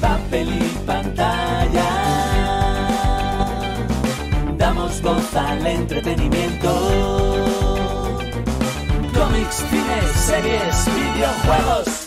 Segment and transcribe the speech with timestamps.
[0.00, 1.88] Papel y pantalla.
[4.56, 6.70] Damos voz al entretenimiento.
[9.14, 12.01] Cómics, cines, series, videojuegos.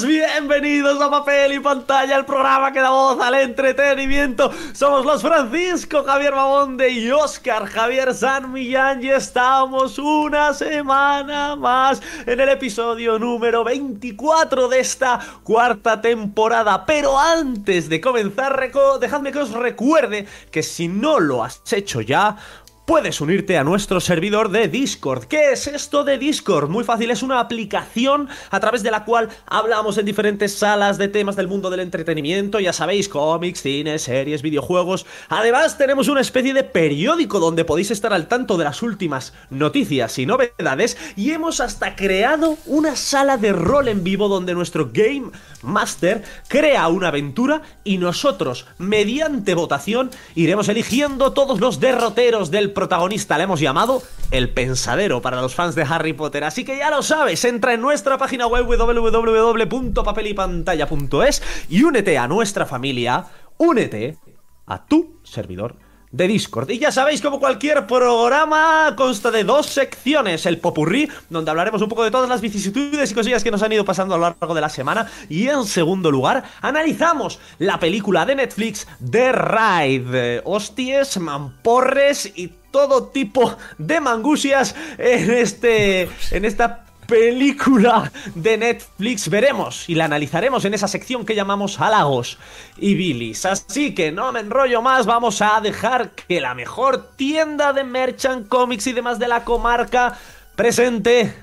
[0.00, 4.50] Bienvenidos a Papel y Pantalla, el programa que da voz al entretenimiento.
[4.72, 12.00] Somos los Francisco Javier Mamonde y Oscar Javier San Millán y estamos una semana más
[12.24, 16.86] en el episodio número 24 de esta cuarta temporada.
[16.86, 22.38] Pero antes de comenzar, dejadme que os recuerde que si no lo has hecho ya,
[22.84, 25.26] Puedes unirte a nuestro servidor de Discord.
[25.26, 26.68] ¿Qué es esto de Discord?
[26.68, 31.06] Muy fácil, es una aplicación a través de la cual hablamos en diferentes salas de
[31.06, 35.06] temas del mundo del entretenimiento, ya sabéis, cómics, cines, series, videojuegos.
[35.28, 40.18] Además, tenemos una especie de periódico donde podéis estar al tanto de las últimas noticias
[40.18, 45.30] y novedades y hemos hasta creado una sala de rol en vivo donde nuestro Game
[45.62, 53.38] Master crea una aventura y nosotros, mediante votación, iremos eligiendo todos los derroteros del protagonista.
[53.38, 56.44] Le hemos llamado el pensadero para los fans de Harry Potter.
[56.44, 62.66] Así que ya lo sabes, entra en nuestra página web www.papelypantalla.es y únete a nuestra
[62.66, 63.24] familia,
[63.58, 64.18] únete
[64.66, 65.76] a tu servidor
[66.12, 66.70] de Discord.
[66.70, 70.46] Y ya sabéis, como cualquier programa, consta de dos secciones.
[70.46, 73.72] El popurrí, donde hablaremos un poco de todas las vicisitudes y cosillas que nos han
[73.72, 75.10] ido pasando a lo largo de la semana.
[75.28, 80.42] Y en segundo lugar, analizamos la película de Netflix The Ride.
[80.44, 86.08] Hostias, mamporres y todo tipo de mangusias en este.
[86.32, 92.38] en esta película de Netflix veremos y la analizaremos en esa sección que llamamos halagos
[92.78, 93.44] y bilis.
[93.44, 98.48] Así que no me enrollo más, vamos a dejar que la mejor tienda de merchant
[98.48, 100.16] cómics y demás de la comarca
[100.56, 101.34] presente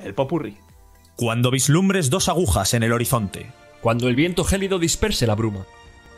[0.00, 0.56] el popurrí.
[1.14, 5.66] Cuando vislumbres dos agujas en el horizonte, Cuando el viento gélido disperse la bruma.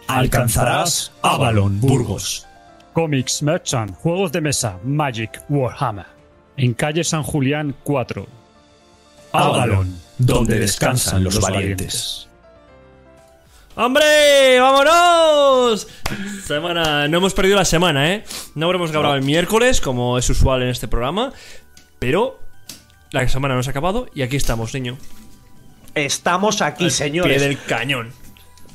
[0.08, 2.46] alcanzarás Avalon, Burgos.
[2.92, 6.06] Comics Merchant, juegos de mesa, Magic, Warhammer.
[6.56, 8.26] En calle San Julián 4.
[9.32, 12.28] Avalon, donde descansan los valientes.
[13.74, 14.60] ¡Hombre!
[14.60, 15.88] ¡Vámonos!
[16.46, 17.08] Semana.
[17.08, 18.24] No hemos perdido la semana, ¿eh?
[18.54, 21.32] No habremos grabado el miércoles, como es usual en este programa.
[21.98, 22.38] Pero
[23.12, 24.98] la semana no se ha acabado y aquí estamos, niño.
[25.94, 27.38] Estamos aquí, señores.
[27.38, 28.12] Pie del cañón.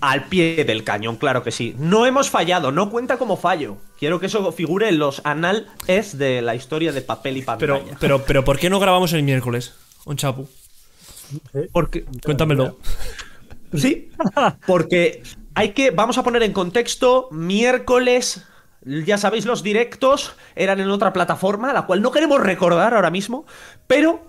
[0.02, 1.76] Al pie del cañón, claro que sí.
[1.78, 3.78] No hemos fallado, no cuenta como fallo.
[3.98, 7.84] Quiero que eso figure en los anales de la historia de papel y pantalla.
[7.84, 9.74] Pero, pero, pero, ¿por qué no grabamos el miércoles?
[10.06, 10.48] Un chapu.
[11.72, 12.78] porque Cuéntamelo.
[13.74, 14.10] Sí,
[14.66, 18.46] porque hay que, vamos a poner en contexto, miércoles,
[18.86, 23.46] ya sabéis, los directos eran en otra plataforma, la cual no queremos recordar ahora mismo,
[23.88, 24.22] pero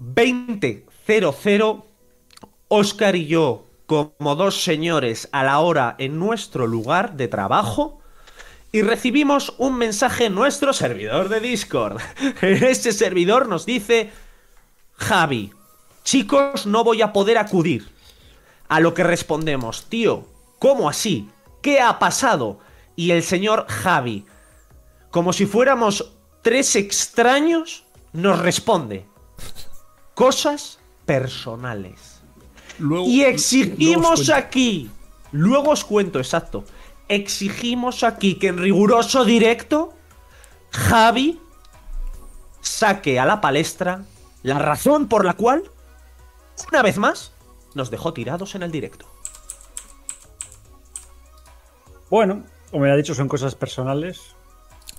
[0.00, 1.84] 20.00,
[2.68, 8.02] Oscar y yo, como dos señores a la hora en nuestro lugar de trabajo,
[8.72, 12.00] y recibimos un mensaje en nuestro servidor de Discord.
[12.40, 14.10] En ese servidor nos dice,
[14.94, 15.52] Javi,
[16.04, 17.88] chicos, no voy a poder acudir.
[18.68, 20.26] A lo que respondemos, tío,
[20.58, 21.28] ¿cómo así?
[21.60, 22.60] ¿Qué ha pasado?
[22.96, 24.24] Y el señor Javi,
[25.10, 29.06] como si fuéramos tres extraños, nos responde,
[30.14, 32.11] cosas personales.
[32.78, 34.90] Y exigimos aquí,
[35.30, 36.64] luego os cuento exacto,
[37.08, 39.92] exigimos aquí que en riguroso directo,
[40.70, 41.40] Javi
[42.60, 44.04] saque a la palestra
[44.42, 45.64] la razón por la cual,
[46.70, 47.32] una vez más,
[47.74, 49.06] nos dejó tirados en el directo.
[52.10, 54.20] Bueno, como ya he dicho, son cosas personales.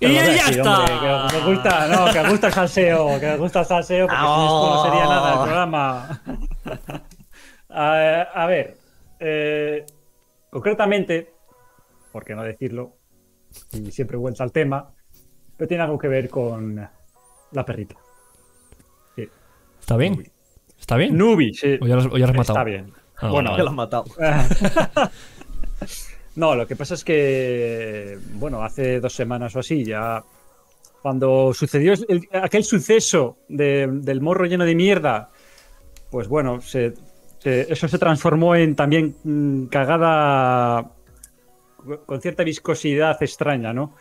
[0.00, 0.80] ¡Y ya está!
[0.80, 0.98] hombre,
[1.30, 4.20] que os gusta, no, que os gusta el salseo, que os gusta el salseo, porque
[4.20, 6.22] sin esto no sería nada el programa.
[7.74, 8.76] a, a ver,
[9.20, 9.84] eh,
[10.50, 11.32] concretamente,
[12.12, 12.96] por qué no decirlo,
[13.72, 14.92] y siempre vuelta al tema,
[15.56, 16.88] pero tiene algo que ver con
[17.52, 17.96] la perrita.
[19.16, 19.28] Sí.
[19.80, 20.30] ¿Está bien?
[20.78, 21.16] ¿Está bien?
[21.16, 21.78] Nubi, sí.
[21.80, 22.58] ¿O ya lo has- ya has matado?
[22.58, 22.92] Está bien.
[23.16, 24.04] Ah, bueno, vale, Que lo han matado.
[26.36, 30.24] No, lo que pasa es que, bueno, hace dos semanas o así, ya
[31.00, 35.30] cuando sucedió el- aquel suceso de- del morro lleno de mierda,
[36.10, 36.94] pues bueno, se-
[37.44, 40.90] se- eso se transformó en también mm, cagada
[42.06, 43.94] con cierta viscosidad extraña, ¿no?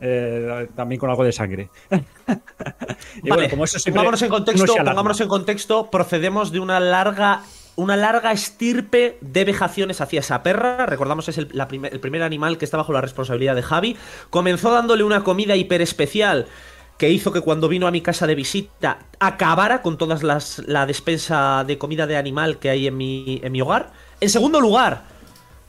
[0.00, 1.70] Eh, también con algo de sangre.
[3.22, 7.42] y Vale, como eso siempre- pongámonos en contexto, pongámonos en contexto, procedemos de una larga
[7.76, 10.84] una larga estirpe de vejaciones hacia esa perra.
[10.86, 13.96] Recordamos es el, la primer- el primer animal que está bajo la responsabilidad de Javi.
[14.30, 16.46] Comenzó dándole una comida hiper especial
[16.98, 20.84] que hizo que cuando vino a mi casa de visita acabara con todas las la
[20.84, 23.92] despensa de comida de animal que hay en mi, en mi hogar.
[24.20, 25.04] En segundo lugar,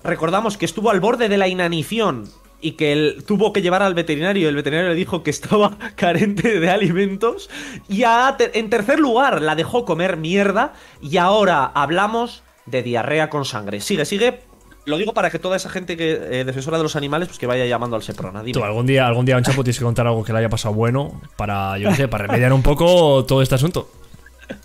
[0.03, 2.27] recordamos que estuvo al borde de la inanición
[2.61, 6.69] y que tuvo que llevar al veterinario el veterinario le dijo que estaba carente de
[6.69, 7.49] alimentos.
[7.87, 13.81] Y en tercer lugar, la dejó comer mierda y ahora hablamos de diarrea con sangre.
[13.81, 14.48] Sigue, sigue.
[14.85, 17.45] Lo digo para que toda esa gente que eh, defensora de los animales pues que
[17.47, 18.41] vaya llamando al Seprona.
[18.41, 18.53] Dime.
[18.53, 20.73] Tú, algún día, algún día, un chapo, tienes que contar algo que le haya pasado
[20.73, 23.89] bueno para, yo qué sé, para remediar un poco todo este asunto.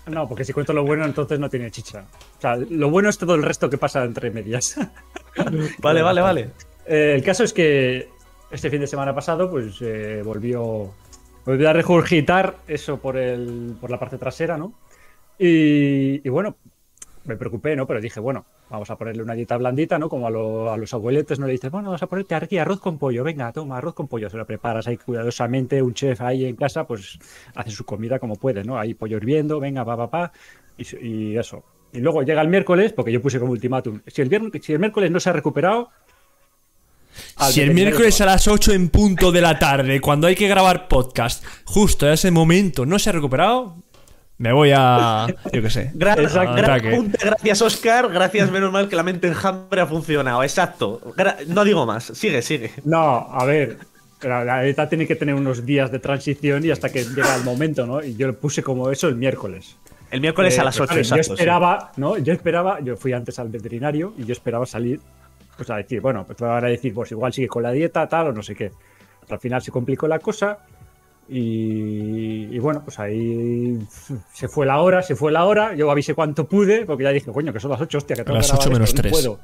[0.07, 2.05] No, porque si cuento lo bueno, entonces no tiene chicha.
[2.37, 4.79] O sea, lo bueno es todo el resto que pasa entre medias.
[5.79, 6.49] Vale, vale, vale.
[6.87, 8.07] Eh, el caso es que
[8.51, 10.93] este fin de semana pasado, pues eh, volvió,
[11.45, 14.73] volvió a regurgitar eso por, el, por la parte trasera, ¿no?
[15.37, 16.55] Y, y bueno,
[17.25, 17.85] me preocupé, ¿no?
[17.87, 20.09] Pero dije, bueno, vamos a ponerle una dieta blandita, ¿no?
[20.09, 21.45] Como a, lo- a los abueletes, ¿no?
[21.47, 24.29] Le dices, bueno, vamos a ponerte aquí arroz con pollo, venga, toma, arroz con pollo.
[24.29, 27.17] Se lo preparas ahí cuidadosamente, un chef ahí en casa, pues
[27.55, 28.77] hace su comida como puede, ¿no?
[28.79, 30.31] Ahí pollo hirviendo, venga, pa, pa, pa,
[30.77, 31.63] y, y eso.
[31.93, 34.79] Y luego llega el miércoles, porque yo puse como ultimátum, si el, viernes, si el
[34.79, 35.89] miércoles no se ha recuperado...
[37.37, 38.31] al Si el miércoles a va.
[38.33, 42.31] las 8 en punto de la tarde, cuando hay que grabar podcast, justo a ese
[42.31, 43.77] momento no se ha recuperado,
[44.37, 45.27] me voy a.
[45.53, 45.91] Yo qué sé.
[45.93, 50.99] Gran, gran apunte, gracias Oscar, gracias menos mal que la mente enjambre ha funcionado, exacto.
[51.15, 52.71] Gra- no digo más, sigue, sigue.
[52.83, 53.77] No, a ver,
[54.21, 57.85] la, dieta tiene que tener unos días de transición y hasta que llega el momento,
[57.85, 58.03] ¿no?
[58.03, 59.77] Y yo lo puse como eso el miércoles.
[60.11, 61.27] El miércoles Eh, a las 8, claro, exacto.
[61.27, 62.17] Yo esperaba, ¿no?
[62.17, 64.99] Yo esperaba, yo fui antes al veterinario y yo esperaba salir,
[65.57, 68.07] pues a decir, bueno, pues me van a decir, pues igual sigue con la dieta,
[68.07, 68.71] tal, o no sé qué.
[69.29, 70.59] Al final se complicó la cosa
[71.27, 73.79] y, y bueno, pues ahí
[74.33, 75.73] se fue la hora, se fue la hora.
[75.73, 78.37] Yo avisé cuanto pude, porque ya dije, coño, que son las 8, hostia, que tengo
[78.37, 79.11] las que grabar 8 menos esto, no 3.
[79.11, 79.39] puedo.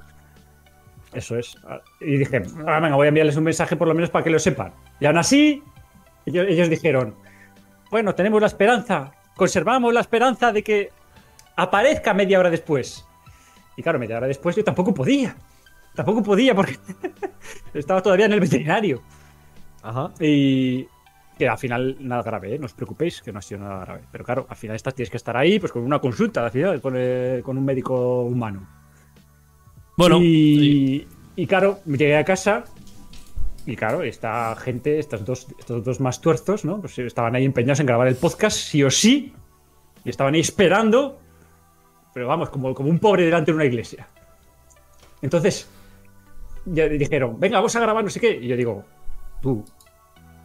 [1.13, 1.55] Eso es.
[1.99, 4.39] Y dije, ah, venga, voy a enviarles un mensaje por lo menos para que lo
[4.39, 4.73] sepan.
[4.99, 5.63] Y aún así,
[6.25, 7.15] ellos, ellos dijeron,
[7.89, 10.89] bueno, tenemos la esperanza, conservamos la esperanza de que
[11.55, 13.05] aparezca media hora después.
[13.75, 15.35] Y claro, media hora después yo tampoco podía.
[15.95, 16.77] Tampoco podía porque
[17.73, 19.01] estaba todavía en el veterinario.
[19.83, 20.11] Ajá.
[20.19, 20.87] Y
[21.41, 22.59] que al final nada grave, ¿eh?
[22.59, 24.01] no os preocupéis, que no ha sido nada grave.
[24.11, 26.79] Pero claro, al final estas tienes que estar ahí, pues con una consulta, al final,
[26.79, 28.69] con, eh, con un médico humano.
[29.97, 32.63] Bueno, y, y claro, llegué a casa
[33.65, 36.79] y claro, esta gente, estos dos, estos dos más tuerzos, ¿no?
[36.79, 39.33] Pues estaban ahí empeñados en grabar el podcast, sí o sí,
[40.05, 41.19] y estaban ahí esperando,
[42.13, 44.07] pero vamos, como, como un pobre delante de una iglesia.
[45.23, 45.67] Entonces,
[46.65, 48.31] ya dijeron, venga, vamos a grabar no sé qué.
[48.31, 48.83] Y yo digo,
[49.41, 49.65] tú,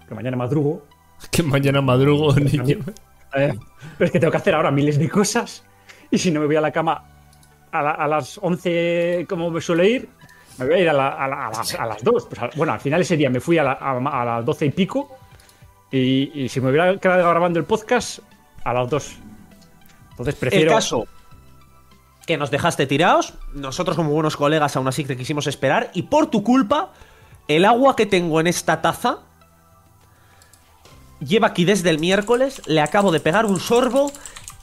[0.08, 0.86] que mañana madrugo,
[1.30, 2.78] que mañana madrugo, niño.
[3.34, 3.54] eh,
[3.98, 5.64] pero es que tengo que hacer ahora miles de cosas.
[6.10, 7.04] Y si no me voy a la cama
[7.72, 10.08] a, la- a las 11, como me suele ir,
[10.58, 12.26] me voy a ir a, la- a la- a las, a las 2.
[12.26, 14.66] Pues, a- bueno, al final ese día me fui a, la- a- a las 12
[14.66, 15.16] y pico.
[15.90, 18.20] Y, y si me hubiera quedado grabando el podcast,
[18.64, 19.16] a las 2.
[20.10, 20.70] Entonces prefiero.
[20.70, 21.06] El caso
[22.26, 26.26] que nos dejaste tirados, nosotros como buenos colegas aún así te quisimos esperar y por
[26.28, 26.92] tu culpa,
[27.46, 29.18] el agua que tengo en esta taza
[31.20, 34.12] lleva aquí desde el miércoles, le acabo de pegar un sorbo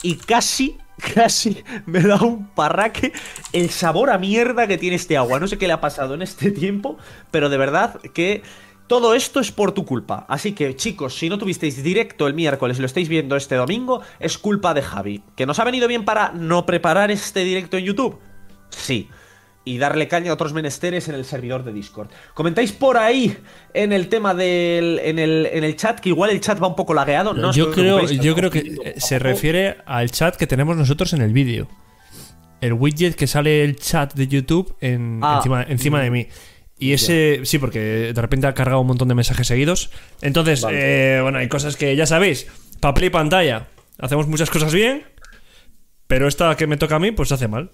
[0.02, 0.78] y casi,
[1.14, 3.12] casi me da un parraque
[3.52, 5.40] el sabor a mierda que tiene este agua.
[5.40, 6.98] No sé qué le ha pasado en este tiempo,
[7.30, 8.42] pero de verdad que
[8.86, 10.26] todo esto es por tu culpa.
[10.28, 14.02] Así que, chicos, si no tuvisteis directo el miércoles y lo estáis viendo este domingo,
[14.20, 15.22] es culpa de Javi.
[15.36, 18.18] ¿Que nos ha venido bien para no preparar este directo en YouTube?
[18.68, 19.08] Sí.
[19.66, 22.08] Y darle caña a otros menesteres en el servidor de Discord.
[22.34, 23.34] Comentáis por ahí
[23.72, 25.00] en el tema del.
[25.02, 27.32] en el, en el chat, que igual el chat va un poco lagueado.
[27.32, 31.22] No yo creo, yo creo que eh, se refiere al chat que tenemos nosotros en
[31.22, 31.66] el vídeo.
[32.60, 35.36] El widget que sale el chat de YouTube en- Ah.
[35.38, 36.28] encima, encima de mí.
[36.78, 39.90] Y ese, sí, porque de repente ha cargado un montón de mensajes seguidos.
[40.20, 42.48] Entonces, eh, bueno, hay cosas que ya sabéis.
[42.80, 43.68] Papel y pantalla.
[43.98, 45.04] Hacemos muchas cosas bien.
[46.14, 47.72] Pero esta que me toca a mí, pues se hace mal.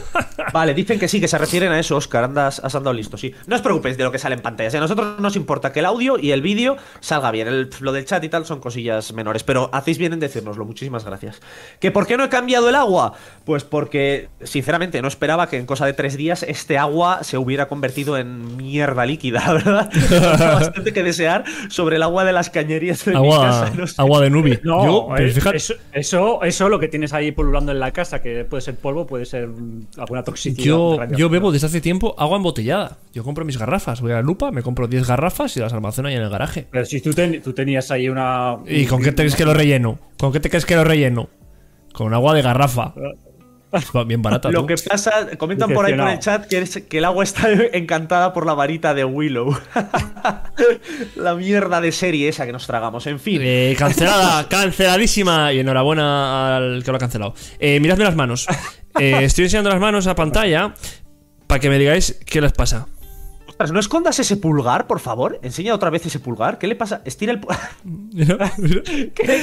[0.54, 2.24] Vale, dicen que sí, que se refieren a eso, Oscar.
[2.24, 3.34] Andas, has andado listo, sí.
[3.46, 4.78] No os preocupéis de lo que sale en pantalla.
[4.78, 7.48] A nosotros nos importa que el audio y el vídeo salga bien.
[7.48, 9.44] El- lo del chat y tal son cosillas menores.
[9.44, 10.64] Pero hacéis bien en decírnoslo.
[10.64, 11.40] Muchísimas gracias.
[11.80, 13.12] ¿Que por qué no he cambiado el agua?
[13.44, 17.68] Pues porque, sinceramente, no esperaba que en cosa de tres días este agua se hubiera
[17.68, 19.90] convertido en mierda líquida, ¿verdad?
[20.38, 23.70] Bastante que desear sobre el agua de las cañerías de mi Agua, casa.
[23.76, 23.94] no sé.
[23.98, 24.58] agua de nubi.
[24.62, 27.81] No, Yo, pero eh, fíjate, eso, eso, eso lo que tienes ahí pululando en la
[27.90, 30.64] casa, que puede ser polvo, puede ser mm, alguna toxicidad.
[30.64, 32.98] Yo, yo bebo desde hace tiempo agua embotellada.
[33.12, 36.08] Yo compro mis garrafas, voy a la lupa, me compro 10 garrafas y las almaceno
[36.08, 36.68] ahí en el garaje.
[36.70, 38.58] Pero si tú, ten- tú tenías ahí una.
[38.68, 39.98] ¿Y con qué te crees que lo relleno?
[40.18, 41.28] ¿Con qué te crees que lo relleno?
[41.92, 42.94] Con agua de garrafa.
[44.06, 44.50] Bien barata.
[44.50, 44.66] Lo tú.
[44.66, 48.32] que pasa, comentan por ahí por el chat que, es- que el agua está encantada
[48.32, 49.56] por la varita de Willow.
[51.16, 53.06] la mierda de serie esa que nos tragamos.
[53.06, 53.40] En fin.
[53.42, 55.52] Eh, cancelada, canceladísima.
[55.52, 57.34] Y enhorabuena al que lo ha cancelado.
[57.58, 58.46] Eh, miradme las manos.
[58.98, 60.74] Eh, estoy enseñando las manos a pantalla
[61.46, 62.86] para que me digáis qué les pasa.
[63.46, 65.38] Ostras, no escondas ese pulgar, por favor.
[65.42, 66.58] Enseña otra vez ese pulgar.
[66.58, 67.02] ¿Qué le pasa?
[67.04, 68.82] Estira el pu- Mira, mira.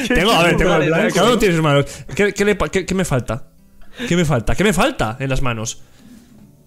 [0.08, 0.76] tengo, a ver, tengo.
[0.78, 1.40] pulgar Cada uno ¿no?
[1.40, 1.86] tiene sus manos.
[2.16, 3.48] ¿Qué, qué le qué me falta?
[4.08, 4.56] ¿Qué me falta?
[4.56, 5.82] ¿Qué me falta en las manos?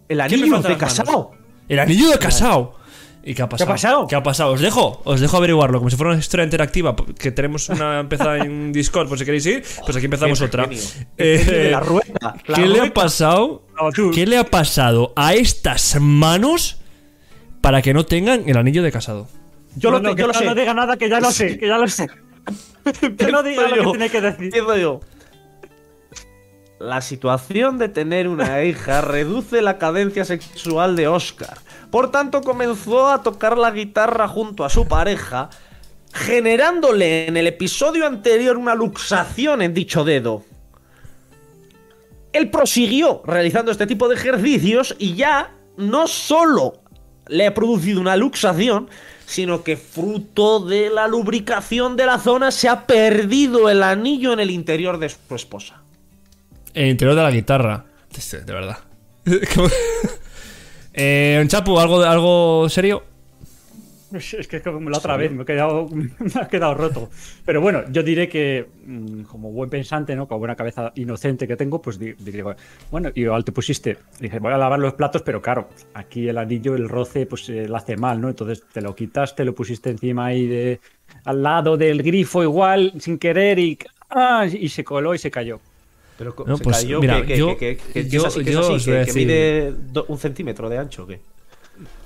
[0.08, 1.32] El ¿Qué anillo de casado.
[1.68, 2.76] El anillo de casado.
[3.24, 3.70] ¿Y qué ha pasado?
[3.70, 4.06] ha pasado?
[4.08, 4.52] ¿Qué ha pasado?
[4.52, 8.38] Os dejo, os dejo averiguarlo, como si fuera una historia interactiva, que tenemos una empezada
[8.38, 10.64] en Discord, por si queréis ir, pues aquí empezamos Qué otra.
[10.64, 10.78] Eh,
[11.16, 13.64] Qué genio de la rueda, la ¿Qué le ha pasado?
[13.80, 14.10] No.
[14.10, 16.80] ¿Qué le ha pasado a estas manos
[17.60, 19.28] para que no tengan el anillo de casado?
[19.76, 20.44] Yo No, lo, no, que yo lo no, sé.
[20.44, 22.08] no diga nada, que ya lo sé, que ya lo sé.
[23.16, 24.52] que no diga lo que tiene que decir.
[24.80, 25.00] Yo.
[26.82, 31.58] La situación de tener una hija reduce la cadencia sexual de Oscar.
[31.92, 35.48] Por tanto, comenzó a tocar la guitarra junto a su pareja,
[36.12, 40.42] generándole en el episodio anterior una luxación en dicho dedo.
[42.32, 46.80] Él prosiguió realizando este tipo de ejercicios y ya no solo
[47.28, 48.90] le ha producido una luxación,
[49.24, 54.40] sino que fruto de la lubricación de la zona se ha perdido el anillo en
[54.40, 55.81] el interior de su esposa.
[56.74, 57.84] El interior de la guitarra.
[58.10, 58.78] De de verdad.
[60.94, 63.02] Eh, Chapu, ¿algo, ¿algo serio?
[64.12, 67.08] Es que es como la otra vez me he quedado, me ha quedado roto.
[67.46, 70.28] Pero bueno, yo diré que, mm, como buen pensante, ¿no?
[70.28, 72.44] Con buena cabeza inocente que tengo, pues di- diré,
[72.90, 76.36] bueno, y igual te pusiste, dije, voy a lavar los platos, pero claro, aquí el
[76.36, 78.28] anillo, el roce, pues eh, lo hace mal, ¿no?
[78.28, 80.80] Entonces te lo quitaste, lo pusiste encima ahí de,
[81.24, 83.78] al lado del grifo igual, sin querer, y,
[84.10, 84.44] ¡ah!
[84.46, 85.58] y se coló y se cayó.
[86.18, 88.50] Pero No, se pues, cayó mira, que, yo- que- que- que yo- es así, que
[88.50, 91.20] es yo así, que- a decir- mide do- un centímetro de ancho, ¿o ¿qué?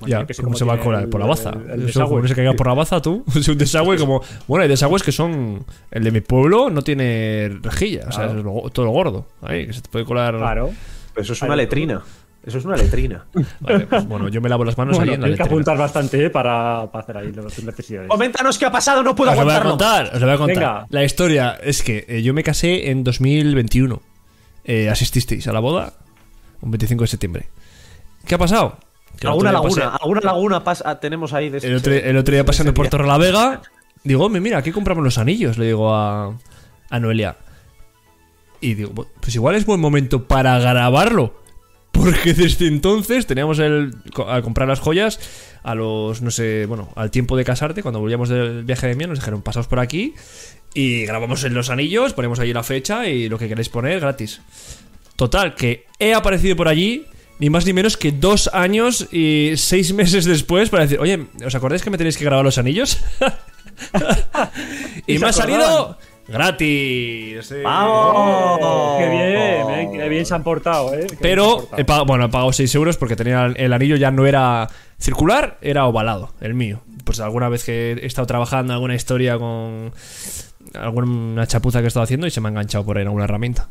[0.07, 1.49] Ya, que sé ¿cómo se va la, el- por la baza?
[1.51, 2.21] el- el desagüe.
[2.21, 3.23] no se caiga por la baza, tú.
[3.35, 4.21] Es un desagüe como.
[4.47, 5.65] Bueno, hay desagües que son.
[5.91, 8.39] El de mi pueblo no tiene rejilla, o sea, Claro.
[8.39, 9.27] es lo- todo lo gordo.
[9.41, 10.35] Ahí, que se te puede colar.
[10.37, 10.71] Claro.
[11.13, 11.53] Pero eso es Claro.
[11.53, 12.01] una letrina.
[12.47, 13.25] Eso es una letrina.
[13.59, 15.77] Vale, pues, bueno, yo me lavo las manos Bueno, ahí en la tienes que apuntar
[15.77, 16.29] bastante ¿eh?
[16.29, 18.07] para, para hacer ahí las necesidades.
[18.09, 19.71] Coméntanos qué ha pasado, no puedo Os lo voy a aguantarlo.
[20.05, 20.55] contar, os lo voy a contar.
[20.55, 20.85] Venga.
[20.89, 24.01] La historia es que eh, yo me casé en 2021.
[24.63, 25.93] Eh, asististeis a la boda
[26.61, 27.49] un 25 de septiembre.
[28.25, 28.77] ¿Qué ha pasado?
[29.19, 31.93] Que el Alguna otro día laguna, pasé- alguna laguna pasa- tenemos ahí de el, otro,
[31.93, 33.61] el otro día pasando por Torrelavega,
[34.03, 36.33] digo, hombre, mira, aquí compramos los anillos, le digo a,
[36.89, 37.35] a Noelia.
[38.61, 41.41] Y digo, "Bu- pues igual es buen momento para grabarlo.
[41.97, 43.95] Porque desde entonces teníamos el.
[44.27, 45.19] Al comprar las joyas,
[45.63, 46.21] a los.
[46.21, 49.41] No sé, bueno, al tiempo de casarte, cuando volvíamos del viaje de miel, nos dijeron,
[49.41, 50.13] pasaos por aquí.
[50.73, 54.41] Y grabamos en los anillos, ponemos ahí la fecha y lo que queréis poner gratis.
[55.15, 57.07] Total, que he aparecido por allí,
[57.39, 61.55] ni más ni menos que dos años y seis meses después para decir, oye, ¿os
[61.55, 62.99] acordáis que me tenéis que grabar los anillos?
[65.07, 67.53] y ¿Y se me ha salido gratis.
[67.63, 68.97] ¡Vamos!
[68.99, 71.07] Qué bien, eh, qué bien se han portado, ¿eh?
[71.21, 71.81] Pero portado.
[71.81, 74.67] he pagado, bueno, he pagado 6 euros porque tenía el, el anillo ya no era
[74.99, 76.81] circular, era ovalado, el mío.
[77.05, 79.93] Pues alguna vez que he estado trabajando alguna historia con
[80.73, 83.23] alguna chapuza que he estado haciendo y se me ha enganchado por ahí en alguna
[83.23, 83.69] herramienta.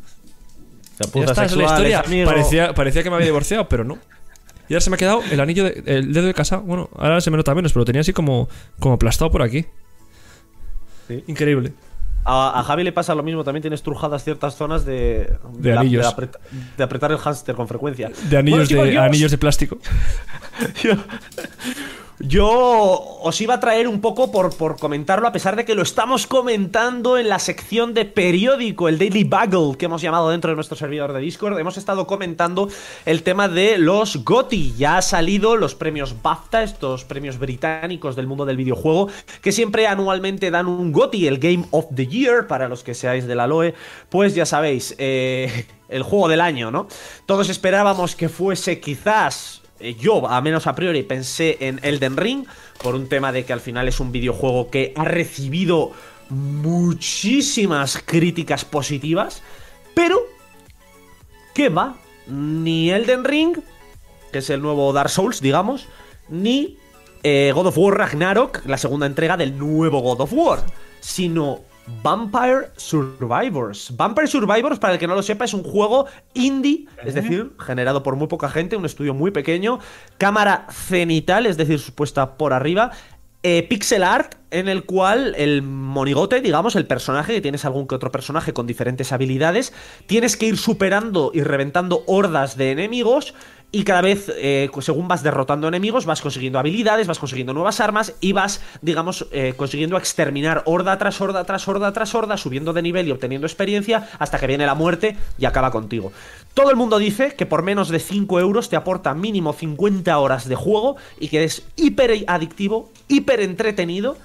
[0.99, 2.03] Está, esa es la historia.
[2.25, 3.99] Parecía, parecía que me había divorciado, pero no.
[4.69, 6.57] Y ahora se me ha quedado el anillo, de- el dedo de casa.
[6.57, 8.49] Bueno, ahora se me nota menos, pero lo tenía así como,
[8.81, 9.67] como aplastado por aquí.
[11.07, 11.23] Sí.
[11.27, 11.73] Increíble.
[12.29, 15.81] A, a Javi le pasa lo mismo, también tiene estrujadas ciertas zonas de, De la-
[15.83, 16.05] anillos.
[16.07, 16.39] apret-
[16.77, 18.11] de apretar el hámster con frecuencia.
[18.29, 19.79] De anillos, Bueno, de, yo- anillos de plástico.
[20.83, 20.95] Yo,
[22.19, 25.83] yo os iba a traer un poco por, por comentarlo, a pesar de que lo
[25.83, 30.55] estamos comentando en la sección de periódico, el Daily Bugle, que hemos llamado dentro de
[30.55, 31.59] nuestro servidor de Discord.
[31.59, 32.69] Hemos estado comentando
[33.05, 34.75] el tema de los GOTY.
[34.79, 39.09] Ya ha salido los premios BAFTA, estos premios británicos del mundo del videojuego,
[39.43, 43.27] que siempre anualmente dan un GOTY, el Game of the Year, para los que seáis
[43.27, 43.75] del Aloe.
[44.09, 46.89] Pues ya sabéis, eh, el juego del año, ¿no?
[47.27, 52.47] Todos esperábamos que fuese quizás yo, a menos a priori, pensé en Elden Ring,
[52.83, 55.93] por un tema de que al final es un videojuego que ha recibido
[56.29, 59.43] muchísimas críticas positivas,
[59.95, 60.21] pero,
[61.55, 61.97] ¿qué va?
[62.27, 63.59] Ni Elden Ring,
[64.33, 65.87] que es el nuevo Dark Souls, digamos,
[66.29, 66.79] ni
[67.23, 70.65] eh, God of War Ragnarok, la segunda entrega del nuevo God of War,
[71.01, 71.61] sino
[72.03, 73.97] Vampire Survivors.
[73.97, 78.03] Vampire Survivors, para el que no lo sepa, es un juego indie, es decir, generado
[78.03, 79.79] por muy poca gente, un estudio muy pequeño,
[80.19, 82.91] cámara cenital, es decir, supuesta por arriba,
[83.43, 87.95] eh, pixel art en el cual el monigote, digamos, el personaje, que tienes algún que
[87.95, 89.73] otro personaje con diferentes habilidades,
[90.07, 93.35] tienes que ir superando y reventando hordas de enemigos
[93.73, 98.15] y cada vez, eh, según vas derrotando enemigos, vas consiguiendo habilidades, vas consiguiendo nuevas armas
[98.21, 102.83] y vas, digamos, eh, consiguiendo exterminar horda tras horda tras horda tras horda, subiendo de
[102.83, 106.13] nivel y obteniendo experiencia hasta que viene la muerte y acaba contigo.
[106.55, 110.49] Todo el mundo dice que por menos de 5 euros te aporta mínimo 50 horas
[110.49, 114.17] de juego y que es hiper adictivo, hiper entretenido.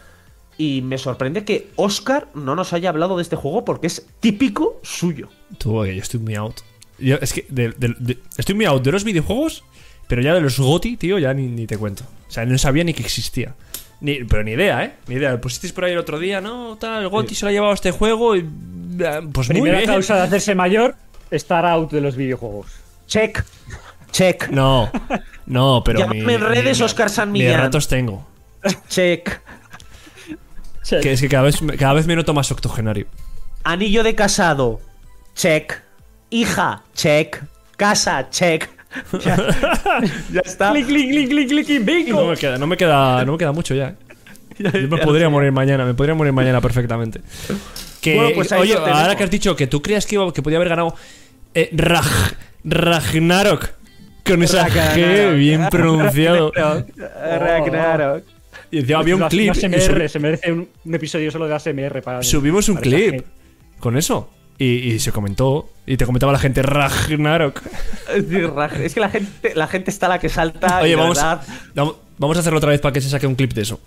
[0.61, 4.79] Y me sorprende que Oscar no nos haya hablado de este juego porque es típico
[4.83, 5.29] suyo.
[5.57, 6.57] Tú, yo estoy muy out.
[6.99, 9.63] Yo, es que de- de- de- estoy muy out de los videojuegos,
[10.07, 12.03] pero ya de los GOTI, tío, ya ni, ni te cuento.
[12.27, 13.55] O sea, no sabía ni que existía.
[14.01, 14.93] Ni, pero ni idea, ¿eh?
[15.07, 15.41] Ni idea.
[15.41, 16.77] Pusisteis por ahí el otro día, ¿no?
[16.79, 18.39] Tal, el GOTI se lo ha llevado a este juego y...
[18.41, 19.89] eh, Pues muy Primera bien.
[19.89, 20.95] causa de hacerse mayor,
[21.31, 22.67] estar out de los videojuegos.
[23.07, 23.43] Check.
[24.11, 24.49] Check.
[24.49, 24.91] No,
[25.47, 25.99] no, pero...
[25.99, 27.61] Llámame mi- en redes mi- Óscar San Ni Millán.
[27.61, 28.27] ratos tengo.
[28.89, 29.40] Check.
[30.89, 33.05] Que es que cada vez, cada vez me noto más octogenario.
[33.63, 34.79] Anillo de casado.
[35.35, 35.81] Check.
[36.29, 36.83] Hija.
[36.95, 37.41] Check.
[37.77, 38.29] Casa.
[38.29, 38.69] Check.
[39.23, 39.37] Ya,
[40.33, 40.71] ya está.
[40.73, 42.21] Clic, clic, clic, clic, clic, clic, bingo.
[42.23, 43.89] No me queda, no me queda, no me queda mucho ya.
[43.89, 43.95] ¿eh?
[44.59, 47.21] Yo me podría morir mañana, me podría morir mañana perfectamente.
[48.01, 50.57] Que, Bueno, pues oye, ahora que has dicho que tú creías que, iba- que podía
[50.57, 50.93] haber ganado
[51.53, 52.35] eh, Raj-
[52.65, 53.69] Ragnarok
[54.25, 56.51] con esa G bien pronunciado.
[57.39, 58.23] Ragnarok.
[58.71, 59.51] Y encima había un clip.
[59.51, 62.23] ASMR, se merece un, un episodio solo de ASMR para.
[62.23, 63.25] subimos un para clip
[63.79, 64.29] con eso.
[64.57, 65.69] Y, y se comentó.
[65.87, 67.61] Y te comentaba la gente Ragnarok.
[68.79, 70.81] Es que la gente, la gente está la que salta.
[70.81, 71.41] y Oye, vamos, verdad,
[72.17, 73.79] vamos, a hacerlo otra vez para que se saque un clip de eso.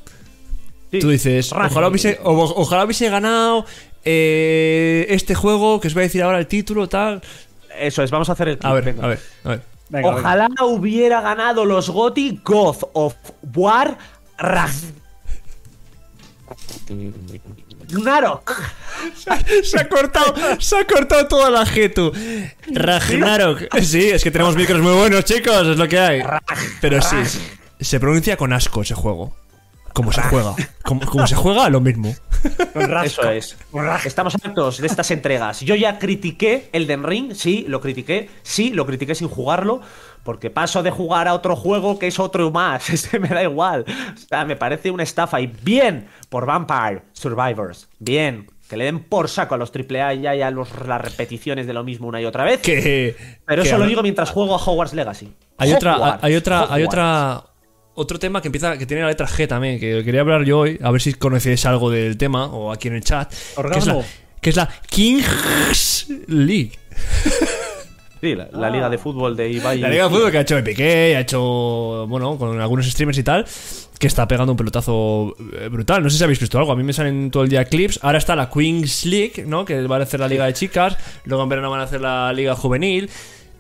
[0.91, 0.99] sí.
[0.99, 3.65] Tú dices, ojalá hubiese, o- ojalá hubiese ganado
[4.05, 7.23] eh, este juego que os voy a decir ahora el título, tal.
[7.79, 8.67] Eso es, vamos a hacer el clip.
[8.71, 9.05] A ver, venga.
[9.05, 9.63] a ver, a ver.
[9.91, 10.21] Venga, venga.
[10.21, 13.15] Ojalá hubiera ganado los GOTY God of
[13.55, 13.97] War
[14.39, 14.93] Rag-
[17.91, 18.53] Ragnarok.
[19.63, 21.65] Se ha cortado, se ha cortado toda la
[21.95, 22.13] tú.
[22.73, 23.63] Ragnarok.
[23.83, 26.23] Sí, es que tenemos micros muy buenos, chicos, es lo que hay.
[26.81, 27.17] Pero sí,
[27.81, 29.35] se pronuncia con asco ese juego.
[29.93, 30.57] Como se juega.
[30.83, 32.15] Como, como se juega, lo mismo.
[33.05, 33.57] Eso es.
[34.05, 35.61] Estamos hartos de estas entregas.
[35.61, 39.83] Yo ya critiqué Elden Ring, sí, lo critiqué, sí, lo critiqué sin jugarlo,
[40.25, 42.91] porque paso de jugar a otro juego que es otro más.
[42.95, 43.85] Este me da igual.
[43.89, 45.41] O sea, me parece una estafa.
[45.41, 47.89] Y bien por Vampire Survivors.
[47.99, 48.51] Bien.
[48.69, 51.85] Que le den por saco a los AAA y a los, las repeticiones de lo
[51.85, 52.61] mismo una y otra vez.
[52.61, 55.31] Que, Pero que eso lo digo mientras juego a Hogwarts Legacy.
[55.59, 57.45] Hay otra, hay otra, hay otra,
[57.95, 60.81] otro tema que empieza, que tiene la letra G también, que quería hablar yo hoy,
[60.83, 63.33] a ver si conocéis algo del tema o aquí en el chat.
[63.71, 64.03] Que es la,
[64.41, 66.73] que es la Kings League.
[68.25, 69.79] Sí, la, la liga de fútbol de Ibai.
[69.81, 73.23] La Liga de Fútbol que ha hecho Piqué, ha hecho, bueno, con algunos streamers y
[73.23, 73.45] tal,
[73.99, 76.03] que está pegando un pelotazo eh, brutal.
[76.03, 78.01] No sé si habéis visto algo, a mí me salen todo el día clips.
[78.03, 79.65] Ahora está la Queens League, ¿no?
[79.65, 82.33] Que van a hacer la Liga de Chicas, luego en verano van a hacer la
[82.33, 83.11] Liga Juvenil,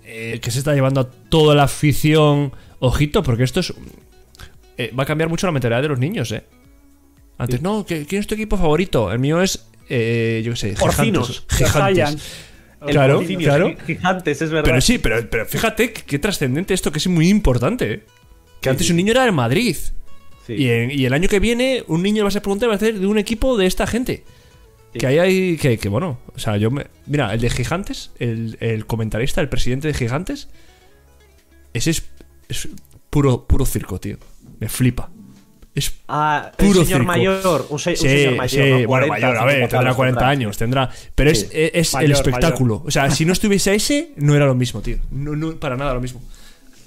[0.06, 2.52] eh, que se está llevando a toda la afición.
[2.78, 3.72] Ojito, porque esto es...
[4.78, 6.44] eh, va a cambiar mucho la mentalidad de los niños, ¿eh?
[7.36, 9.10] Antes, no, ¿qué- ¿quién es tu equipo favorito?
[9.12, 10.74] El mío es, eh, yo qué sé.
[11.28, 11.42] Gigantes.
[12.06, 12.53] Gigantes.
[12.92, 13.68] Claro, claro.
[13.86, 14.64] gi- Gigantes, es verdad.
[14.64, 17.92] Pero sí, pero, pero fíjate que- qué trascendente esto, que es muy importante.
[17.92, 18.02] ¿eh?
[18.60, 19.76] Que antes un niño era el Madrid.
[20.46, 20.52] Sí.
[20.54, 22.78] Y, en- y el año que viene, un niño va a ser preguntar va a
[22.78, 24.24] ser de un equipo de esta gente.
[24.92, 25.56] Que ahí hay.
[25.56, 26.86] Que, que bueno, o sea, yo me.
[27.06, 30.48] Mira, el de Gigantes, el, el comentarista, el presidente de Gigantes.
[31.72, 32.04] Ese es,
[32.48, 32.68] es
[33.10, 34.18] puro, puro circo, tío.
[34.60, 35.10] Me flipa.
[35.74, 37.04] Es Ah, Puro un señor circo.
[37.04, 37.66] mayor.
[37.68, 38.64] Un, se- un Sí, señor mayor.
[38.64, 38.86] sí, ¿no?
[38.88, 40.28] bueno, 40, mayor, a ver, 50 tendrá palos 40 tendrá.
[40.30, 40.90] años, tendrá.
[41.14, 42.82] Pero es, es el Mayor, espectáculo.
[42.86, 44.98] O sea, si no estuviese ese, no era lo mismo, tío.
[45.10, 46.22] No, no, para nada lo mismo.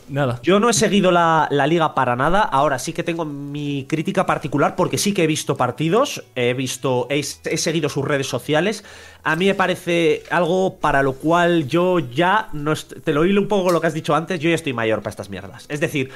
[0.10, 0.40] Nada.
[0.42, 2.40] Yo no he seguido la, la liga para nada.
[2.44, 7.08] Ahora sí que tengo mi crítica particular porque sí que he visto partidos, he visto,
[7.10, 8.86] he, he seguido sus redes sociales.
[9.26, 13.50] A mí me parece algo para lo cual yo ya no te lo hilo un
[13.50, 14.40] poco lo que has dicho antes.
[14.40, 15.66] Yo ya estoy mayor para estas mierdas.
[15.68, 16.10] Es decir,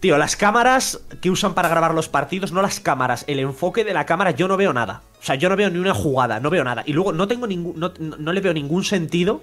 [0.00, 3.92] tío, las cámaras que usan para grabar los partidos, no las cámaras, el enfoque de
[3.94, 5.02] la cámara, yo no veo nada.
[5.20, 6.82] O sea, yo no veo ni una jugada, no veo nada.
[6.86, 9.42] Y luego no tengo ningún, no, no- no le veo ningún sentido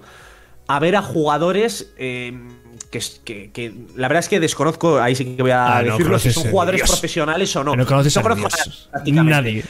[0.68, 2.36] a ver a jugadores eh,
[2.90, 5.92] que, que- que la verdad es que desconozco, ahí sí que voy a Ah, no
[5.92, 6.90] decirlo, si son a jugadores Dios.
[6.90, 7.76] profesionales o no.
[7.76, 8.48] no conoces a conozco
[8.90, 9.30] prácticamente.
[9.42, 9.64] Nadie.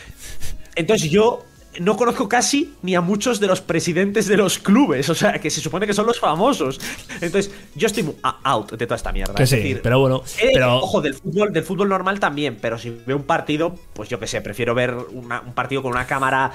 [0.75, 1.45] Entonces yo
[1.81, 5.51] no conozco casi ni a muchos de los presidentes de los clubes, o sea, que
[5.51, 6.81] se supone que son los famosos.
[7.21, 8.05] Entonces yo estoy
[8.45, 9.35] out de toda esta mierda.
[9.35, 10.23] Que es sí, decir, pero bueno.
[10.41, 14.09] eh, Pero, Ojo, del fútbol, del fútbol normal también, pero si veo un partido, pues
[14.09, 16.53] yo qué sé, prefiero ver una- un partido con una cámara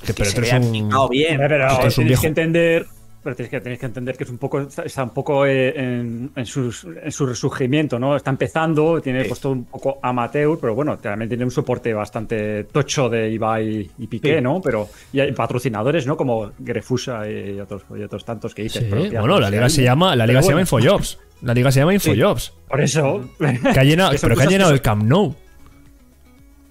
[0.00, 0.72] Que- que pero se vea un-
[1.08, 1.38] bien.
[1.38, 2.20] Pero un tienes viejo.
[2.22, 2.86] que entender
[3.22, 6.84] pero tienes que, entender que es un poco, está un poco eh, en, en, sus-
[7.02, 8.16] en su resurgimiento, ¿no?
[8.16, 13.08] Está empezando, tiene puesto un poco amateur, pero bueno, también tiene un soporte bastante tocho
[13.08, 14.40] de Ibai y Piqué, Sí.
[14.42, 14.60] ¿no?
[14.62, 16.16] Pero y hay patrocinadores, ¿no?
[16.16, 18.82] Como Grefusa y otros, y otros tantos que dices.
[18.84, 21.18] Sí, pero, tía, bueno, no la liga se llama, la liga se llama Infojobs.
[21.42, 22.52] La liga se llama Infojobs.
[22.68, 23.28] Por eso.
[23.38, 25.34] Que ha llenado, Que pero que ha llenado el Camp Nou.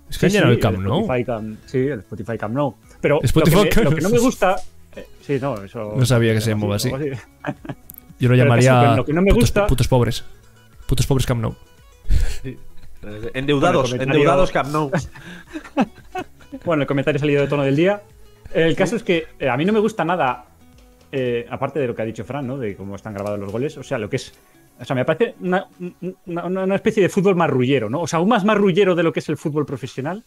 [0.09, 1.07] Es que ha Sí, llenado sí, el Camp Nou.
[1.25, 2.75] Camp- sí, el Spotify Camp Nou.
[3.01, 4.55] Pero Spotify lo, que me, Camp- lo que no me gusta.
[5.27, 5.93] Sí, no, eso.
[5.95, 6.89] No sabía que se llamaba así.
[8.19, 10.23] Yo lo llamaría lo que no me putos, gusta- putos pobres.
[10.87, 11.55] Putos pobres Camp Nou.
[13.33, 14.91] Endeudados, Bueno, endeudados Camp Nou.
[16.65, 18.01] Bueno, el comentario salido de tono del día.
[18.53, 20.45] El caso es que eh, a mí no me gusta nada,
[21.11, 22.57] eh, aparte de lo que ha dicho Fran, ¿no?
[22.57, 23.77] De cómo están grabados los goles.
[23.77, 24.33] O sea, lo que es.
[24.79, 25.67] O sea, me parece una,
[26.25, 28.01] una- una- una especie de fútbol marrullero, ¿no?
[28.01, 30.23] O sea, aún más marrullero de lo que es el fútbol profesional.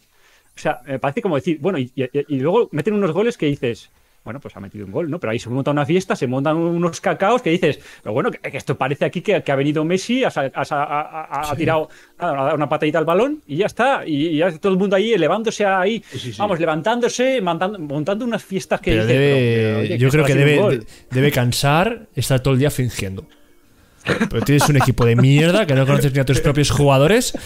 [0.55, 3.47] O sea, me parece como decir, bueno, y, y- y luego meten unos goles que
[3.47, 3.89] dices,
[4.23, 5.19] bueno, pues ha metido un gol, ¿no?
[5.19, 8.37] Pero ahí se monta una fiesta, se montan unos cacaos que dices, pero bueno, que,
[8.39, 12.33] que esto parece aquí que, que ha venido Messi, ha, ha ha- ha- tirado nada,
[12.39, 14.03] ha dado una patadita al balón y ya está.
[14.05, 16.03] Y, y ya todo el mundo ahí elevándose ahí,
[16.37, 20.25] vamos, levantándose, montando, montando unas fiestas que Pero dices, debe, pero, pero, oye, yo creo
[20.25, 20.79] que debe,
[21.09, 23.25] debe cansar estar todo el día fingiendo.
[24.29, 27.37] Pero tienes un equipo de mierda que no conoces ni a tus propios jugadores.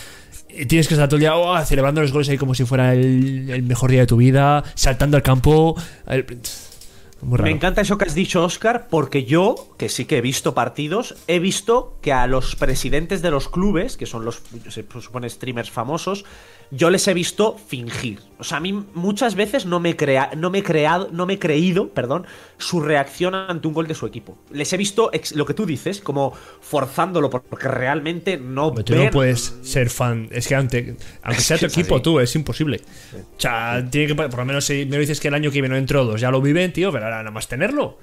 [0.57, 2.93] Y tienes que estar todo el día oh, celebrando los goles ahí como si fuera
[2.93, 5.75] el, el mejor día de tu vida, saltando al campo.
[6.07, 6.25] el-
[7.25, 7.49] muy raro.
[7.49, 11.15] Me encanta eso que has dicho, Oscar, porque yo, que sí que he visto partidos,
[11.27, 15.71] he visto que a los presidentes de los clubes, que son los, se supone, streamers
[15.71, 16.25] famosos,
[16.71, 18.19] yo les he visto fingir.
[18.37, 21.25] O sea, a mí muchas veces no me, he crea, no me he creado, no
[21.25, 22.25] me he creído, perdón,
[22.57, 24.37] su reacción ante un gol de su equipo.
[24.51, 28.93] Les he visto ex- lo que tú dices, como forzándolo, porque realmente no Pero tú
[28.93, 30.27] ven- no puedes ser fan.
[30.31, 32.81] Es que ante- aunque sea tu equipo, tú, es imposible.
[33.37, 35.69] O sea, tiene que, por lo menos si me dices que el año que viene
[35.69, 37.97] no entró dos, ya lo viven, tío, pero ahora nada más tenerlo.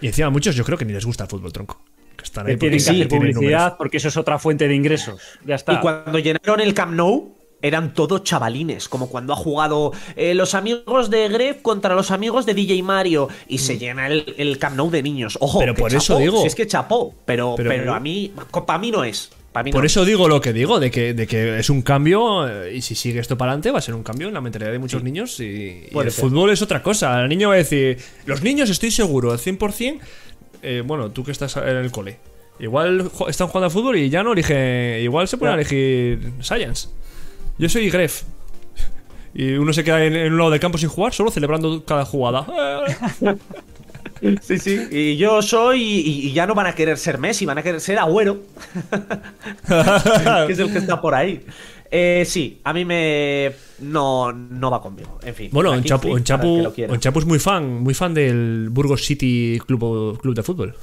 [0.00, 1.80] Y encima a muchos yo creo que ni les gusta el fútbol tronco.
[2.16, 3.72] Que están ahí Que tienen que hacer publicidad números.
[3.76, 5.20] porque eso es otra fuente de ingresos.
[5.44, 5.74] Ya está.
[5.74, 10.54] Y cuando llenaron el Camp Nou, eran todos chavalines, como cuando ha jugado eh, los
[10.54, 14.76] amigos de Gref contra los amigos de DJ Mario y se llena el, el Camp
[14.76, 15.38] Nou de niños.
[15.40, 15.60] Ojo, Mm.
[15.60, 16.40] Pero por eso digo.
[16.42, 18.32] si es que chapó, pero, Pero- pero, a mí,
[18.66, 19.30] para mí no es.
[19.64, 19.92] mí Por es.
[19.92, 22.94] eso digo lo que digo, de que, de que es un cambio, eh, y si
[22.94, 25.38] sigue esto para adelante, va a ser un cambio en la mentalidad de muchos niños.
[25.40, 26.24] Y, el ser.
[26.24, 27.22] fútbol es otra cosa.
[27.22, 27.96] El niño va a decir,
[28.26, 30.00] los niños estoy seguro, al 100%,
[30.62, 32.18] eh, bueno, tú que estás en el cole.
[32.58, 35.00] Igual están jugando al fútbol y ya no elige.
[35.02, 36.88] Igual se pueden elegir Science.
[37.58, 38.22] Yo soy Gref.
[39.36, 42.04] Y uno se queda en, en un lado del campo sin jugar, solo celebrando cada
[42.04, 42.46] jugada.
[44.40, 44.80] Sí, sí.
[44.90, 45.82] Y yo soy.
[45.82, 48.38] Y, y ya no van a querer ser Messi, van a querer ser Agüero.
[50.46, 51.44] que es el que está por ahí.
[51.90, 53.52] Eh, sí, a mí me.
[53.80, 55.18] No, no va conmigo.
[55.22, 55.50] En fin.
[55.52, 56.94] Bueno, la en Kings Chapu, League, en para el Chapu, que lo quiera.
[56.94, 60.74] en Chapu es muy fan, muy fan del Burgos City Club, Club de Fútbol.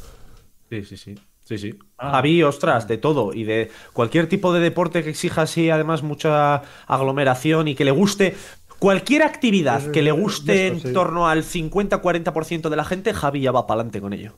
[0.70, 1.16] Sí, sí, sí.
[1.52, 1.80] Sí, sí.
[1.98, 3.34] Javi, ostras, de todo.
[3.34, 7.92] Y de cualquier tipo de deporte que exija así, además, mucha aglomeración y que le
[7.92, 8.36] guste.
[8.80, 10.94] Cualquier actividad que le guste esto, en sí.
[10.94, 14.36] torno al 50-40% de la gente, Javi ya va para adelante con ello.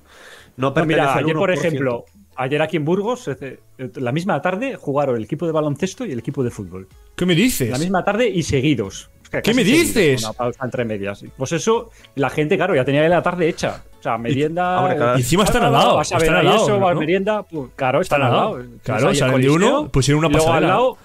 [0.57, 1.53] No No, mira, al ayer, por 1%.
[1.53, 6.03] ejemplo, ayer aquí en Burgos, eh, eh, la misma tarde jugaron el equipo de baloncesto
[6.05, 6.87] y el equipo de fútbol.
[7.15, 7.69] ¿Qué me dices?
[7.69, 9.11] La misma tarde y seguidos.
[9.41, 10.23] ¿Qué me dices?
[10.23, 11.23] Una pausa entre medias.
[11.37, 13.83] Pues eso, la gente, claro, ya tenía la tarde hecha.
[13.99, 14.93] O sea, merienda.
[14.95, 15.17] claro.
[15.17, 17.43] Y encima están al lado, Vas a ver están al lado, eso, merienda.
[17.43, 18.65] pues, claro, están, Están al lado.
[18.83, 20.57] Claro, salen de uno, pusieron una pasarela.
[20.57, 20.97] al lado,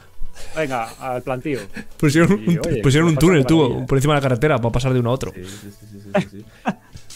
[0.56, 1.60] venga, al plantío.
[1.96, 3.86] Pusieron un, Y, oye, pusieron un túnel tú, maravilla.
[3.86, 5.32] por encima de la carretera para pasar de uno a otro.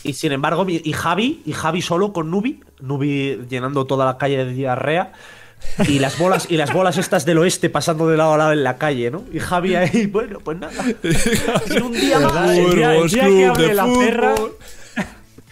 [0.04, 4.44] Y sin embargo, y Javi, y Javi solo con Nubi, Nubi llenando toda la calle
[4.44, 5.12] de diarrea.
[5.88, 8.62] Y las bolas, y las bolas estas del oeste pasando de lado a lado en
[8.62, 9.24] la calle, ¿no?
[9.32, 10.84] Y Javi ahí, bueno, pues nada.
[11.70, 12.50] Y un día más.
[12.50, 14.34] El día, el día que de la perra.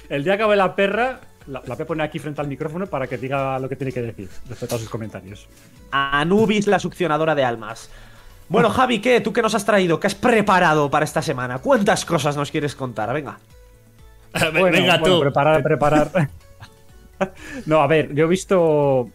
[0.08, 2.86] El día que hable la perra, la, la voy a poner aquí frente al micrófono
[2.86, 5.48] para que diga lo que tiene que decir respecto a sus comentarios.
[5.90, 7.88] Anubis, la succionadora de almas.
[8.48, 9.20] Bueno, Javi, ¿qué?
[9.20, 10.00] ¿Tú qué nos has traído?
[10.00, 11.60] ¿Qué has preparado para esta semana?
[11.60, 13.12] ¿Cuántas cosas nos quieres contar?
[13.12, 13.38] Venga.
[14.32, 15.20] Bueno, Venga bueno, tú.
[15.20, 16.10] preparar, preparar.
[17.66, 19.08] no, a ver, yo he visto.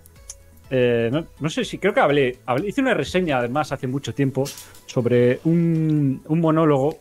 [0.77, 4.13] Eh, no, no sé si creo que hablé, hablé- Hice una reseña, además, hace mucho
[4.13, 4.43] tiempo,
[4.85, 6.97] sobre un, un monólogo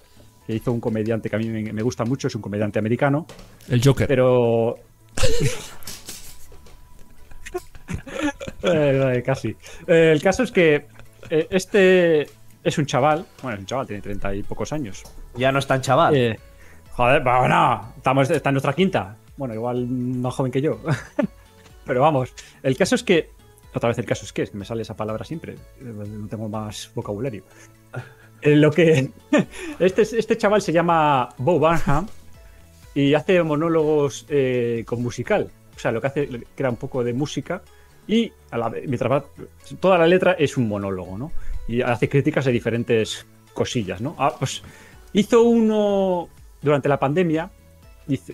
[0.46, 3.26] que hizo un comediante que a mí me, me gusta mucho, es un comediante americano,
[3.68, 4.06] El Joker.
[4.06, 4.76] pero.
[8.62, 9.56] Eh, casi.
[9.86, 10.86] Eh, el caso es que
[11.30, 12.22] eh, este
[12.62, 15.02] es un chaval, bueno, es un chaval, tiene treinta y pocos años.
[15.36, 16.16] Ya no es tan chaval.
[16.16, 16.38] Eh,
[16.92, 19.16] joder, bueno, estamos, está en nuestra quinta.
[19.36, 20.80] Bueno, igual más joven que yo.
[21.84, 22.32] Pero vamos,
[22.62, 23.30] el caso es que.
[23.74, 25.54] Otra vez el caso es que, es que me sale esa palabra siempre.
[25.54, 27.42] eh, No tengo más vocabulario.
[28.42, 29.10] Eh, lo que.
[29.78, 32.06] Este, este chaval se llama Bo Barnham.
[32.94, 35.50] y hace monólogos eh, con musical.
[35.76, 37.62] O sea, lo que hace crea un poco de música
[38.06, 39.24] y a la mientras va-
[39.80, 41.32] toda la letra es un monólogo, ¿no?
[41.66, 44.14] Y hace críticas de diferentes cosillas, ¿no?
[44.18, 44.62] Ah, pues
[45.14, 46.28] hizo uno
[46.62, 47.50] durante la pandemia,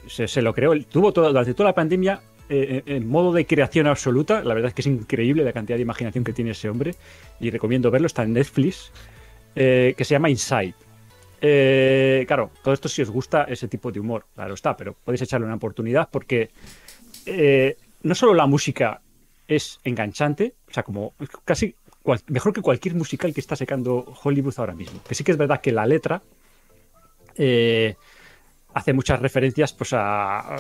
[0.09, 2.21] se, se lo creó, tuvo todo, durante toda la pandemia
[2.53, 4.43] eh, en modo de creación absoluta.
[4.43, 6.97] La verdad es que es increíble la cantidad de imaginación que tiene ese hombre
[7.39, 8.91] y recomiendo verlo, está en Netflix,
[9.55, 10.75] eh, que se llama Inside.
[11.41, 15.23] Eh, claro, todo esto si os gusta ese tipo de humor, claro está, pero podéis
[15.23, 16.51] echarle una oportunidad porque
[18.03, 19.01] no solo la música
[19.47, 21.77] es enganchante, o sea, como casi
[22.27, 25.01] mejor que cualquier musical que está sacando Hollywood ahora mismo.
[25.09, 26.21] Que sí que es verdad que la letra
[28.75, 30.57] hace muchas referencias pues a...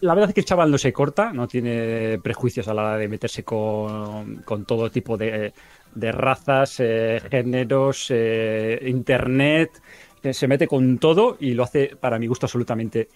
[0.00, 2.96] La verdad es que el chaval no se corta, no tiene prejuicios a la hora
[2.98, 5.52] de meterse con, con todo tipo de,
[5.94, 9.80] de razas, eh, géneros, eh, internet,
[10.22, 13.08] eh, se mete con todo y lo hace para mi gusto absolutamente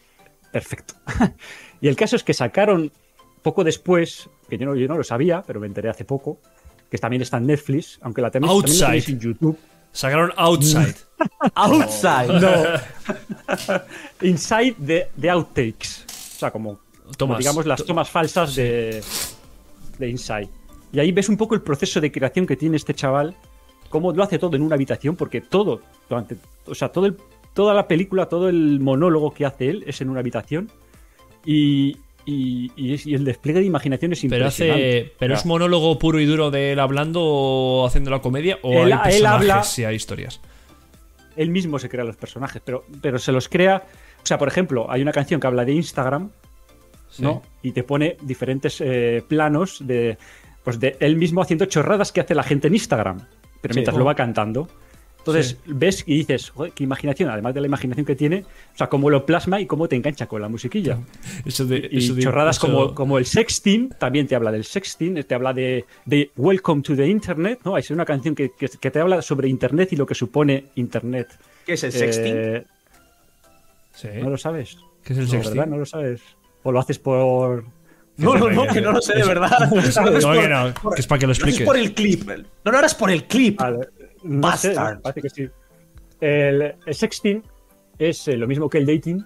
[0.53, 0.95] perfecto.
[1.81, 2.93] y el caso es que sacaron
[3.43, 6.39] poco después, que yo no, yo no lo sabía, pero me enteré hace poco,
[6.91, 9.13] que también está en Netflix, aunque la tenéis, también Outside.
[9.13, 9.59] en YouTube.
[9.93, 10.95] Sacaron Outside.
[11.55, 12.29] Outside.
[12.41, 13.81] No.
[14.23, 16.10] Inside the, the outtakes.
[16.41, 16.81] O sea, como,
[17.19, 17.39] Tomas.
[17.39, 19.03] digamos las tomas falsas de,
[19.99, 20.49] de Inside.
[20.93, 23.37] Y ahí ves un poco el proceso de creación que tiene este chaval,
[23.91, 27.17] cómo lo hace todo en una habitación, porque todo, durante, o sea, todo el-
[27.53, 30.71] toda la película, todo el monólogo que hace él es en una habitación.
[31.45, 32.71] Y, y,
[33.15, 35.01] el despliegue de imaginación es Pero impresionante.
[35.01, 35.13] hace.
[35.19, 38.59] ¿Pero es monólogo puro y duro de él hablando o haciendo la comedia?
[38.63, 40.41] ¿O Él- hay él personajes habla- y hay historias?
[41.37, 43.85] él mismo se crea los personajes, pero, pero se los crea.
[44.23, 46.31] O sea, por ejemplo, hay una canción que habla de Instagram,
[47.19, 47.43] ¿no?
[47.63, 50.17] Y te pone diferentes eh, planos de,
[50.63, 53.27] pues de él mismo haciendo chorradas que hace la gente en Instagram,
[53.61, 53.79] pero Sí.
[53.79, 54.69] mientras lo va cantando.
[55.19, 58.87] Entonces ves y dices, joder, qué imaginación, además de la imaginación que tiene, o sea,
[58.89, 60.97] cómo lo plasma y cómo te engancha con la musiquilla.
[61.45, 64.65] Eso de, Y eso de- chorradas eso- como, como el sexting, también te habla del
[64.65, 67.77] sexting, te habla de, de Welcome to the Internet, ¿no?
[67.77, 71.29] Es una canción que, que- que te habla sobre Internet y lo que supone Internet.
[71.67, 72.33] ¿Qué es el sexting?
[72.35, 72.65] Eh,
[74.01, 74.09] Sí.
[74.23, 74.79] ¿No lo sabes?
[75.05, 75.57] ¿Qué es el No, sexting?
[75.57, 75.71] ¿verdad?
[75.71, 76.21] No lo sabes.
[76.63, 77.65] O lo haces por...
[78.17, 79.51] no, no, no, que no lo sé de verdad.
[79.71, 81.67] No, que no, que es para que lo no es expliques.
[81.67, 82.29] por el clip.
[82.65, 83.61] No, no eras por el clip.
[84.23, 85.01] Bastard.
[85.01, 85.49] parece que sí.
[86.21, 87.43] El, el sexting
[87.99, 89.25] es eh, lo mismo que el dating,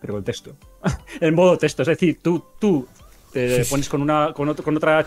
[0.00, 0.56] pero con texto.
[1.20, 1.82] en modo texto.
[1.82, 2.86] Es decir, tú, tú
[3.32, 5.04] te pones con, una, con, otro- con otra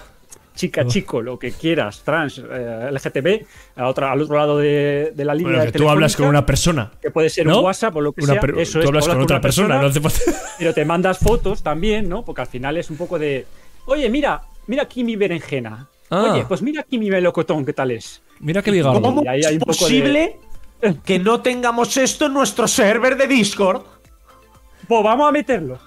[0.55, 3.45] chica, chico, lo que quieras, trans, eh, LGTB,
[3.77, 6.45] a otra, al otro lado de, de la línea Bueno, que tú hablas con una
[6.45, 6.91] persona.
[7.01, 7.59] que puede ser ¿no?
[7.59, 8.41] un WhatsApp o lo que Una sea.
[8.57, 10.19] Eso tú es, hablas con otra persona, no falta-
[10.59, 12.23] pero te mandas fotos también, ¿no?
[12.25, 13.45] Porque al final es un poco de,
[13.85, 15.87] oye, mira, mira aquí mi berenjena.
[16.09, 16.31] Ah.
[16.33, 18.21] Oye, pues mira aquí mi melocotón, ¿qué tal es?
[18.39, 19.01] Mira que ligardo.
[19.01, 20.39] ¿Cómo Y ahí hay es un poco de- posible
[21.05, 23.83] que no tengamos esto en nuestro server de Discord?
[24.87, 25.79] Pues vamos a meterlo.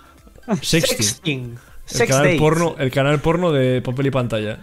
[0.62, 0.96] Sexting.
[0.96, 1.58] Sexting.
[1.88, 2.40] El Sex canal, dates.
[2.40, 4.58] porno, el canal porno de papel y pantalla.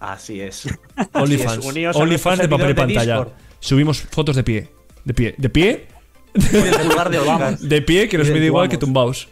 [0.00, 0.66] Así es.
[1.12, 1.66] OnlyFans.
[1.94, 3.14] OnlyFans de papel y de pantalla.
[3.16, 3.28] Discord.
[3.60, 4.68] Subimos fotos de pie.
[5.04, 5.34] De pie.
[5.38, 5.86] De pie.
[6.34, 7.58] De Oscar.
[7.58, 9.28] De pie que nos mide igual que tumbaos.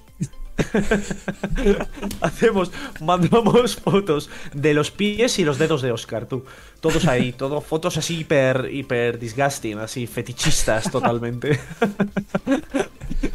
[2.21, 6.45] Hacemos, mandamos fotos de los pies y los dedos de Oscar, tú.
[6.81, 11.59] Todos ahí, todo fotos así hiper, hiper disgusting, así fetichistas totalmente.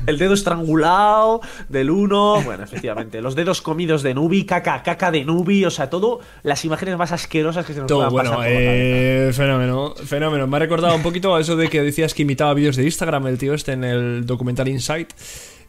[0.06, 5.24] El dedo estrangulado del uno, bueno, efectivamente, los dedos comidos de Nubi, caca, caca de
[5.24, 8.48] Nubi, o sea, todo las imágenes más asquerosas que se nos Todo puedan bueno, pasar
[8.50, 10.48] eh, fenómeno, fenómeno.
[10.48, 13.28] Me ha recordado un poquito a eso de que decías que imitaba vídeos de Instagram
[13.28, 15.12] el tío este en el documental Insight.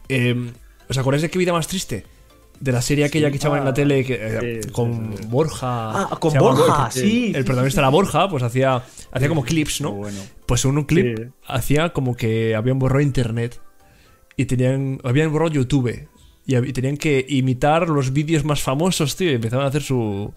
[0.09, 0.51] Eh,
[0.91, 2.05] ¿Os acordáis de qué vida más triste?
[2.59, 6.01] De la serie aquella que echaban en la tele que, eh, sí, con Borja.
[6.03, 7.31] Ah, con Borja, sí.
[7.33, 9.93] El protagonista era Borja, pues hacía, hacía como clips, ¿no?
[9.93, 10.19] Bueno.
[10.45, 11.23] Pues en un clip Sí.
[11.47, 13.59] hacía como que habían borrado internet
[14.35, 16.09] y tenían habían borrado YouTube
[16.45, 20.33] y, y tenían que imitar los vídeos más famosos, tío, y empezaban a hacer su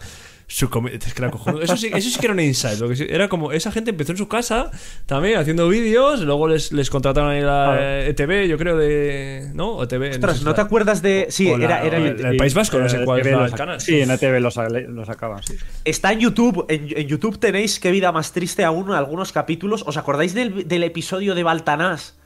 [0.47, 0.99] su comedia.
[1.05, 1.33] Es que era.
[1.63, 2.79] Eso sí, eso sí que era un insight.
[2.79, 4.71] Lo que sí- era como esa gente empezó en su casa
[5.07, 9.51] también haciendo vídeos, luego les, les contrataron ahí la ETV, yo creo de.
[9.55, 9.75] ¿No?
[9.77, 10.11] O TV.
[10.11, 11.27] Ostras, ¿no te acuerdas de...?
[11.31, 11.99] Sí, o la- era, era
[12.31, 13.81] el País Vasco, no sé Eh, cuál TV lo el canal.
[13.81, 15.57] Sí, en ATV lo, sa- lo sacaban, sí.
[15.85, 16.67] Está en YouTube.
[16.69, 19.83] En, en YouTube tenéis qué vida más triste aún algunos capítulos.
[19.87, 22.17] ¿Os acordáis del, del episodio de Baltanás?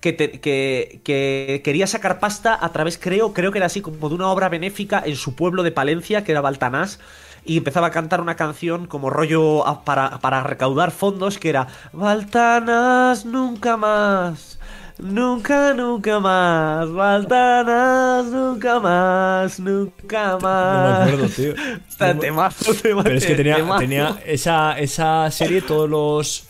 [0.00, 4.08] Que, te- que, que quería sacar pasta a través, creo, creo que era así, como
[4.08, 6.98] de una obra benéfica en su pueblo de Palencia, que era Baltanás.
[7.44, 11.66] Y empezaba a cantar una canción como rollo a- para, para recaudar fondos, que era
[11.92, 14.58] Baltanás nunca más.
[14.98, 16.92] Nunca, nunca más.
[16.92, 19.58] Baltanás nunca más.
[19.58, 21.08] Nunca No me más.
[21.08, 21.54] acuerdo, tío.
[21.88, 23.80] Está temazo, temazo, Pero es que tenía, temazo.
[23.80, 26.44] tenía esa, esa serie, todos los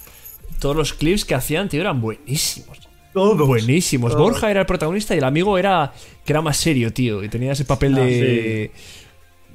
[0.59, 2.79] todos los clips que hacían, tío, eran buenísimos.
[3.13, 3.47] Todos.
[3.47, 4.13] buenísimos.
[4.13, 4.23] Todos.
[4.23, 5.93] Borja era el protagonista y el amigo era
[6.25, 8.71] que era más serio, tío, y tenía ese papel Ah, de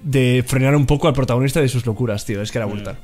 [0.04, 2.42] de frenar un poco al protagonista de sus locuras, tío.
[2.42, 2.98] Es que era brutal.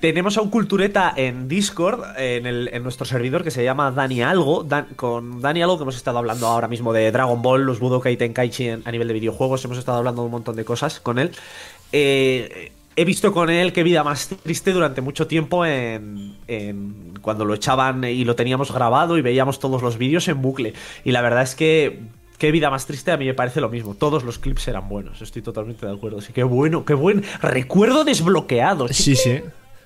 [0.00, 4.22] Tenemos a un cultureta en Discord, en, el- en nuestro servidor, que se llama Dani
[4.22, 4.64] Algo.
[4.64, 8.16] Dan- con Dani Algo, que hemos estado hablando ahora mismo de Dragon Ball, los Budokai
[8.16, 9.62] Tenkaichi en- a nivel de videojuegos.
[9.64, 11.32] Hemos estado hablando de un montón de cosas con él.
[11.92, 17.44] Eh, he visto con él qué vida más triste durante mucho tiempo en, en- cuando
[17.44, 20.72] lo echaban y lo teníamos grabado y veíamos todos los vídeos en bucle.
[21.04, 22.00] Y la verdad es que
[22.40, 23.94] qué vida más triste a mí me parece lo mismo.
[23.94, 26.18] Todos los clips eran buenos, estoy totalmente de acuerdo.
[26.18, 28.88] Así que bueno, qué buen recuerdo desbloqueado.
[28.88, 29.40] Sí, sí.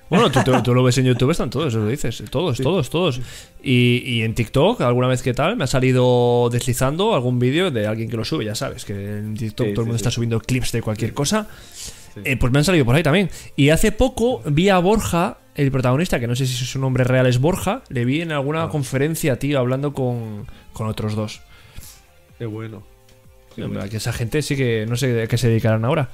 [0.09, 2.23] Bueno, tú, tú- tú lo ves en YouTube, están todos, eso lo dices.
[2.29, 3.19] Todos, todos, todos.
[3.63, 7.87] Y, y en TikTok, alguna vez que tal, me ha salido deslizando algún vídeo de
[7.87, 10.01] alguien que lo sube, ya sabes, que en TikTok Sí, todo el mundo sí.
[10.03, 11.47] está subiendo clips de cualquier cosa.
[12.23, 13.29] Eh, pues me han salido por ahí también.
[13.55, 17.25] Y hace poco vi a Borja, el protagonista, que no sé si su nombre real
[17.25, 18.69] es Borja, le vi en alguna Ah.
[18.69, 21.41] conferencia, tío, hablando con, con otros dos.
[22.37, 22.83] Qué bueno.
[23.61, 26.09] Hombre, Que esa gente sí que no sé a qué se dedicarán ahora.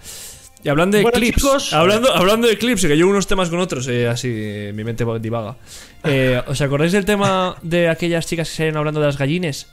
[0.64, 1.74] Y hablando de Bueno, clips, chicos.
[1.74, 5.06] hablando, hablando de clips, que yo unos temas con otros, eh, así eh, mi mente
[5.20, 5.58] divaga.
[6.04, 9.68] Eh, ¿Os acordáis del tema de aquellas chicas que salían hablando de las gallines?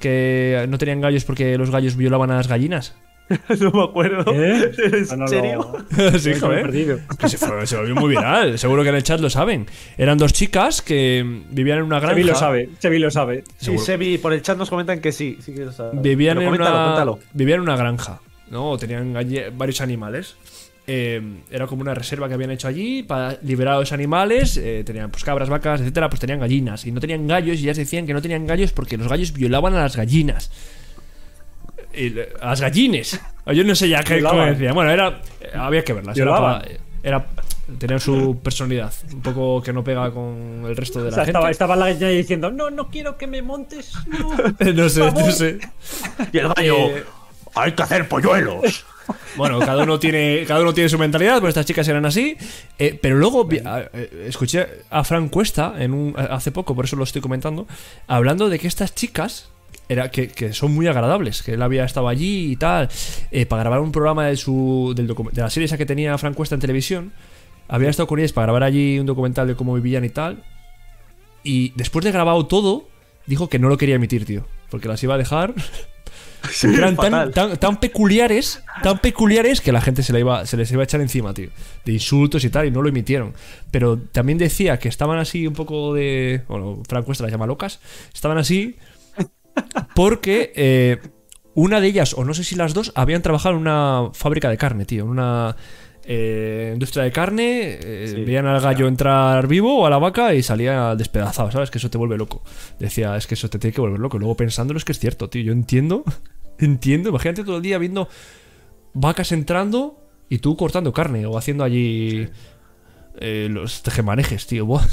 [0.00, 2.94] Que no tenían gallos porque los gallos violaban a las gallinas.
[3.60, 4.32] no me acuerdo.
[4.34, 4.70] ¿Eh?
[4.78, 5.76] ¿En Ah, no, serio?
[6.18, 7.00] sí, joder.
[7.26, 9.66] se, fue- se volvió muy viral, seguro que en el chat lo saben.
[9.96, 12.14] Eran dos chicas que vivían en una granja.
[12.16, 13.44] Sebi lo sabe, Sebi lo sabe.
[13.58, 13.78] Sí.
[13.78, 15.38] Sebi, por el chat nos comentan que sí.
[15.40, 15.98] sí que lo sabe.
[16.00, 17.18] Vivían Pero en, coméntalo, una, cuéntalo.
[17.32, 18.76] vivían en una granja, ¿no?
[18.76, 20.36] Tenían allí varios animales.
[20.86, 24.58] Eh, era como una reserva que habían hecho allí para liberar a los animales.
[24.58, 26.10] eh, tenían pues cabras, vacas, etcétera.
[26.10, 26.84] Pues tenían gallinas.
[26.86, 27.58] Y no tenían gallos.
[27.58, 30.50] Y ellas decían que no tenían gallos porque los gallos violaban a las gallinas.
[31.96, 33.20] Y le- a las gallines.
[33.46, 34.74] Yo no sé ya qué cómo decían.
[34.74, 35.20] Bueno, era.
[35.40, 36.16] eh, Había que verlas.
[36.16, 36.62] Era, Violaban.
[36.62, 36.68] pa-
[37.02, 37.26] era-
[37.78, 38.92] tenían su personalidad.
[39.12, 41.30] Un poco que no pega con el resto de O la sea, gente.
[41.38, 43.92] estaba, estaba la gallina diciendo, no, no quiero que me montes.
[44.06, 44.30] No.
[44.74, 45.58] no sé, no sé.
[46.32, 46.76] Y el gallo.
[46.90, 47.04] Eh,
[47.54, 48.84] Hay que hacer polluelos.
[49.36, 52.38] Bueno, cada uno tiene, cada uno tiene su mentalidad, pues estas chicas eran así.
[52.78, 56.86] Eh, pero luego vi- a- eh, escuché a Fran Cuesta en un, hace poco, por
[56.86, 57.66] eso lo estoy comentando,
[58.06, 59.50] hablando de que estas chicas
[59.88, 62.88] era, que, que son muy agradables, que él había estado allí y tal,
[63.30, 66.34] eh, para grabar un programa de, su, del de la serie esa que tenía Fran
[66.34, 67.12] Cuesta en televisión.
[67.68, 70.42] Había estado con ellas para grabar allí un documental de cómo vivían y tal.
[71.42, 72.88] Y después de grabado todo,
[73.26, 74.46] dijo que no lo quería emitir, tío.
[74.70, 75.54] Porque las iba a dejar
[76.62, 80.70] eran tan, tan, tan peculiares, tan peculiares que la gente se, la iba, se les
[80.72, 81.48] iba a echar encima, tío.
[81.84, 83.34] De insultos y tal, y no lo emitieron.
[83.70, 86.42] Pero también decía que estaban así un poco de.
[86.48, 87.80] Bueno, Frank Cuesta las llama locas.
[88.12, 88.76] Estaban así
[89.94, 90.98] porque eh,
[91.54, 94.56] una de ellas, o no sé si las dos, habían trabajado en una fábrica de
[94.56, 95.04] carne, tío.
[95.04, 95.56] En una
[96.04, 97.78] eh, industria de carne.
[97.80, 101.70] eh, Sí, veían al gallo entrar vivo o a la vaca y salía despedazado, ¿sabes?
[101.70, 102.42] Que eso te vuelve loco.
[102.78, 104.18] Decía, es que eso te tiene que volver loco.
[104.18, 105.42] Luego pensándolo es que es cierto, tío.
[105.42, 106.04] Yo entiendo,
[106.58, 107.10] entiendo.
[107.10, 108.08] Imagínate todo el día viendo
[108.92, 112.28] vacas entrando y tú cortando carne o haciendo allí
[113.20, 114.66] eh, los tejemanejes, tío.
[114.66, 114.86] Buah.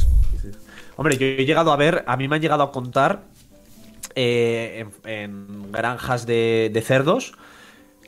[0.98, 3.24] Hombre, yo he llegado a ver, a mí me han llegado a contar
[4.16, 7.34] eh, en, en granjas de, de cerdos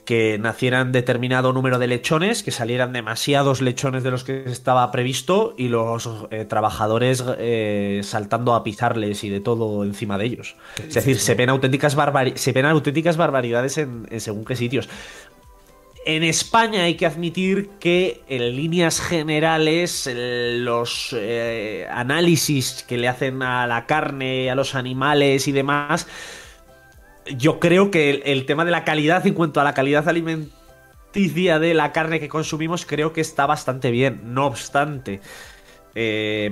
[0.06, 5.56] que nacieran determinado número de lechones, que salieran demasiados lechones de los que estaba previsto
[5.58, 10.58] y los eh, trabajadores eh, saltando a pisarles y de todo encima de ellos.
[10.86, 14.90] Es decir, se ven auténticas, barbari- se ven auténticas barbaridades en, en según qué sitios.
[16.06, 23.42] En España hay que admitir que en líneas generales los eh, análisis que le hacen
[23.42, 26.08] a la carne, a los animales y demás,
[27.38, 31.60] yo creo que el, el tema de la calidad en cuanto a la calidad alimenticia
[31.60, 34.34] de la carne que consumimos creo que está bastante bien.
[34.34, 35.22] No obstante,
[35.96, 36.52] eh,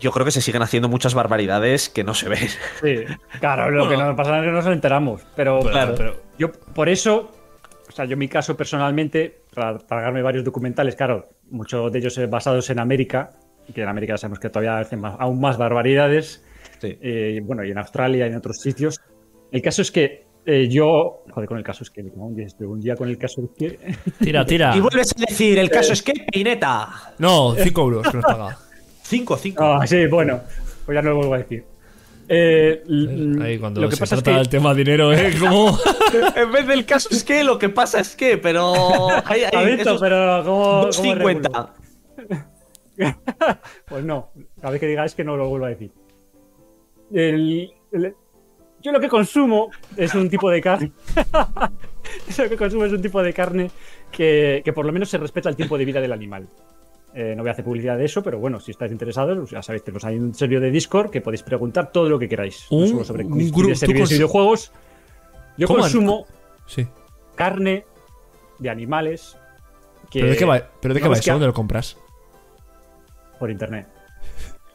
[0.00, 2.48] yo creo que se siguen haciendo muchas barbaridades que no se ven.
[2.82, 2.96] Sí,
[3.40, 5.22] claro, lo que nos pasa es que no nos enteramos.
[5.34, 5.94] Pero, Claro.
[5.96, 7.32] pero yo, por eso,
[7.98, 12.26] sea, yo en mi caso personalmente, para tragarme varios documentales, claro, muchos de ellos eh,
[12.26, 13.30] basados en América,
[13.68, 16.44] y que en América sabemos que todavía hacen más- aún más barbaridades,
[16.80, 16.96] Sí.
[17.02, 19.00] eh, bueno, y en Australia y en otros sitios.
[19.52, 22.46] El caso es que eh, yo, joder, con el caso es que, como un día,
[22.46, 23.78] estuve un día con el caso es que,
[24.18, 24.74] Tira, tira.
[24.74, 26.88] Y vuelves a decir, el caso es que Pineta.
[27.18, 28.56] No, 5 euros que nos paga.
[29.02, 29.62] 5, 5.
[29.62, 30.40] Ah, sí, bueno,
[30.86, 31.64] pues ya no lo vuelvo a decir.
[32.28, 32.82] Eh,
[33.40, 35.32] Ahí cuando lo que se pasa es trata que del tema dinero, ¿eh?
[35.40, 35.78] Como...
[36.36, 38.74] en vez del caso es que, lo que pasa es que, pero.
[39.24, 41.50] Hay, hay Ha visto, esos pero ¿cómo, cómo regulo?
[41.50, 41.70] 2.50.
[43.86, 45.92] Pues no, cada vez que diga es que no lo vuelvo a decir.
[47.12, 48.14] El- el-
[48.82, 50.92] yo lo que consumo es un tipo de carne.
[52.36, 53.70] Yo lo que consumo es un tipo de carne
[54.10, 56.48] que, que por lo menos se respeta el tiempo de vida del animal.
[57.20, 59.60] Eh, no voy a hacer publicidad de eso, pero bueno, si estáis interesados, pues ya
[59.60, 62.68] sabéis, tenemos ahí un servidor de Discord que podéis preguntar todo lo que queráis.
[62.70, 64.70] No Un- solo sobre un grupo- de videojuegos.
[65.56, 66.26] Yo consumo
[66.66, 66.86] Sí.
[67.34, 67.84] carne
[68.60, 69.36] de animales
[70.10, 71.32] que ¿Pero de qué va, pero de qué no, va es eso?
[71.32, 71.96] ¿Dónde lo compras?
[73.40, 73.88] por internet.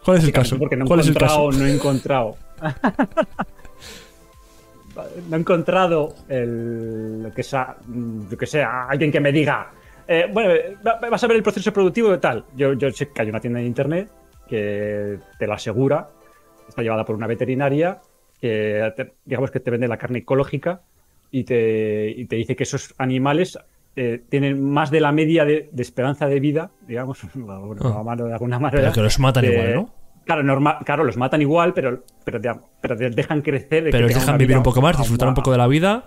[0.04, 0.58] ¿Cuál es el caso?
[0.60, 2.36] Porque no he ¿Cuál es el encontrado, no he encontrado.
[5.30, 7.78] no he encontrado el lo que sea,
[8.30, 9.72] yo que sea, alguien que me diga.
[10.08, 10.54] Eh, bueno,
[10.86, 12.46] va- vas a ver el proceso productivo de tal.
[12.56, 14.10] Yo, yo sé que hay una tienda de internet
[14.48, 16.10] que te lo asegura.
[16.68, 18.00] Está llevada por una veterinaria
[18.40, 20.82] que te- digamos que te vende la carne ecológica
[21.32, 23.58] y te, y te dice que esos animales
[23.96, 27.20] eh, tienen más de la media de, de esperanza de vida, digamos,
[27.82, 28.16] Ah.
[28.16, 28.82] de alguna manera.
[28.82, 29.94] Pero que los matan igual, ¿no?
[30.26, 32.50] Claro, normal, claro, los matan igual, pero, pero, te,
[32.82, 33.84] pero te dejan crecer.
[33.84, 36.06] de Pero les dejan vivir un poco más, disfrutar un poco de la vida,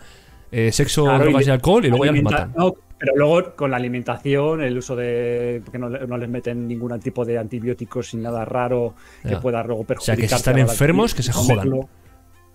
[0.50, 2.52] eh, sexo, Claro, drogas y alcohol, y luego ya los matan.
[2.56, 5.60] no, pero luego con la alimentación, el uso de.
[5.64, 9.40] porque no, no les meten ningún tipo de antibióticos sin nada raro que Ya.
[9.40, 10.16] pueda luego sea, perjudicar.
[10.18, 11.70] que si están enfermos, que se jodan.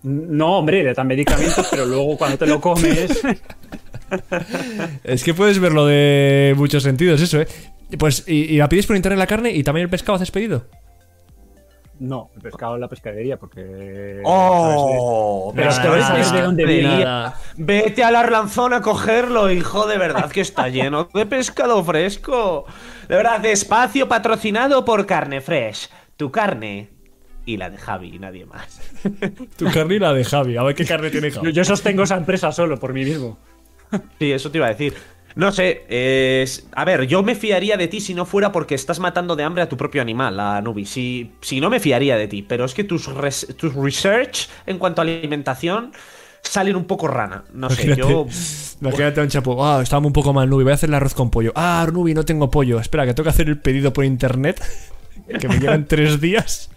[0.04, 3.22] No, hombre, le dan medicamentos, pero luego cuando te lo comes.
[5.04, 7.46] Es que puedes verlo de muchos sentidos, eso, ¿eh?
[7.98, 10.66] Pues, y, y la pides por internet la carne y también el pescado haces pedido.
[12.02, 14.20] No, el pescado en la pescadería, porque.
[14.24, 15.52] ¡Oh!
[15.54, 17.04] Pero es de dónde de venía.
[17.04, 17.36] nada.
[17.56, 22.64] Vete a la Arlanzón a cogerlo, hijo, de verdad que está lleno de pescado fresco.
[23.08, 25.90] De verdad, despacio patrocinado por Carne Fresh.
[26.16, 26.90] Tu carne
[27.46, 28.80] y la de Javi y nadie más.
[29.56, 30.56] Tu carne y la de Javi.
[30.56, 31.52] A ver qué carne tiene Yo, Javi.
[31.52, 33.38] yo sostengo esa empresa solo por mí mismo.
[34.18, 34.94] Sí, eso te iba a decir.
[35.34, 38.98] No sé, es- a ver, yo me fiaría de ti si no fuera porque estás
[39.00, 40.84] matando de hambre a tu propio animal, a Nubi.
[40.86, 44.78] Si, si no me fiaría de ti, pero es que tus, res- tus research en
[44.78, 45.92] cuanto a alimentación
[46.42, 47.44] salen un poco rana.
[47.52, 48.26] No sé, yo...
[48.80, 49.64] imagínate a un chapo.
[49.64, 50.64] Ah, estaba un poco mal, Nubi.
[50.64, 51.52] Voy a hacer el arroz con pollo.
[51.54, 52.78] Ah, Nubi, no tengo pollo.
[52.80, 54.62] Espera, que tengo que hacer el pedido por internet.
[55.40, 56.70] que me llegan tres días.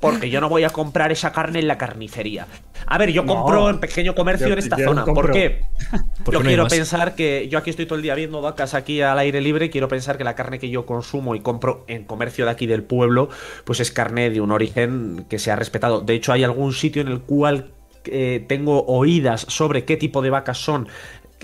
[0.00, 2.46] Porque yo no voy a comprar esa carne en la carnicería.
[2.86, 3.34] A ver, yo No.
[3.34, 5.04] compro en pequeño comercio Yo- en esta zona.
[5.04, 5.62] ¿Por qué?
[6.24, 7.48] Porque yo quiero pensar que.
[7.50, 9.66] Yo aquí estoy todo el día viendo vacas aquí al aire libre.
[9.66, 12.66] y Quiero pensar que la carne que yo consumo y compro en comercio de aquí
[12.66, 13.28] del pueblo,
[13.64, 16.00] pues es carne de un origen que se ha respetado.
[16.00, 17.72] De hecho, hay algún sitio en el cual
[18.04, 20.88] eh, tengo oídas sobre qué tipo de vacas son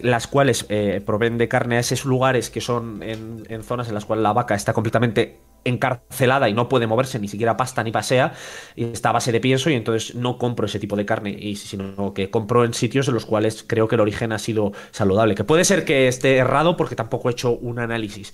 [0.02, 3.94] las cuales eh, proveen de carne a esos lugares que son en, en zonas en
[3.94, 7.90] las cuales la vaca está completamente encarcelada y no puede moverse, ni siquiera pasta ni
[7.90, 8.32] pasea,
[8.76, 11.56] y está a base de pienso, y entonces no compro ese tipo de carne, y
[11.56, 15.34] sino que compro en sitios en los cuales creo que el origen ha sido saludable.
[15.34, 18.32] Que puede ser que esté errado porque tampoco he hecho un análisis.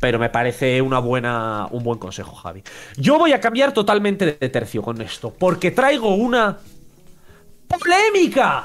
[0.00, 2.64] Pero me parece una buena, un buen consejo, Javi.
[2.96, 6.58] Yo voy a cambiar totalmente de tercio con esto, porque traigo una
[7.68, 8.64] polémica.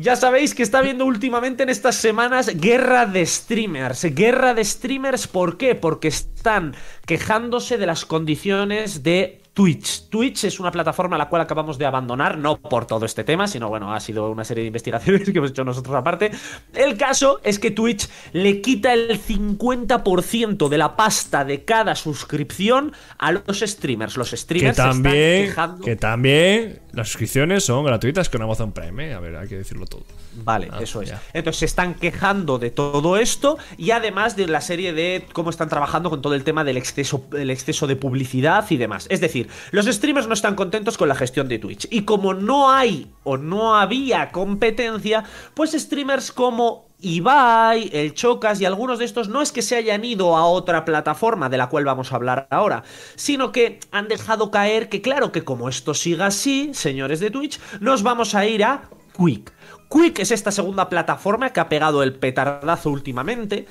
[0.00, 4.02] Ya sabéis que está habiendo últimamente en estas semanas guerra de streamers.
[4.14, 5.74] Guerra de streamers, ¿por qué?
[5.74, 6.74] Porque están
[7.04, 10.08] quejándose de las condiciones de Twitch.
[10.08, 13.46] Twitch es una plataforma a la cual acabamos de abandonar, no por todo este tema,
[13.46, 16.30] sino bueno, ha sido una serie de investigaciones que hemos hecho nosotros aparte.
[16.72, 22.92] El caso es que Twitch le quita el 50% de la pasta de cada suscripción
[23.18, 24.16] a los streamers.
[24.16, 25.84] Los Que streamers se están también, quejando.
[25.84, 29.08] que también las suscripciones son gratuitas con Amazon Prime.
[29.10, 29.14] ¿eh?
[29.14, 30.02] A ver, hay que decirlo todo.
[30.44, 31.10] Vale, Ah, eso es.
[31.10, 31.22] ya.
[31.32, 35.68] Entonces se están quejando de todo esto y además de la serie de cómo están
[35.68, 39.06] trabajando con todo el tema del exceso, el exceso de publicidad y demás.
[39.10, 41.86] Es decir, los streamers no están contentos con la gestión de Twitch.
[41.90, 45.24] Y como no hay o no había competencia,
[45.54, 50.04] pues streamers como Ibai, el Chocas y algunos de estos no es que se hayan
[50.04, 52.82] ido a otra plataforma de la cual vamos a hablar ahora,
[53.16, 57.60] sino que han dejado caer que claro que como esto siga así, señores de Twitch,
[57.80, 58.82] nos vamos a ir a
[59.16, 59.52] Quick.
[59.90, 63.66] Quick es esta segunda plataforma que ha pegado el petardazo últimamente.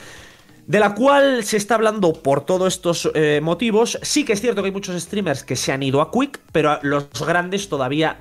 [0.68, 3.98] De la cual se está hablando por todos estos eh, motivos.
[4.04, 6.78] Sí que es cierto que hay muchos streamers que se han ido a Quick, pero
[6.84, 8.20] los grandes todavía,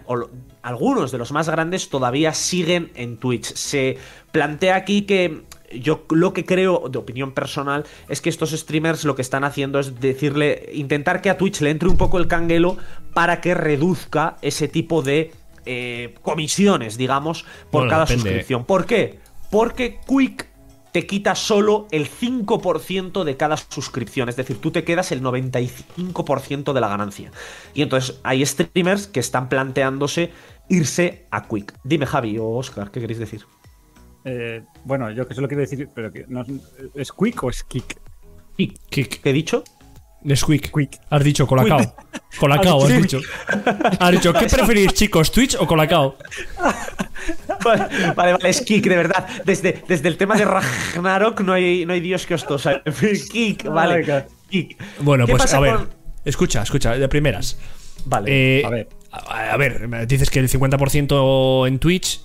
[0.69, 3.55] algunos de los más grandes todavía siguen en Twitch.
[3.55, 3.97] Se
[4.33, 9.15] plantea aquí que yo lo que creo, de opinión personal, es que estos streamers lo
[9.15, 12.77] que están haciendo es decirle, intentar que a Twitch le entre un poco el canguelo
[13.15, 15.33] para que reduzca ese tipo de
[15.65, 18.23] eh, comisiones, digamos, por Bueno, cada depende.
[18.23, 18.65] suscripción.
[18.67, 19.19] ¿Por qué?
[19.51, 20.49] Porque Quick
[20.93, 26.73] te quita solo el 5% de cada suscripción, es decir, tú te quedas el 95%
[26.73, 27.31] de la ganancia.
[27.75, 30.31] Y entonces hay streamers que están planteándose
[30.69, 31.75] irse a Quick.
[31.85, 33.45] Dime Javi o Oscar, ¿qué queréis decir?
[34.25, 36.45] Eh, bueno, yo que solo quiero decir, pero que no,
[36.95, 37.97] ¿es quick o es kick?
[38.57, 38.75] Kick.
[38.91, 39.23] Kick.
[39.23, 39.65] ¿Qué he dicho?
[40.23, 40.71] Nesquik.
[40.73, 40.99] Quick.
[41.11, 41.95] Has dicho Colacao.
[42.39, 43.21] Colacao, has dicho.
[44.01, 46.17] Has dicho, ¿qué preferís, chicos, Twitch o Colacao?
[47.65, 49.27] Vale, vale, vale, es Kik, de verdad.
[49.45, 52.83] Desde, desde el tema de Ragnarok no hay, no hay Dios que os tosa.
[53.33, 53.97] Kik, vale.
[53.99, 54.27] Venga.
[54.49, 54.77] Kik.
[55.01, 55.75] Bueno, ¿Qué pues a ver.
[55.77, 55.89] con-
[56.25, 57.59] Escucha, escucha, de primeras.
[58.05, 58.61] Vale.
[58.61, 58.89] Eh, a ver.
[59.27, 62.21] A, ver, dices que el 50% en Twitch.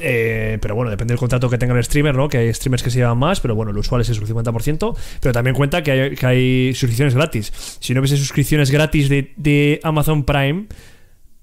[0.00, 2.28] eh, pero bueno, depende del contrato que tenga el streamer, ¿no?
[2.28, 4.96] Que hay streamers que se llevan más, pero bueno, lo usual es el 50%.
[5.20, 7.52] Pero también cuenta que hay, suscripciones gratis.
[7.80, 10.66] Si no hubiese suscripciones gratis de, de Amazon Prime,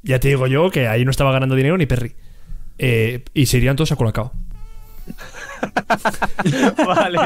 [0.03, 2.15] ya te digo yo que ahí no estaba ganando dinero ni Perry.
[2.77, 4.31] Eh, y se irían todos a Colacao.
[6.85, 7.19] vale,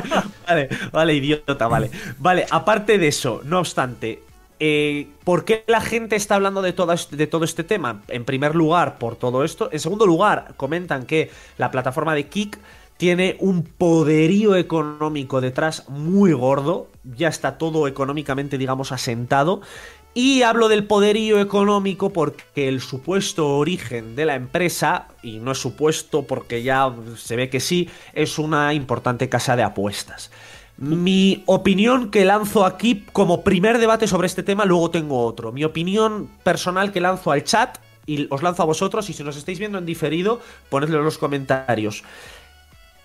[0.48, 1.92] vale, vale, idiota, vale.
[2.18, 4.24] Vale, aparte de eso, no obstante,
[4.66, 8.01] eh, ¿por qué la gente está hablando de todo, este, de todo este tema?
[8.07, 9.68] En primer lugar, por todo esto.
[9.74, 12.59] En segundo lugar, comentan que la plataforma de Kik
[12.95, 16.88] tiene un poderío económico detrás muy gordo.
[17.03, 19.59] Ya está todo económicamente, digamos, asentado.
[20.14, 25.57] Y hablo del poderío económico porque el supuesto origen de la empresa, y no es
[25.57, 30.32] supuesto porque ya se ve que sí, es una importante casa de apuestas.
[30.78, 35.51] Mi opinión que lanzo aquí como primer debate sobre este tema, luego tengo otro.
[35.51, 39.38] Mi opinión personal que lanzo al chat y os lanzo a vosotros y si nos
[39.38, 42.03] estáis viendo en diferido, ponedlo en los comentarios.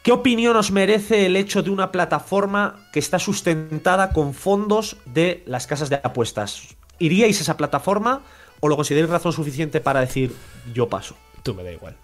[0.03, 5.43] ¿Qué opinión os merece el hecho de una plataforma que está sustentada con fondos de
[5.47, 6.77] las casas de apuestas?
[6.99, 8.23] ¿Iríais a esa plataforma
[8.61, 10.35] o lo consideráis razón suficiente para decir
[10.73, 11.15] yo paso?
[11.43, 11.97] Tú me da igual.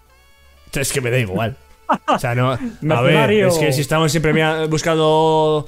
[0.71, 1.57] Es que me da igual.
[2.07, 2.51] O sea, no.
[2.51, 4.33] A ver, es que si estamos siempre
[4.67, 5.67] buscando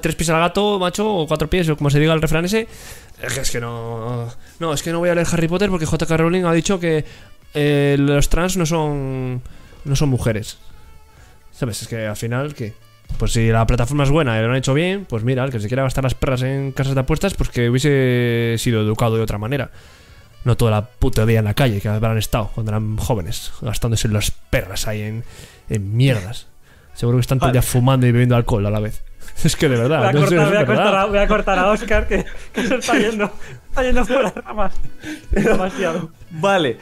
[0.00, 2.66] tres pies al gato, macho, o cuatro pies, o como se diga el refrán ese,
[3.22, 4.28] es que, es que no.
[4.58, 6.16] No, es que no voy a leer Harry Potter porque J.K.
[6.16, 7.04] Rowling ha dicho que
[7.54, 9.42] eh, los trans no son.
[9.84, 10.58] no son mujeres.
[11.52, 11.82] ¿Sabes?
[11.82, 12.74] Es que al final, ¿qué?
[13.18, 15.58] Pues si la plataforma es buena y lo han hecho bien, pues mira, el que
[15.58, 19.22] se quiera gastar las perras en casas de apuestas, pues que hubiese sido educado de
[19.22, 19.70] otra manera.
[20.44, 24.08] No toda la puta día en la calle que habrán estado cuando eran jóvenes, gastándose
[24.08, 25.24] las perras ahí en,
[25.68, 26.46] en mierdas.
[26.94, 29.02] Seguro que están todo el día fumando y bebiendo alcohol a la vez.
[29.44, 31.58] Es que de verdad, Voy a, no cortar, voy, a cortar a, voy a cortar
[31.58, 33.30] a Oscar que, que se está yendo,
[33.68, 34.74] está yendo por las ramas.
[35.30, 36.10] Demasiado.
[36.30, 36.78] Vale.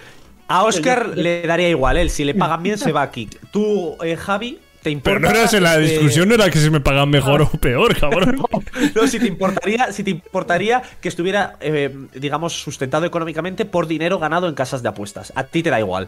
[0.49, 2.09] A Oscar le daría igual, él.
[2.09, 3.51] Si le pagan bien, se va a Kik.
[3.51, 5.19] Tú, eh, Javi, ¿te importa?
[5.19, 7.51] Pero no eras en la eh, discusión, no era que si me pagan mejor o
[7.51, 8.41] peor, cabrón.
[8.95, 14.21] No, si te importaría, si te importaría que estuviera, eh, digamos, sustentado económicamente por dinero
[14.21, 15.33] ganado en casas de apuestas.
[15.35, 16.07] A ti te da igual.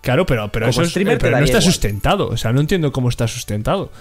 [0.00, 1.72] Claro, pero, pero Como eso streamer eh, pero no está igual.
[1.72, 2.28] sustentado.
[2.28, 3.92] O sea, no entiendo cómo está sustentado.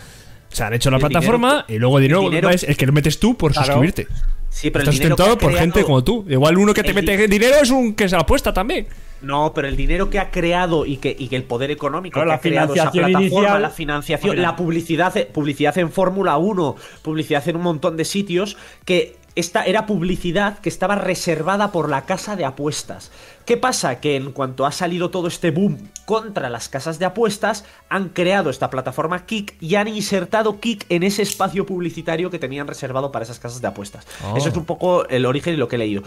[0.52, 2.76] O sea, han hecho la El plataforma dinero- y luego dinero, el dinero- es el
[2.76, 3.68] que lo metes tú por Claro.
[3.68, 4.08] suscribirte.
[4.50, 6.26] Sí, pero está sustentado por creado- gente como tú.
[6.28, 8.88] Igual uno que te mete dinero es un que se apuesta también.
[9.22, 12.26] No, pero el dinero que ha creado y que, y que el poder económico que
[12.26, 13.62] la ha creado esa plataforma, inicial.
[13.62, 19.18] la financiación, la publicidad, publicidad en Fórmula 1, publicidad en un montón de sitios, que
[19.38, 23.12] esta era publicidad que estaba reservada por la casa de apuestas.
[23.46, 24.00] ¿Qué pasa?
[24.00, 28.50] Que en cuanto ha salido todo este boom contra las casas de apuestas, han creado
[28.50, 33.26] esta plataforma Kik y han insertado Kik en ese espacio publicitario que tenían reservado para
[33.26, 34.08] esas casas de apuestas.
[34.26, 34.36] Oh.
[34.36, 36.02] Eso es un poco el origen y lo que he leído.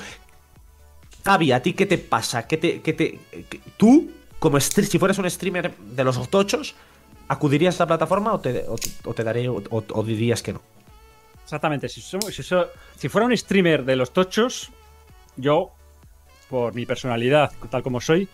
[1.24, 2.46] Javi, ¿a ti qué te pasa?
[2.46, 3.18] ¿Qué te, qué te,
[3.76, 6.74] ¿Tú, como si fueras un streamer de los tochos,
[7.28, 10.62] acudirías a la plataforma o te, o, o daré, o, dirías que no?
[11.44, 11.88] Exactamente.
[11.88, 14.70] Si fuera un streamer de los tochos,
[15.36, 15.72] yo,
[16.48, 18.28] por mi personalidad, tal como soy,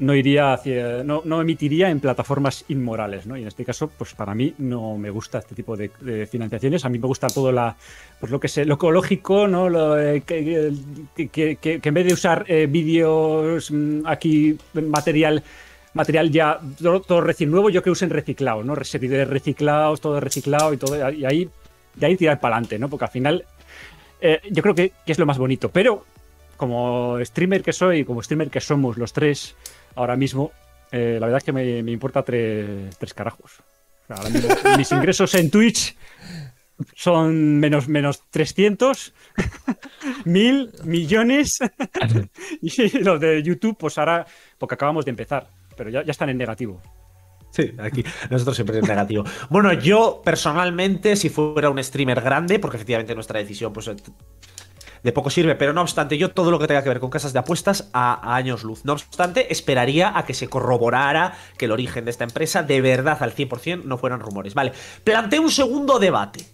[0.00, 1.04] no iría hacia.
[1.04, 3.36] No, emitiría en plataformas inmorales, ¿no?
[3.36, 5.90] Y en este caso, pues para mí no me gusta este tipo de,
[6.26, 6.84] financiaciones.
[6.84, 7.76] A mí me gusta todo la.
[8.18, 9.68] Pues lo que sé, lo ecológico, ¿no?
[9.68, 10.72] Lo, eh, que,
[11.14, 15.42] que- en vez de usar eh, vídeos mm, aquí, material.
[15.92, 18.76] Material ya todo, recién nuevo, yo que usen reciclado, ¿no?
[18.84, 21.10] Servidores reciclados, todo reciclado y todo.
[21.10, 21.48] Y ahí
[21.96, 22.88] de ahí tirar para adelante, ¿no?
[22.88, 23.44] Porque al final
[24.20, 25.68] eh, yo creo que es lo más bonito.
[25.68, 26.04] Pero
[26.56, 29.56] como streamer que soy, como streamer que somos los tres
[29.94, 30.52] ahora mismo,
[30.92, 33.62] eh, la verdad es que me, me importa tres, tres carajos.
[34.08, 35.96] Ahora mismo mis ingresos en Twitch
[36.94, 39.12] son menos, menos 300,
[40.24, 41.58] mil millones.
[42.62, 44.26] y los de YouTube, pues ahora,
[44.58, 46.80] porque acabamos de empezar, pero ya, ya están en negativo.
[47.50, 49.24] Sí, aquí nosotros siempre es negativo.
[49.48, 53.90] Bueno, yo personalmente, si fuera un streamer grande, porque efectivamente nuestra decisión, pues
[55.02, 57.32] de poco sirve, pero no obstante, yo todo lo que tenga que ver con casas
[57.32, 58.84] de apuestas a, años luz.
[58.84, 63.22] No obstante, esperaría a que se corroborara que el origen de esta empresa de verdad
[63.22, 64.54] al 100% no fueran rumores.
[64.54, 64.72] Vale,
[65.04, 66.46] planteo un segundo debate.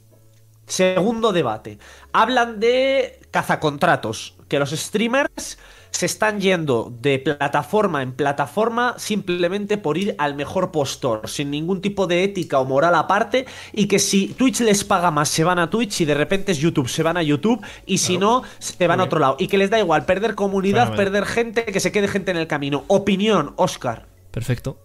[0.67, 1.79] Segundo debate.
[2.13, 5.59] Hablan de cazacontratos, que los streamers
[5.97, 11.81] se están yendo de plataforma en plataforma simplemente por ir al mejor postor, sin ningún
[11.81, 15.59] tipo de ética o moral aparte, y que si Twitch les paga más se van
[15.59, 18.87] a Twitch y de repente es YouTube, se van a YouTube, y si no, se
[18.87, 19.37] van a otro lado.
[19.39, 22.47] Y que les da igual perder comunidad, perder gente, que se quede gente en el
[22.47, 22.85] camino.
[22.89, 24.07] Opinión, Oscar.
[24.31, 24.85] Perfecto.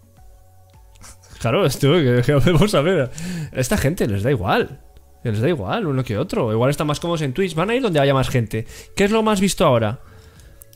[1.42, 3.12] Claro, esto que, que vamos a ver.
[3.52, 4.80] Esta gente les da igual.
[5.24, 6.54] Les da igual uno que otro.
[6.54, 7.54] Igual están más cómodos en Twitch.
[7.54, 8.66] Van a ir donde haya más gente.
[8.96, 10.00] ¿Qué es lo más visto ahora?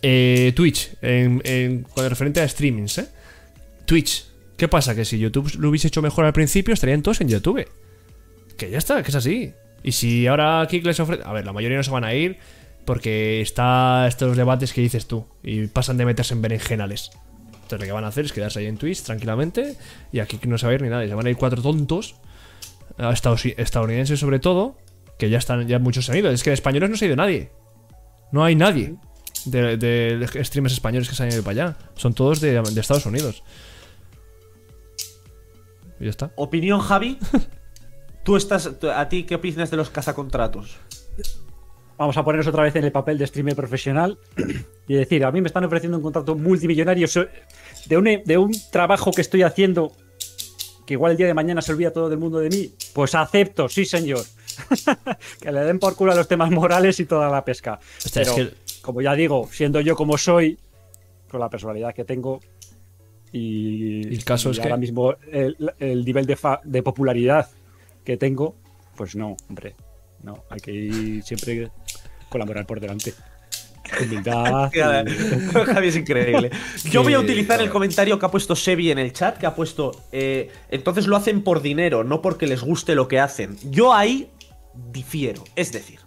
[0.07, 0.91] Eh, Twitch.
[1.01, 3.07] En, en- referente a streamings, ¿eh?
[3.85, 4.27] Twitch.
[4.55, 4.93] ¿Qué pasa?
[4.93, 7.67] Que si YouTube lo hubiese hecho mejor al principio, estarían todos en YouTube.
[8.55, 9.51] Que ya está, que es así.
[9.81, 11.23] Y si ahora Kik les ofrece.
[11.25, 12.37] A ver, la mayoría no se van a ir.
[12.85, 15.25] Porque está estos debates que dices tú.
[15.41, 17.09] Y pasan de meterse en berenjenales.
[17.63, 19.75] Entonces lo que van a hacer es quedarse ahí en Twitch tranquilamente.
[20.11, 21.03] Y aquí no se va a ir ni nada.
[21.03, 22.15] Y se van a ir cuatro tontos.
[23.57, 24.77] estadounidenses sobre todo.
[25.17, 26.29] Que ya están, ya muchos se han ido.
[26.29, 27.49] Es que de españoles no se ha ido nadie.
[28.31, 28.93] No hay nadie.
[29.45, 31.77] De, de streamers españoles que se han ido para allá.
[31.95, 33.43] Son todos de, de Estados Unidos.
[35.99, 36.31] Y ya está.
[36.35, 37.17] Opinión, Javi.
[38.23, 38.69] Tú estás.
[38.95, 40.77] ¿A ti qué opinas de los cazacontratos?
[41.97, 44.17] Vamos a ponernos otra vez en el papel de streamer profesional
[44.87, 47.07] y decir, a mí me están ofreciendo un contrato multimillonario
[47.85, 49.93] de un, de un trabajo que estoy haciendo
[50.85, 52.71] que igual el día de mañana se olvida todo el mundo de mí.
[52.93, 54.23] Pues acepto, sí señor.
[55.41, 57.79] que le den por culo a los temas morales y toda la pesca.
[58.03, 58.55] Hostia, es Pero, que-
[58.85, 60.57] como ya digo, siendo yo como soy,
[61.29, 62.39] con la personalidad que tengo
[63.31, 66.81] y, Y el caso y es que- ahora mismo el, el nivel de, fa- de
[66.83, 67.49] popularidad
[68.03, 68.55] que tengo,
[68.95, 69.75] pues no, hombre.
[70.23, 71.69] No, hay que ir siempre
[72.29, 73.13] con la moral por delante.
[74.01, 74.71] Humildad.
[75.65, 76.49] Javi es increíble.
[76.89, 79.53] Yo voy a utilizar el comentario que ha puesto Sebi en el chat, que ha
[79.53, 79.91] puesto.
[80.11, 83.57] eh, entonces lo hacen por dinero, no porque les guste lo que hacen.
[83.69, 84.29] Yo ahí
[84.91, 85.43] difiero.
[85.55, 85.99] Es decir.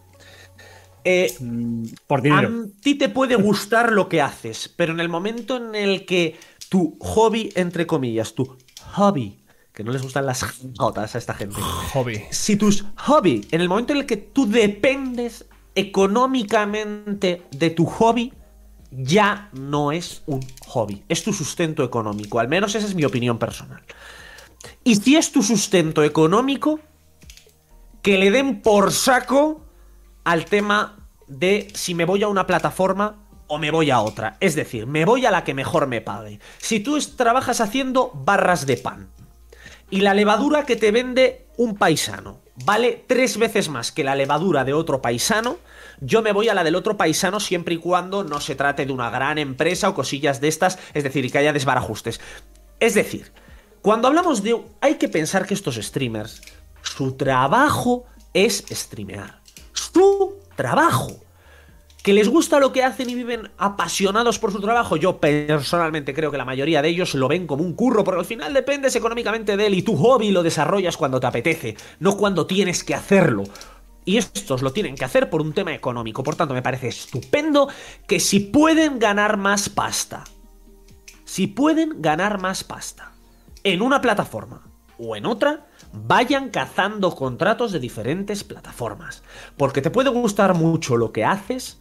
[1.11, 5.75] Eh, Mm, a ti te puede gustar lo que haces, pero en el momento en
[5.75, 6.39] el que
[6.69, 8.59] tu hobby, entre comillas, tu
[8.93, 9.39] hobby,
[9.73, 10.45] que no les gustan las
[10.77, 11.57] jotas a esta gente,
[11.95, 12.21] Hobby.
[12.31, 18.35] si tus hobby, en el momento en el que tú dependes económicamente de tu hobby,
[18.91, 23.39] ya no es un hobby, es tu sustento económico, al menos esa es mi opinión
[23.39, 23.83] personal.
[24.85, 26.81] Y si es tu sustento económico,
[28.03, 29.65] que le den por saco
[30.25, 30.98] al tema
[31.29, 33.17] de si me voy a una plataforma
[33.47, 34.37] o me voy a otra.
[34.41, 36.41] Es decir, me voy a la que mejor me pague.
[36.59, 39.11] Si tú trabajas haciendo barras de pan
[39.91, 44.65] y la levadura que te vende un paisano vale tres veces más que la levadura
[44.65, 45.59] de otro paisano,
[46.01, 48.93] yo me voy a la del otro paisano siempre y cuando no se trate de
[48.93, 52.21] una gran empresa o cosillas de estas, es decir, que haya desbarajustes.
[52.81, 53.33] Es decir,
[53.83, 54.61] cuando hablamos de...
[54.81, 56.43] Hay que pensar que estos streamers,
[56.83, 58.05] su trabajo
[58.35, 59.41] es streamear.
[59.73, 61.25] Su trabajo.
[62.03, 64.97] Que les gusta lo que hacen y viven apasionados por su trabajo.
[64.97, 68.27] Yo personalmente creo que la mayoría de ellos lo ven como un curro, porque al
[68.27, 72.47] final dependes económicamente de él y tu hobby lo desarrollas cuando te apetece, no cuando
[72.47, 73.45] tienes que hacerlo.
[74.05, 76.23] Y estos lo tienen que hacer por un tema económico.
[76.23, 77.69] Por tanto, me parece estupendo
[78.07, 80.25] que si pueden ganar más pasta,
[81.25, 83.13] si pueden ganar más pasta
[83.63, 84.63] en una plataforma
[84.99, 89.23] o en otra, vayan cazando contratos de diferentes plataformas.
[89.57, 91.81] Porque te puede gustar mucho lo que haces,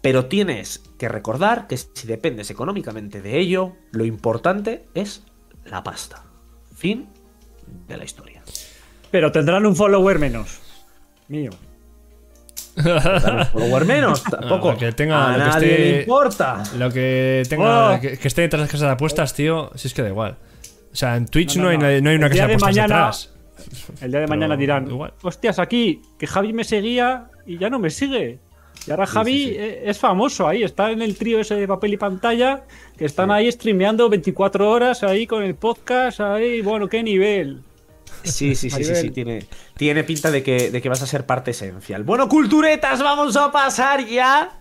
[0.00, 5.22] pero tienes que recordar que si dependes económicamente de ello, lo importante es
[5.64, 6.22] la pasta.
[6.74, 7.08] Fin
[7.88, 8.42] de la historia.
[9.10, 10.58] Pero tendrán un follower menos.
[11.28, 11.50] Mío.
[13.52, 14.72] Follower menos, tampoco.
[14.72, 16.62] lo que tenga- a lo que nadie esté- le importa.
[16.76, 17.94] Lo que tenga.
[17.94, 18.00] Oh.
[18.00, 19.70] Que, que esté detrás de las casas de apuestas, tío.
[19.76, 20.36] Si es que da igual.
[20.94, 22.08] O sea, en Twitch No, no, no, hay, no.
[22.10, 23.30] hay una El casa día de de apuestas mañana- detrás.
[24.00, 25.12] El día de Pero mañana dirán, igual.
[25.22, 28.38] hostias, aquí, que Javi me seguía y ya no me sigue.
[28.86, 31.96] Y ahora Javi eh, es famoso ahí, está en el trío ese de papel y
[31.96, 32.64] pantalla,
[32.96, 37.62] que están ahí streameando 24 horas ahí con el podcast, ahí, bueno, qué nivel.
[38.22, 39.44] Sí, sí, sí, sí, sí, tiene,
[39.76, 42.04] tiene pinta de que, de que vas a ser parte esencial.
[42.04, 44.60] Bueno, culturetas, vamos a pasar ya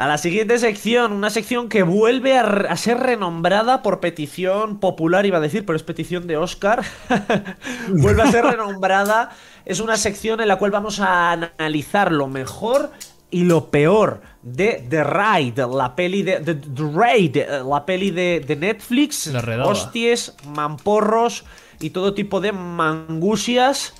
[0.00, 1.12] a la siguiente sección.
[1.12, 5.82] Una sección que vuelve a, ser renombrada por petición popular, iba a decir, pero es
[5.82, 6.82] petición de Oscar.
[7.88, 9.30] vuelve a ser renombrada.
[9.66, 12.90] Es una sección en la cual vamos a analizar lo mejor
[13.30, 17.36] y lo peor de The Raid, la peli de The, The Raid,
[17.70, 19.30] la peli de, de Netflix.
[19.62, 21.44] Hostias, mamporros
[21.78, 23.92] y todo tipo de mangusias.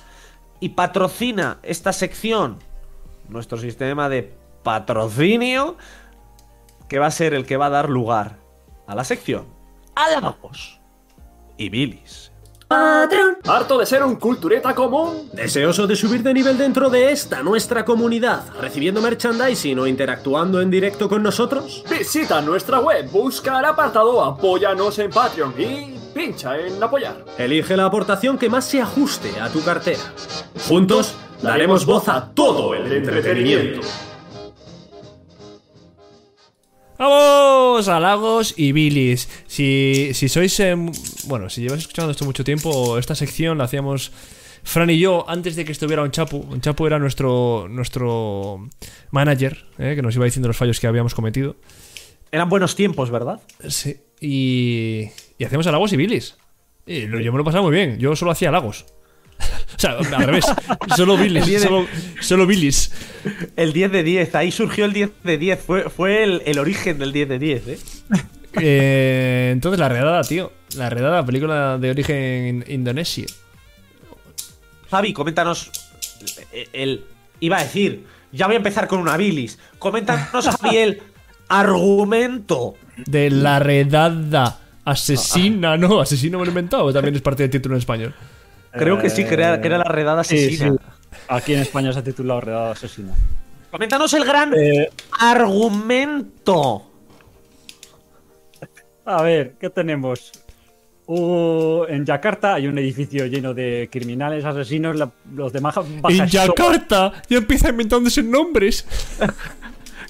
[0.59, 2.57] Y patrocina esta sección
[3.29, 5.77] nuestro sistema de patrocinio,
[6.87, 8.37] que va a ser el que va a dar lugar
[8.87, 9.45] a la sección
[9.95, 10.79] Halagos
[11.57, 12.31] y Bilis.
[12.67, 13.37] patrón.
[13.47, 15.29] ¿Harto de ser un cultureta común?
[15.33, 20.71] ¿Deseoso de subir de nivel dentro de esta nuestra comunidad, recibiendo merchandising o interactuando en
[20.71, 21.83] directo con nosotros?
[21.89, 27.25] Visita nuestra web, busca el apartado Apóyanos en Patreon y pincha en apoyar.
[27.37, 30.01] Elige la aportación que más se ajuste a tu cartera.
[30.67, 33.81] Juntos daremos voz a todo el entretenimiento.
[37.01, 37.87] ¡Vamos!
[37.87, 39.27] A Lagos y Bilis.
[39.47, 40.59] Si, si sois.
[40.59, 40.91] em,
[41.25, 44.11] bueno, si lleváis escuchando esto mucho tiempo, esta sección la hacíamos
[44.61, 46.37] Fran y yo antes de que estuviera un Chapu.
[46.37, 48.69] Un Chapu era nuestro, nuestro
[49.09, 51.55] manager, eh, que nos iba diciendo los fallos que habíamos cometido.
[52.31, 53.41] Eran buenos tiempos, ¿verdad?
[53.67, 53.97] Sí.
[54.19, 55.09] Y.
[55.39, 56.37] Y hacíamos a Lagos y Bilis.
[56.85, 57.97] Y yo me lo pasaba muy bien.
[57.97, 58.85] Yo solo hacía Lagos.
[59.75, 60.45] O sea, al revés.
[60.95, 61.61] Solo Bilis.
[61.61, 61.87] Solo,
[62.21, 62.91] solo Bilis.
[63.55, 65.59] El 10 de 10, ahí surgió el 10 de 10.
[65.59, 67.79] Fue, fue el, el origen del 10 de 10, ¿eh?
[68.61, 70.51] Eh, entonces, la redada, tío.
[70.75, 73.25] La redada, película de origen indonesio.
[74.89, 75.71] Javi, coméntanos.
[76.51, 77.05] El, el-
[77.39, 79.57] iba a decir, ya voy a empezar con una bilis.
[79.79, 81.01] Coméntanos, Javi, el
[81.47, 82.75] argumento.
[82.97, 84.59] De la redada.
[84.83, 86.91] Asesina, no, asesino me lo he inventado.
[86.91, 88.13] También es parte del título en español.
[88.71, 90.71] Creo que sí, que era, que era la redada Sí, asesina.
[90.71, 90.77] sí.
[91.27, 93.13] Aquí en España se ha titulado Redada Asesina.
[93.69, 96.87] Coméntanos el gran Eh, argumento.
[99.05, 100.31] a ver, ¿qué tenemos?
[101.07, 105.75] Uh, en Yakarta hay un edificio lleno de criminales, asesinos, la- los demás
[106.07, 108.85] En Yakarta ya empieza inventándose nombres.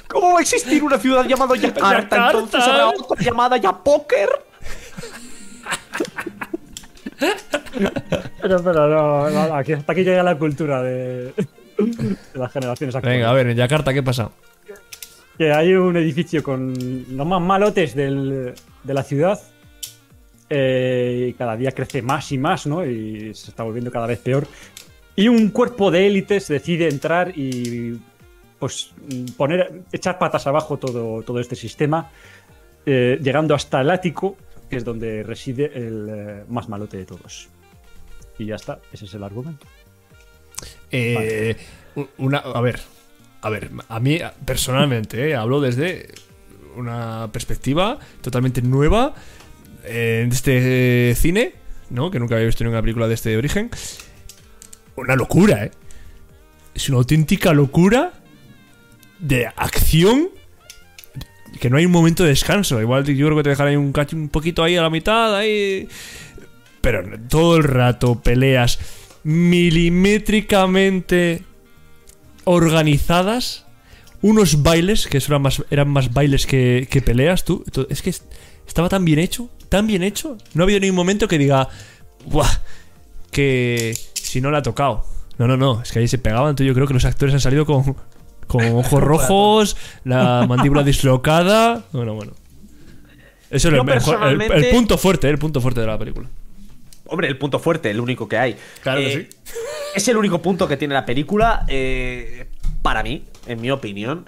[0.08, 1.80] ¿Cómo va a existir una ciudad llamada Yakarta?
[2.02, 2.26] Yakarta.
[2.32, 4.30] Entonces habrá otra llamada Yapoker.
[8.42, 11.34] Pero, pero no, no, aquí, hasta aquí llega la cultura de, de
[12.34, 13.18] las generaciones actuales.
[13.20, 14.30] Venga, a ver, en Yakarta, ¿qué pasa?
[15.38, 16.74] Que hay un edificio con
[17.10, 18.54] los más malotes del-
[18.84, 19.40] de la ciudad
[20.50, 22.86] eh, y cada día crece más y más, ¿no?
[22.86, 24.46] Y se está volviendo cada vez peor.
[25.16, 28.00] Y un cuerpo de élites decide entrar y
[28.60, 28.92] pues
[29.38, 32.10] poner, echar patas abajo todo, todo este sistema,
[32.86, 34.36] eh, llegando hasta el ático,
[34.72, 37.50] que es donde reside el eh, más malote de todos.
[38.40, 39.68] Y ya está, ese es el argumento.
[40.90, 41.58] Eh,
[42.18, 42.80] una, a ver,
[43.42, 46.08] a ver, a mí personalmente eh, hablo desde
[46.78, 49.14] una perspectiva totalmente nueva
[49.84, 51.54] eh, de este cine,
[51.90, 52.10] ¿no?
[52.10, 53.70] Que nunca había visto ninguna película de este origen.
[54.96, 55.72] Una locura, ¿eh?
[56.74, 58.14] Es una auténtica locura
[59.20, 60.30] de acción
[61.60, 62.80] que no hay un momento de descanso.
[62.82, 65.88] Igual yo creo que te dejan ahí un, un poquito ahí a la mitad, ahí.
[66.82, 68.80] Pero todo el rato peleas
[69.24, 71.44] milimétricamente
[72.44, 73.66] organizadas.
[74.24, 77.64] Unos bailes, que eran más, eran más bailes que, que peleas, tú.
[77.90, 78.24] Es que es-
[78.68, 80.38] estaba tan bien hecho, tan bien hecho.
[80.54, 81.68] No ha habido ningún momento que diga,
[82.28, 82.48] ¡buah!
[83.32, 85.06] Que si no la ha tocado.
[85.40, 86.52] No, no, no, es que ahí se pegaban.
[86.52, 87.96] Entonces yo creo que los actores han salido con,
[88.52, 91.84] con ojos rojos, la mandíbula dislocada.
[91.94, 92.34] Bueno, bueno.
[93.50, 96.28] Eso es el, mejor- el- el personalmente- punto fuerte, el punto fuerte de la película.
[97.06, 98.56] Hombre, el punto fuerte, el único que hay.
[98.82, 99.30] Claro que Eh,
[99.96, 102.48] Es el único punto que tiene la película, eh,
[102.82, 104.26] para mí, en mi opinión.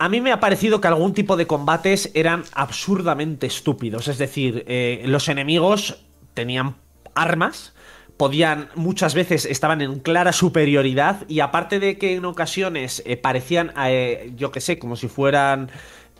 [0.00, 4.08] A mí me ha parecido que algún tipo de combates eran absurdamente estúpidos.
[4.08, 6.02] Es decir, eh, los enemigos
[6.34, 6.74] tenían
[7.14, 7.74] armas,
[8.18, 13.72] podían, muchas veces estaban en clara superioridad y aparte de que en ocasiones eh, parecían,
[13.86, 15.70] eh, yo que sé, como si fueran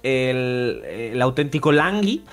[0.03, 2.25] el, el auténtico Langui,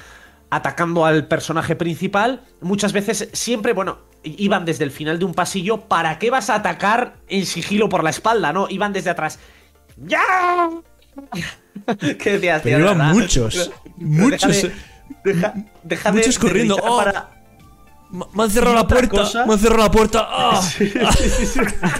[0.52, 5.82] atacando al personaje principal, muchas veces siempre, bueno, iban desde el final de un pasillo,
[5.82, 8.68] ¿para qué vas a atacar en sigilo por la espalda, no?
[8.70, 9.40] Iban desde atrás.
[9.98, 10.24] ¡Ya!
[12.20, 12.72] ¿Qué decías, tío?
[12.78, 13.14] Pero iban verdad.
[13.14, 14.42] muchos, muchos.
[14.62, 15.54] Deja de, deja-
[15.84, 16.78] deja de- Muchos de corriendo.
[16.84, 16.98] ¡Oh!
[16.98, 17.32] para-
[18.12, 19.10] Me han cerrado la puerta.
[19.10, 20.28] cosa- Me han cerrado la puerta.
[20.30, 20.62] ¡Ah!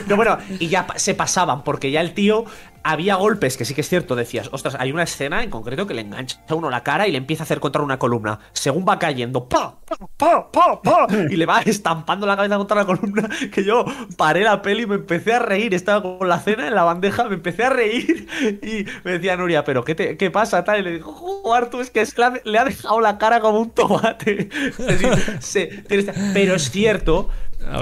[0.08, 2.46] No, bueno, y ya se pasaban, porque ya el tío
[2.88, 5.96] había golpes que sí que es cierto, decías, ostras, hay una escena en concreto que
[5.96, 8.40] le engancha a uno la cara y le empieza a hacer contra una columna.
[8.54, 9.80] Según va cayendo, ¡pa!
[10.18, 10.52] ¡pa!
[10.52, 10.82] ¡pa!
[10.82, 11.08] ¡pa!
[11.30, 13.86] Y le va estampando la cabeza contra la columna, que yo
[14.18, 15.74] paré la peli y me empecé a reír.
[15.74, 18.28] Estaba con la cena en la bandeja, me empecé a reír
[18.62, 20.64] y me decía Nuria, ¿pero qué, te- qué pasa?
[20.64, 23.40] Tal, y le digo, joder, tú es que es que le ha- dejado la cara
[23.40, 24.50] como un tomate.
[26.34, 27.30] Pero es cierto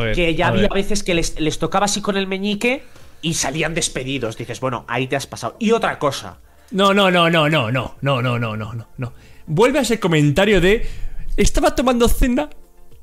[0.02, 0.74] ver, que ya había ver.
[0.74, 2.84] veces que les, les tocaba así con el meñique
[3.24, 4.38] y salían despedidos.
[4.38, 5.56] Dices, bueno, ahí te has pasado.
[5.58, 6.38] Y otra cosa.
[6.70, 9.14] No, no, no, no, no, no, no, no, no, no, no, no.
[9.48, 10.88] Vuelve a ese comentario de.
[11.36, 12.50] Estaba tomando cena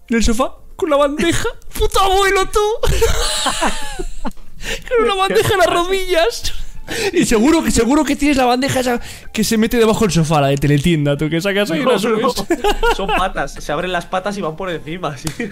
[0.09, 1.49] en el sofá con la bandeja.
[1.77, 2.61] ¡Puto abuelo tú!
[4.89, 6.53] con una bandeja en las rodillas.
[7.13, 9.01] Y seguro que seguro que tienes la bandeja esa
[9.33, 12.33] que se mete debajo del sofá, la de teletienda, tú que sacas ahí subes.
[12.97, 15.09] Son patas, se abren las patas y van por encima.
[15.09, 15.29] así.
[15.39, 15.51] Tío,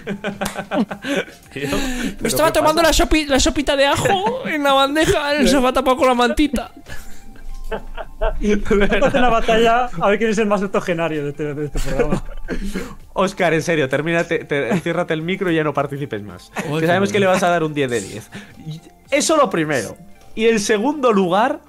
[1.53, 1.77] ¿pero
[2.19, 5.73] Me estaba tomando la, sopi- la sopita de ajo en la bandeja, en el sofá
[5.73, 6.71] tapado con la mantita.
[7.69, 11.79] Vamos a una batalla a ver quién es el más octogenario de este, de este
[11.79, 12.23] programa.
[13.13, 16.51] Oscar, en serio, termínate, te, ciérrate el micro y ya no participes más.
[16.79, 18.29] Que sabemos que le vas a dar un 10 de 10.
[18.67, 18.81] Y
[19.11, 19.95] Eso lo primero.
[20.35, 21.61] Y en segundo lugar,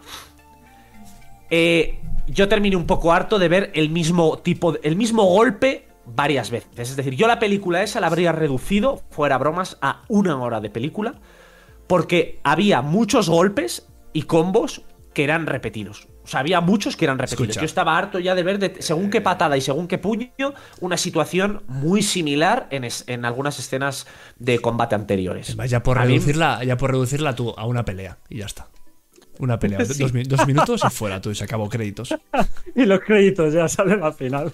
[1.50, 6.50] eh, yo terminé un poco harto de ver el mismo tipo, el mismo golpe varias
[6.50, 6.90] veces.
[6.90, 10.70] Es decir, yo la película esa la habría reducido, fuera bromas, a una hora de
[10.70, 11.14] película,
[11.86, 14.82] porque había muchos golpes y combos
[15.12, 16.09] que eran repetidos.
[16.22, 17.42] O sea, había muchos que eran repetidos.
[17.48, 17.60] Escucha.
[17.60, 20.30] Yo estaba harto ya de ver, de- según qué patada y según qué puño,
[20.80, 24.06] una situación muy similar en, es- en algunas escenas
[24.38, 25.56] de combate anteriores.
[25.68, 28.68] Ya por A mí- reducirla, ya por reducirla tú a una pelea y ya está.
[29.38, 32.14] Una pelea, dos, mi- dos minutos y fuera, tú y se acabó créditos.
[32.76, 34.52] Y los créditos ya salen al final.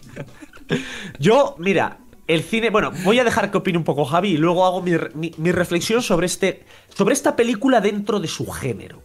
[1.19, 2.71] Yo, mira, el cine.
[2.71, 5.53] Bueno, voy a dejar que opine un poco Javi y luego hago mi, mi- mi
[5.53, 6.65] reflexión sobre, este,
[6.95, 9.03] sobre esta película dentro de su género.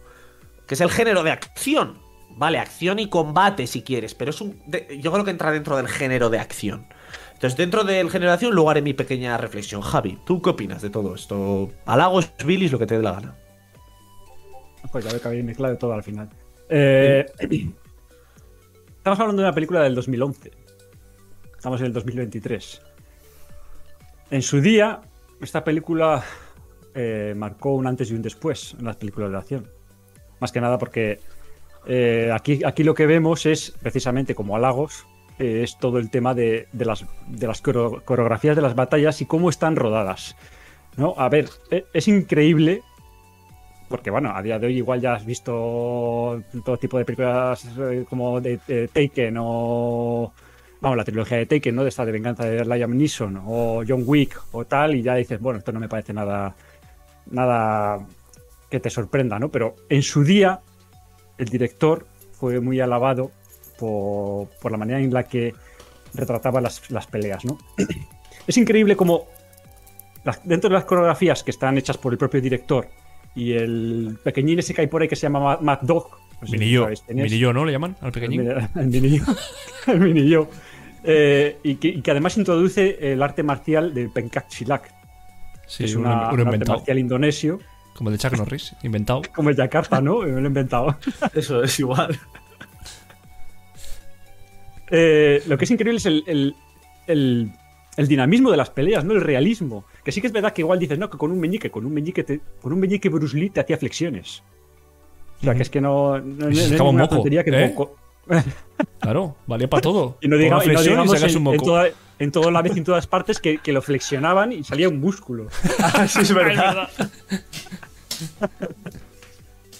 [0.66, 1.98] Que es el género de acción.
[2.36, 4.60] Vale, acción y combate si quieres, pero es un.
[4.66, 6.86] de- yo creo que entra dentro del género de acción.
[7.34, 9.80] Entonces, dentro del género de acción, luego haré mi pequeña reflexión.
[9.82, 11.70] Javi, ¿tú qué opinas de todo esto?
[11.86, 13.34] Halagos, bilis, lo que te dé la gana.
[14.90, 16.28] Pues ya veo que habéis mezclado todo al final.
[16.68, 17.26] Eh,
[18.98, 20.52] estamos hablando de una película del 2011.
[21.56, 22.82] Estamos en el 2023.
[24.30, 25.00] En su día,
[25.40, 26.24] esta película
[26.94, 29.68] eh, marcó un antes y un después en las películas de acción.
[30.40, 31.20] Más que nada porque
[31.86, 35.06] eh, aquí, aquí lo que vemos es, precisamente como halagos,
[35.38, 39.20] eh, es todo el tema de, de las, de las coreo- coreografías de las batallas
[39.20, 40.36] y cómo están rodadas.
[40.96, 41.14] ¿no?
[41.16, 42.82] A ver, e- es increíble
[43.88, 48.06] porque bueno, a día de hoy igual ya has visto todo tipo de películas eh,
[48.08, 50.32] como de, de Taken o
[50.80, 51.82] vamos, la trilogía de Taken, ¿no?
[51.82, 55.38] De esta de venganza de Liam Neeson o John Wick o tal y ya dices,
[55.40, 56.54] bueno, esto no me parece nada
[57.30, 58.06] nada
[58.70, 59.50] que te sorprenda, ¿no?
[59.50, 60.60] Pero en su día
[61.42, 63.30] el director fue muy alabado
[63.78, 65.54] por, por la manera en la que
[66.14, 67.58] retrataba las, las peleas, ¿no?
[68.46, 69.26] es increíble como
[70.24, 72.88] las- dentro de las coreografías que están hechas por el propio director
[73.34, 76.08] y el pequeñín ese que hay por ahí que se llama Ma- Mad Dog.
[76.40, 76.88] no sé Minillo.
[77.08, 77.64] Minillo, ¿no?
[77.64, 78.48] Le llaman al pequeñín.
[78.76, 79.24] El, minillo.
[79.86, 80.48] el minillo.
[81.04, 84.84] Eh, y, que, y que además introduce el arte marcial del Pencak Silat,
[85.66, 87.58] Sí, que es un, una, un un arte marcial indonesio,
[87.94, 89.22] Como el de Chuck Norris, inventado.
[89.34, 90.20] como el Yakarta, ¿no?
[90.20, 90.96] Me lo he inventado.
[91.34, 92.18] Eso es igual.
[94.94, 96.54] Eh, lo que es increíble es el, el-
[97.06, 97.50] el-
[97.96, 99.12] el dinamismo de las peleas, ¿no?
[99.14, 99.84] El realismo.
[100.04, 101.92] Que sí que es verdad que igual dices, no, que con un meñique, con un
[101.94, 104.42] meñique, te- con un meñique Bruce Lee te hacía flexiones.
[105.40, 107.68] O sea, que es que no, no, no- es tontería que ¿eh?
[107.68, 107.96] moco-
[109.00, 110.16] Claro, valía para todo.
[110.20, 111.86] Y no, diga- y no digamos en, en toda,
[112.22, 115.00] en toda la vez y en todas partes que, que lo flexionaban y salía un
[115.00, 115.48] músculo.
[115.94, 116.88] Así es verdad.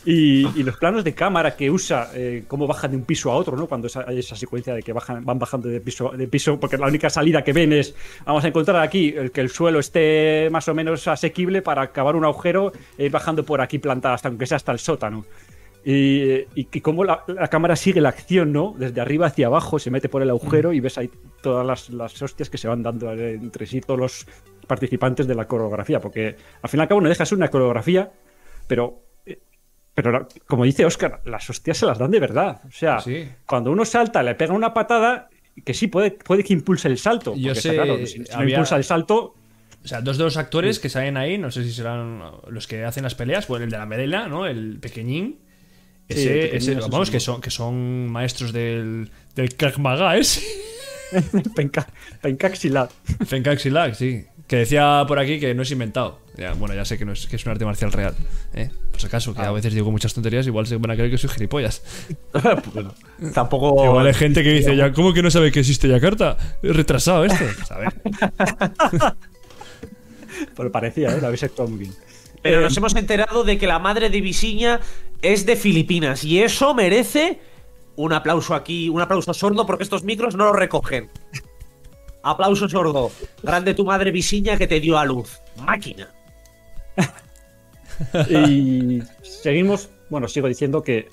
[0.04, 3.36] Y, y los planos de cámara que usa, eh, cómo bajan de un piso a
[3.36, 3.68] otro, ¿no?
[3.68, 6.76] Cuando esa- hay esa secuencia de que bajan, van bajando de piso, de piso, porque
[6.76, 7.94] la única salida que ven es,
[8.26, 12.16] vamos a encontrar aquí el que el suelo esté más o menos asequible para cavar
[12.16, 15.24] un agujero e ir bajando por aquí plantada, hasta aunque sea hasta el sótano.
[15.84, 16.22] Y,
[16.54, 18.74] y, y cómo la, la cámara sigue la acción, ¿no?
[18.78, 21.10] Desde arriba hacia abajo, se mete por el agujero y ves ahí
[21.42, 24.26] todas las, las hostias que se van dando eh, entre sí todos los
[24.68, 27.48] participantes de la coreografía, porque al fin y al cabo no deja de ser una
[27.48, 28.12] coreografía,
[28.68, 29.02] pero
[29.94, 32.62] pero la- como dice Oscar, las hostias se las dan de verdad.
[32.66, 33.28] O sea, Sí.
[33.46, 35.28] cuando uno salta, le pega una patada,
[35.66, 37.34] que sí, puede, puede que impulse el salto.
[37.36, 39.34] Yo sé, claro, si, si no había- impulsa el salto,
[39.84, 42.84] O sea, dos de los actores que salen ahí, no sé si serán los que
[42.84, 44.46] hacen las peleas, pues el de la medela, ¿no?
[44.46, 45.40] El pequeñín.
[46.14, 49.74] Sí, Ese, vamos, que son, que son maestros del, del Krav
[50.16, 50.42] ese.
[51.56, 51.86] penca,
[52.20, 52.90] pencaxilat.
[53.26, 54.24] Fenkaxilac, sí.
[54.46, 56.20] Que decía por aquí que no es inventado.
[56.36, 58.14] Ya, bueno, ya sé que, no es, que es un arte marcial real.
[58.54, 58.70] ¿eh?
[58.90, 59.48] Por si acaso, que Ah.
[59.48, 61.82] a veces digo muchas tonterías, igual se van a creer que soy gilipollas.
[62.74, 62.94] Bueno,
[63.34, 63.84] tampoco.
[63.84, 66.36] Igual hay gente que dice, ya, ¿cómo que no sabe que existe Yakarta?
[66.62, 67.44] Es retrasado esto.
[67.56, 67.92] Pues, a ver.
[70.56, 71.20] Pero parecía, ¿eh?
[71.20, 71.92] Lo habéis actuado muy bien.
[72.42, 74.80] Pero Eh, nos hemos enterado de que la madre de Visiña
[75.22, 77.38] es de Filipinas y eso merece
[77.96, 81.10] un aplauso aquí, un aplauso sordo porque estos micros no lo recogen.
[82.22, 83.10] Aplauso sordo.
[83.42, 85.40] Grande tu madre Visiña que te dio a luz.
[85.64, 86.08] Máquina.
[88.28, 91.08] Y seguimos, bueno, sigo diciendo que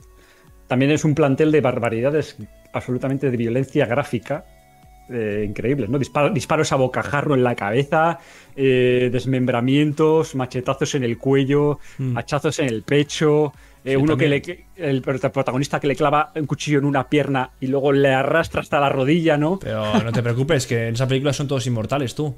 [0.68, 2.36] también es un plantel de barbaridades
[2.74, 4.46] absolutamente de violencia gráfica.
[5.10, 5.97] Eh, increíbles, ¿no?
[5.99, 8.20] Disparo- disparos a bocajarro en la cabeza,
[8.55, 11.80] eh, desmembramientos, machetazos en el cuello,
[12.16, 13.53] hachazos en el pecho,
[13.84, 17.68] eh, uno que le, el protagonista que le clava un cuchillo en una pierna y
[17.68, 19.57] luego le arrastra hasta la rodilla, ¿no?
[19.60, 22.36] Pero no te preocupes, que en esa película son todos inmortales, tú.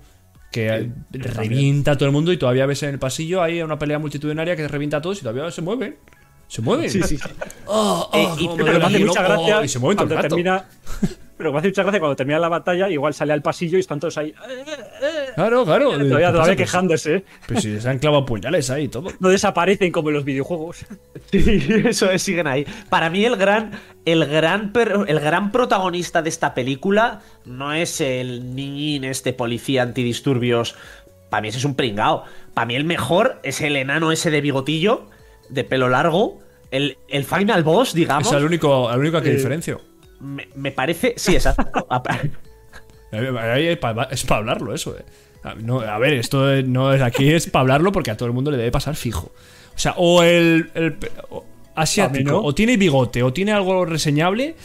[0.51, 3.99] Que revienta a todo el mundo y todavía ves en el pasillo ahí una pelea
[3.99, 5.95] multitudinaria que revienta a todos y todavía se mueven.
[6.47, 6.89] Se mueven.
[6.89, 7.23] Sí, sí, sí.
[7.65, 9.41] Oh, oh, y- Pero me hace mucha ¿no?
[9.41, 10.35] Oh, y se mueven todo el cuando rato.
[10.35, 10.65] termina.
[11.41, 13.99] Pero me hace mucha gracia cuando termina la batalla, igual sale al pasillo y están
[13.99, 14.31] todos ahí.
[15.33, 15.91] Claro, claro.
[15.91, 16.43] Todavía, ¿Qué todavía?
[16.43, 17.23] Pues- quejándose.
[17.47, 19.09] Pues si se han clavado puñales ahí y todo.
[19.19, 20.85] No desaparecen como en los videojuegos.
[21.31, 22.65] Sí, eso es, siguen ahí.
[22.89, 23.71] Para mí el gran,
[24.03, 24.73] el gran,
[25.07, 30.75] el gran protagonista de esta película no es el niñín, este policía antidisturbios.
[31.29, 32.25] Para mí ese es un pringao.
[32.53, 35.05] Para mí el mejor es el enano ese de bigotillo,
[35.49, 36.39] de pelo largo.
[36.69, 38.27] El, el final boss, digamos.
[38.27, 39.79] Es el único, el único que Eh, diferencio.
[40.21, 41.13] Me, me parece.
[41.17, 41.87] Sí, exacto.
[43.11, 44.97] Es para hablarlo, eso.
[44.97, 45.03] eh.
[45.43, 48.33] A- no, a ver, esto no es aquí, es para hablarlo porque a todo el
[48.33, 49.31] mundo le debe pasar fijo.
[49.75, 51.43] O sea, o el, el pe- o-
[51.75, 52.41] asiático, no.
[52.41, 54.55] o tiene bigote, o tiene algo reseñable.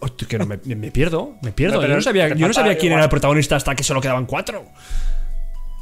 [0.00, 1.76] o que no, me, me pierdo, me pierdo.
[1.76, 2.98] No, pero yo no sabía, yo no sabía quién igual.
[2.98, 4.64] era el protagonista hasta que solo quedaban cuatro.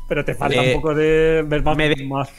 [0.08, 1.76] Pero te falta Eh, un poco de ver más.
[1.76, 2.30] me de- más-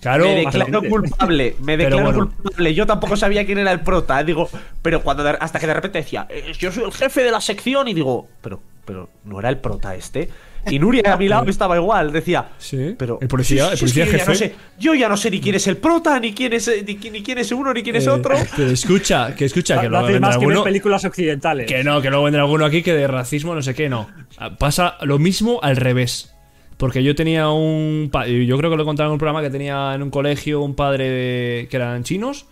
[0.00, 2.18] Claro, me declaro culpable, me declaro bueno.
[2.34, 2.74] culpable.
[2.74, 4.20] Yo tampoco sabía quién era el prota.
[4.20, 4.48] eh, Digo,
[4.82, 7.40] pero cuando de- hasta que de repente decía, "Eh, yo soy el jefe de la
[7.40, 10.28] sección y digo, pero, pero no era el prota este.
[10.66, 14.00] Y Nuria a mi lado estaba igual, decía, Sí, pero el policía- el sí, sí,
[14.00, 14.30] policía es que yo ya jefe.
[14.32, 16.96] no sé- yo ya no sé ni quién es el prota, ni quién es ni,
[16.96, 18.34] quién- ni quién es uno, ni quién es Eh, otro.
[18.56, 20.62] Pero escucha, que escucha, que no luego vendrá más que alguno.
[20.64, 21.66] películas occidentales.
[21.66, 24.08] Que no, que luego vendrá alguno aquí que de racismo, no sé qué, no.
[24.58, 26.29] Pasa lo mismo al revés.
[26.80, 28.10] Porque yo tenía un.
[28.10, 30.74] Yo creo que lo he contado en un programa que tenía en un colegio un
[30.74, 32.46] padre de- que eran chinos.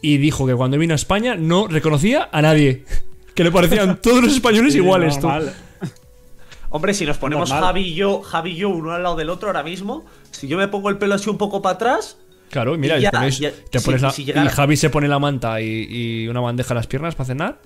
[0.00, 2.84] Y dijo que cuando vino a España no reconocía a nadie.
[3.34, 5.26] Que le parecían todos los españoles Sí, iguales, tú.
[6.70, 7.66] Hombre, si nos ponemos Normal.
[7.68, 10.56] Javi y yo, Javi y yo uno al lado del otro ahora mismo, si yo
[10.58, 12.18] me pongo el pelo así un poco para atrás,
[12.50, 14.54] Claro, y mira, Y ya, y ponéis- ya, te sí, pones la- si llegara- y
[14.54, 17.60] Javi se pone la manta y, y una bandeja a las piernas para cenar.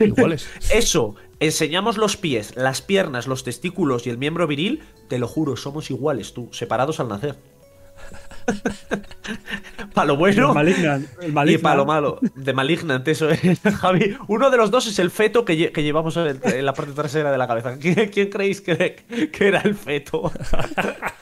[0.00, 0.46] Iguales.
[0.70, 5.56] Eso, enseñamos los pies, las piernas, los testículos y el miembro viril, te lo juro,
[5.56, 7.36] somos iguales tú, separados al nacer.
[9.94, 10.68] para lo bueno El
[11.20, 12.18] el y para lo malo.
[12.34, 14.16] De Malignant, eso es, Javi.
[14.28, 16.92] Uno de los dos es el feto que, lle- que llevamos en, en la parte
[16.92, 17.76] trasera de la cabeza.
[17.78, 20.32] ¿Quién, quién creéis que, que era el feto?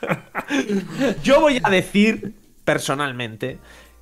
[1.24, 3.58] Yo voy a decir, personalmente,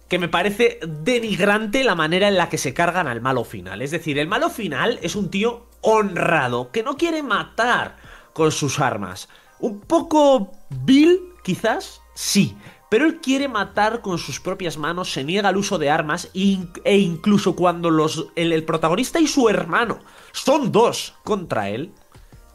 [0.08, 3.82] que me parece denigrante la manera en la que se cargan al malo final.
[3.82, 7.96] Es decir, el malo final es un tío honrado, que no quiere matar
[8.32, 9.28] con sus armas.
[9.58, 12.56] Un poco vil, quizás, sí.
[12.90, 16.96] Pero él quiere matar con sus propias manos, se niega al uso de armas e
[16.96, 19.98] incluso cuando los, el, el protagonista y su hermano
[20.32, 21.92] son dos contra él,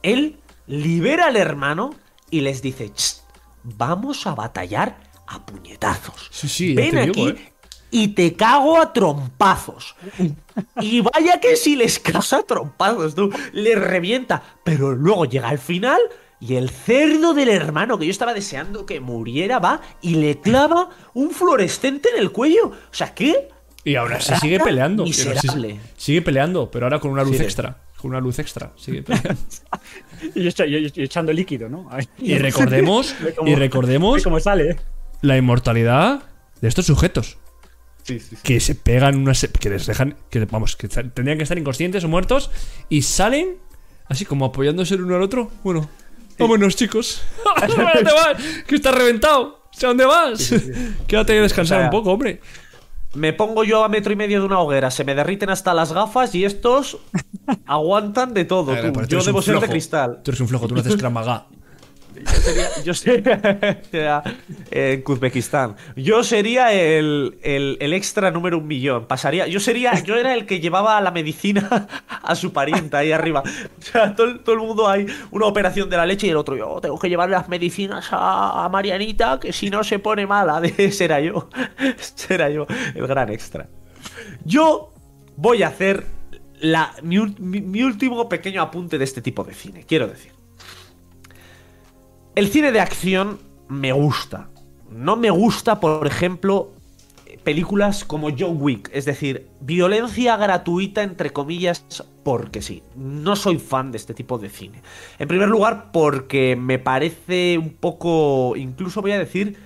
[0.02, 1.90] él libera al hermano
[2.30, 3.22] y les dice, "Ch,
[3.64, 6.28] vamos a batallar a puñetazos.
[6.32, 7.52] Sí, sí, Ven te aquí digo, ¿eh?
[7.92, 9.96] y te cago a trompazos.
[10.82, 14.44] Y vaya que si les casa a trompazos, tú, le revienta.
[14.66, 16.00] Pero luego llega al final
[16.42, 20.90] y el cerdo del hermano que yo estaba deseando que muriera va y le clava
[21.14, 22.68] un fluorescente en el cuello.
[22.68, 23.48] O sea, ¿qué?
[23.86, 25.04] Y ahora se sigue peleando.
[25.06, 25.80] miserable.
[25.96, 27.44] sigue peleando, pero ahora con una luz Sí.
[27.44, 27.78] extra.
[27.98, 28.74] Con una luz extra.
[28.76, 29.42] Sigue peleando.
[30.36, 31.90] Y, echa- y- y echando líquido, ¿no?
[32.20, 33.16] Y recordemos,
[33.46, 34.78] y recordemos ve cómo sale.
[35.22, 36.24] La inmortalidad
[36.62, 37.38] de estos sujetos.
[38.44, 39.48] Que se pegan unas.
[39.60, 40.16] que les dejan.
[40.30, 42.50] que vamos, que tendrían que estar inconscientes o muertos.
[42.90, 43.58] Y salen
[44.08, 45.52] así como apoyándose el uno al otro.
[45.64, 45.88] Bueno,
[46.40, 47.22] vámonos, chicos.
[47.56, 48.44] ¿A dónde vas?
[48.66, 49.60] Que está reventado.
[49.78, 50.54] ¿A dónde vas?
[51.08, 52.42] Quédate a descansar O sea, un poco, hombre.
[53.14, 55.92] Me pongo yo a metro y medio de una hoguera, se me derriten hasta las
[55.94, 57.00] gafas y estos
[57.66, 58.76] aguantan de todo.
[58.76, 59.02] Tú.
[59.08, 60.22] Yo debo ser de cristal.
[60.24, 61.48] Tú eres un flojo, tú no haces Kramaga.
[62.84, 63.40] Yo sería
[64.72, 65.76] en Uzbekistán.
[65.96, 69.06] Yo sería el, el- el extra número un millón.
[69.08, 69.48] Pasaría.
[69.48, 69.94] Yo sería.
[70.04, 73.42] Yo era el que llevaba la medicina a su parienta ahí arriba.
[73.44, 76.56] O sea, todo, todo el mundo hay una operación de la leche y el otro.
[76.56, 80.62] Yo tengo que llevar las medicinas a, Marianita, que si no se pone mala.
[80.92, 81.50] Será yo.
[82.16, 82.66] Será yo
[82.96, 83.68] el gran extra.
[84.46, 84.94] Yo
[85.36, 86.06] voy a hacer
[86.62, 89.86] la, mi- mi último pequeño apunte de este tipo de cine.
[89.88, 90.32] Quiero decir.
[92.40, 93.38] El cine de acción
[93.68, 94.48] me gusta.
[94.90, 96.72] No me gusta, por ejemplo,
[97.44, 101.84] películas como John Wick, es decir, violencia gratuita entre comillas
[102.24, 102.82] porque sí.
[102.96, 104.82] No soy fan de este tipo de cine.
[105.18, 109.58] En primer lugar, porque me parece un poco, incluso voy a decir,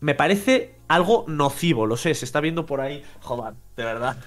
[0.00, 4.18] me parece algo nocivo, lo sé, se está viendo por ahí, joder, de verdad.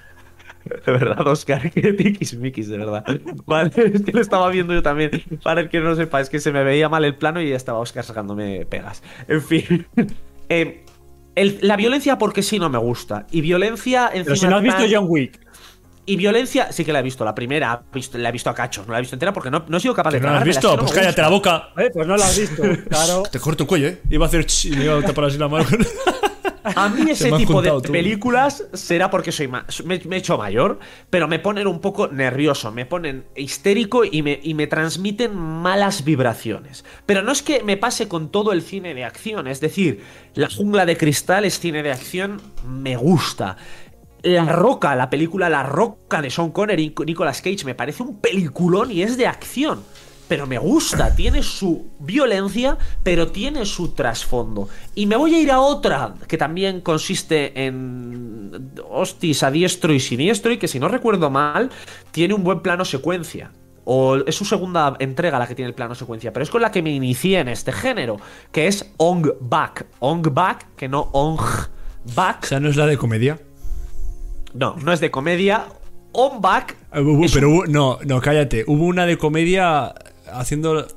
[0.85, 3.03] De verdad, Oscar, que tiquismiquis, de verdad.
[3.45, 5.11] Vale, es que lo estaba viendo yo también.
[5.43, 7.49] Para el que no lo sepa, es que se me veía mal el plano y
[7.49, 9.01] ya estaba Oscar sacándome pegas.
[9.27, 9.87] En fin.
[10.49, 10.83] Eh,
[11.35, 13.25] el- la violencia porque sí no me gusta.
[13.31, 15.39] Y violencia encima Pero si no has visto John Wick.
[16.03, 18.55] Y violencia, sí que la he visto, la primera, he visto- la he visto a
[18.55, 20.31] cachos, no la he visto entera porque no, no he sido capaz ¿Que de no
[20.31, 20.71] lo has visto?
[20.75, 21.69] no Pues me cállate la boca.
[21.77, 23.23] Eh, pues no la has visto, claro.
[23.31, 24.01] Te corto el cuello, ¿eh?
[24.09, 25.67] Iba a hacer ch y me iba a tapar así la mano.
[26.63, 30.79] A mí Se ese tipo de películas será porque soy me, me he hecho mayor,
[31.09, 36.03] pero me ponen un poco nervioso, me ponen histérico y me, y me transmiten malas
[36.03, 36.85] vibraciones.
[37.05, 40.03] Pero no es que me pase con todo el cine de acción, es decir,
[40.33, 43.57] La jungla de cristal es cine de acción, me gusta.
[44.23, 48.19] La Roca, la película La Roca de Sean Connery y Nicolas Cage me parece un
[48.19, 49.83] peliculón y es de acción.
[50.31, 54.69] Pero me gusta, tiene su violencia, pero tiene su trasfondo.
[54.95, 59.99] Y me voy a ir a otra que también consiste en hostis a diestro y
[59.99, 61.69] siniestro y que si no recuerdo mal,
[62.11, 63.51] tiene un buen plano secuencia.
[63.83, 66.71] O es su segunda entrega la que tiene el plano secuencia, pero es con la
[66.71, 68.15] que me inicié en este género,
[68.53, 69.85] que es Ong Bak.
[69.99, 71.41] Ong Bak, que no Ong
[72.15, 72.43] Bak.
[72.43, 73.37] O sea, no es la de comedia.
[74.53, 75.65] No, no es de comedia.
[76.13, 76.75] Ong Bak.
[76.91, 76.99] Ah,
[77.33, 78.65] pero un- no, no, cállate.
[78.67, 79.93] Hubo una de comedia
[80.33, 80.87] haciendo.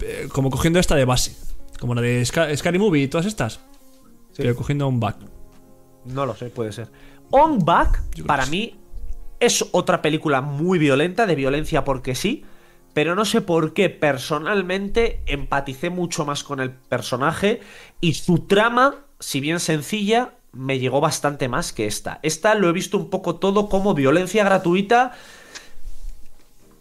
[0.00, 1.36] eh, Como cogiendo esta de base.
[1.78, 3.60] Como la de Sca- Scary Movie y todas estas.
[4.36, 5.16] Pero cogiendo un back.
[6.04, 6.88] No lo sé, puede ser.
[7.30, 8.50] On Back, para sí.
[8.50, 8.80] mí,
[9.38, 12.44] es otra película muy violenta, de violencia porque sí.
[12.92, 17.60] Pero no sé por qué personalmente empaticé mucho más con el personaje
[18.00, 22.18] y su trama, si bien sencilla, me llegó bastante más que esta.
[22.22, 25.12] Esta lo he visto un poco todo como violencia gratuita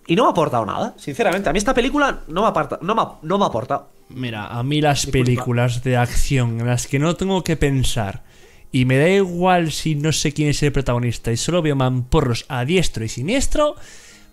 [0.10, 1.48] y no me ha aportado nada, sinceramente.
[1.50, 3.90] A mí esta película no me ha, aparta- no me ha- no me ha aportado.
[4.10, 8.24] Mira, a mí las películas de acción en las que no tengo que pensar
[8.72, 12.46] y me da igual si no sé quién es el protagonista y solo veo mamporros
[12.50, 13.76] a diestro y siniestro,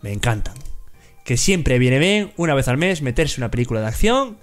[0.03, 0.55] me encantan.
[1.25, 4.39] Que siempre viene bien, una vez al mes, meterse una película de acción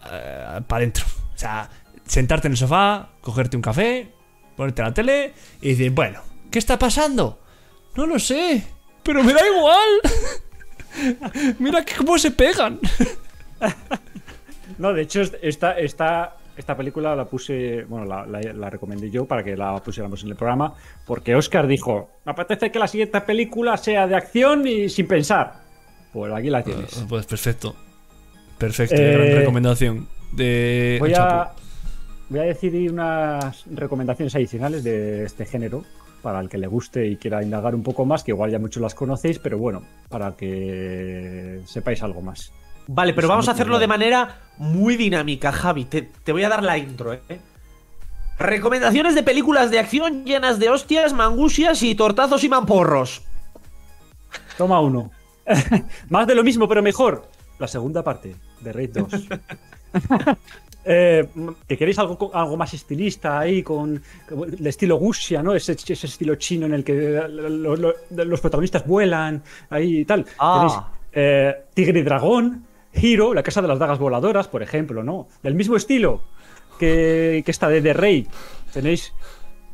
[0.00, 1.04] para adentro.
[1.34, 1.70] O sea,
[2.06, 4.12] sentarte en el sofá, cogerte un café,
[4.56, 6.20] ponerte la tele y decir, bueno,
[6.50, 7.40] ¿qué está pasando?
[7.96, 8.64] No lo sé,
[9.04, 9.90] pero me da igual.
[11.58, 12.78] Mira que cómo se pegan.
[14.78, 19.24] No, de hecho, esta, esta, esta película la puse, bueno, la, la- la recomendé yo
[19.26, 20.74] para que la pusiéramos en el programa,
[21.06, 25.62] porque Oscar dijo, me apetece que la siguiente película sea de acción y sin pensar.
[26.12, 27.04] Pues aquí la tienes.
[27.08, 27.74] Pues perfecto.
[28.58, 30.08] Perfecto, Eh, gran recomendación.
[30.32, 31.52] De Voy a,
[32.28, 35.84] voy a decir unas recomendaciones adicionales de este género,
[36.24, 38.80] para el que le guste y quiera indagar un poco más, que igual ya muchos
[38.82, 42.50] las conocéis, pero bueno, para que sepáis algo más.
[42.86, 45.84] Vale, pero vamos a hacerlo de manera muy dinámica, Javi.
[45.84, 47.20] Te, te voy a dar la intro, ¿eh?
[48.38, 53.22] Recomendaciones de películas de acción llenas de hostias, mangusias y tortazos y mamporros.
[54.56, 55.10] Toma uno.
[56.08, 57.28] Más de lo mismo, pero mejor.
[57.58, 59.28] La segunda parte de Raid 2.
[60.86, 61.26] Eh,
[61.66, 65.54] que queréis algo, algo más estilista ahí, con, con el estilo Gusia, ¿no?
[65.54, 66.92] Ese, ese estilo chino en el que
[67.28, 70.26] lo- lo- los protagonistas vuelan, ahí y tal.
[70.38, 70.58] Ah.
[70.60, 70.78] Tenéis
[71.12, 75.26] eh, Tigre y Dragón, Hero, la casa de las dagas voladoras, por ejemplo, ¿no?
[75.42, 76.22] Del mismo estilo
[76.78, 78.26] que, que esta de The Raid.
[78.72, 79.12] Tenéis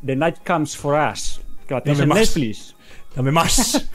[0.05, 2.19] The Night Comes for Us, que la tenéis Dame en más.
[2.19, 2.75] Netflix.
[3.15, 3.87] Dame más.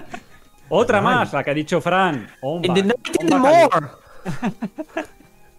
[0.70, 2.28] Otra más, la que ha dicho Fran.
[2.40, 3.88] On In the night and more.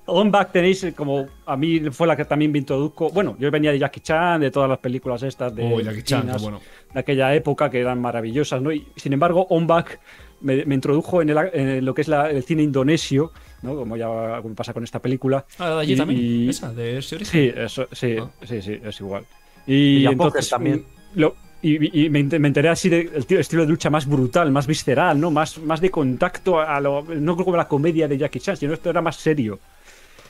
[0.10, 3.10] On Back tenéis eh, como a mí fue la que también me introduzco.
[3.10, 6.22] Bueno, yo venía de Jackie Chan, de todas las películas estas de Oh, Jackie Chan,
[6.22, 6.62] qué chinas, bueno.
[6.94, 8.72] de aquella época que eran maravillosas, ¿no?
[8.72, 10.00] Y sin embargo, On Back
[10.42, 13.32] me, me introdujo en, el- en lo que es la- el cine indonesio,
[13.64, 13.76] ¿no?
[13.76, 14.08] Como ya
[14.42, 15.46] como pasa con esta película.
[15.60, 16.20] Ah, de allí Y- también.
[16.22, 17.32] y- Esa, de ese origen.
[17.54, 18.30] Sí, eso, sí, Ah.
[18.46, 19.26] sí, sí, es igual.
[19.66, 20.86] Y entonces también.
[21.16, 24.52] mm, lo- y, y me, ent- me enteré así del estilo de lucha más brutal,
[24.52, 25.32] más visceral, ¿no?
[25.32, 27.02] Más, más de contacto a lo.
[27.04, 29.60] No como la comedia de Jackie Chan, sino esto era más serio.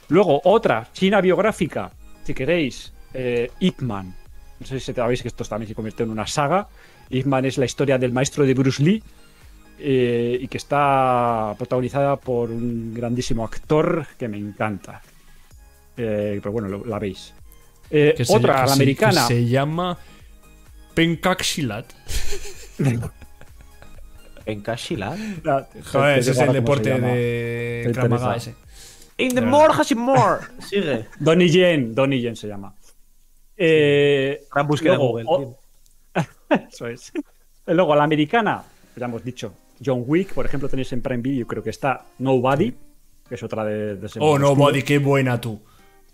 [0.09, 1.91] Luego, otra, China biográfica,
[2.23, 4.15] si queréis, eh, Ip Man.
[4.59, 6.67] No sé si sabéis que esto también se convirtió en una saga.
[7.09, 9.03] Ip Man es la historia del maestro de Bruce Lee
[9.79, 15.01] eh, y que está protagonizada por un grandísimo actor que me encanta.
[15.95, 17.33] Eh, pero bueno, lo- la veis.
[17.89, 19.27] Eh, Que se- otra, que la se- americana.
[19.27, 19.97] que se llama
[20.93, 21.85] Pencaxilat.
[24.45, 25.17] En Kashilat.
[25.43, 28.55] La- Joder, ese es el deporte de Krav ese.
[29.17, 30.39] In the more, has more.
[30.59, 31.05] Sigue.
[31.19, 32.73] Donnie Yen, Donnie Yen se llama.
[33.55, 35.55] Eh, Gran búsqueda de Google.
[36.71, 37.11] Eso es.
[37.65, 38.63] Luego, a la americana,
[38.95, 39.53] ya hemos dicho,
[39.83, 42.73] John Wick, por ejemplo, tenéis en Prime Video, creo que está Nobody,
[43.27, 44.65] que es otra de, de ese Oh, modo no, oscuro.
[44.67, 45.59] Body, qué buena tú.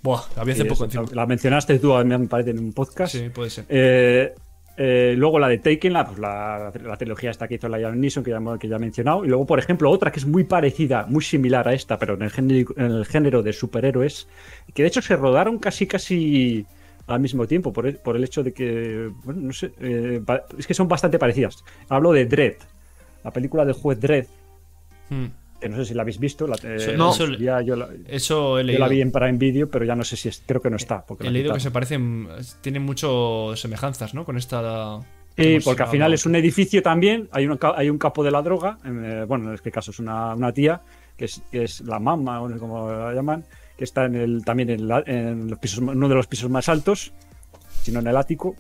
[0.02, 1.06] Buah, la vi hace Sí, poco eso.
[1.14, 3.14] La mencionaste tú, me parece, en un podcast.
[3.16, 3.66] Sí, puede ser.
[3.70, 4.34] Eh,
[4.76, 8.24] Eh, luego la de Taken, la, pues la, la trilogía esta que hizo Liam Neeson,
[8.24, 9.24] que ya, que ya he mencionado.
[9.24, 12.24] Y luego, por ejemplo, otra que es muy parecida, muy similar a esta, pero en
[12.24, 14.28] el género, en el género de superhéroes,
[14.74, 16.66] que de hecho se rodaron casi, casi
[17.06, 20.22] al mismo tiempo, por el, por el hecho de que, bueno, no sé, eh,
[20.58, 21.64] es que son bastante parecidas.
[21.90, 22.56] Hablo de Dredd,
[23.24, 24.26] la película del juez Dredd,
[25.10, 25.26] Hmm.
[25.64, 26.46] Que no sé si la habéis visto.
[26.46, 27.12] La, eh, Eso- No.
[27.12, 28.80] eso- ya yo la, Eso he yo leído.
[28.82, 31.06] la vi en Prime Video, pero ya no sé si es, creo que no está.
[31.06, 32.28] Porque He leído que se parecen.
[32.62, 33.10] Tienen muchas
[33.60, 34.26] semejanzas, ¿no?
[34.26, 35.00] Con esta.
[35.36, 38.24] Sí, ¿cómo se porque al final es un edificio también, hay un, hay un capo
[38.24, 40.82] de la droga, eh, bueno, en este caso es una, una tía,
[41.18, 43.44] que es, que es la mamá, o no sé cómo la llaman,
[43.76, 46.70] que está en el, también en, la- en los pisos, uno de los pisos más
[46.70, 47.14] altos,
[47.82, 48.56] sino en el ático.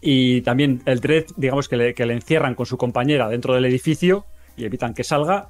[0.00, 3.64] Y también el Dredd, digamos que le, que le encierran con su compañera dentro del
[3.64, 4.26] edificio
[4.56, 5.48] y evitan que salga.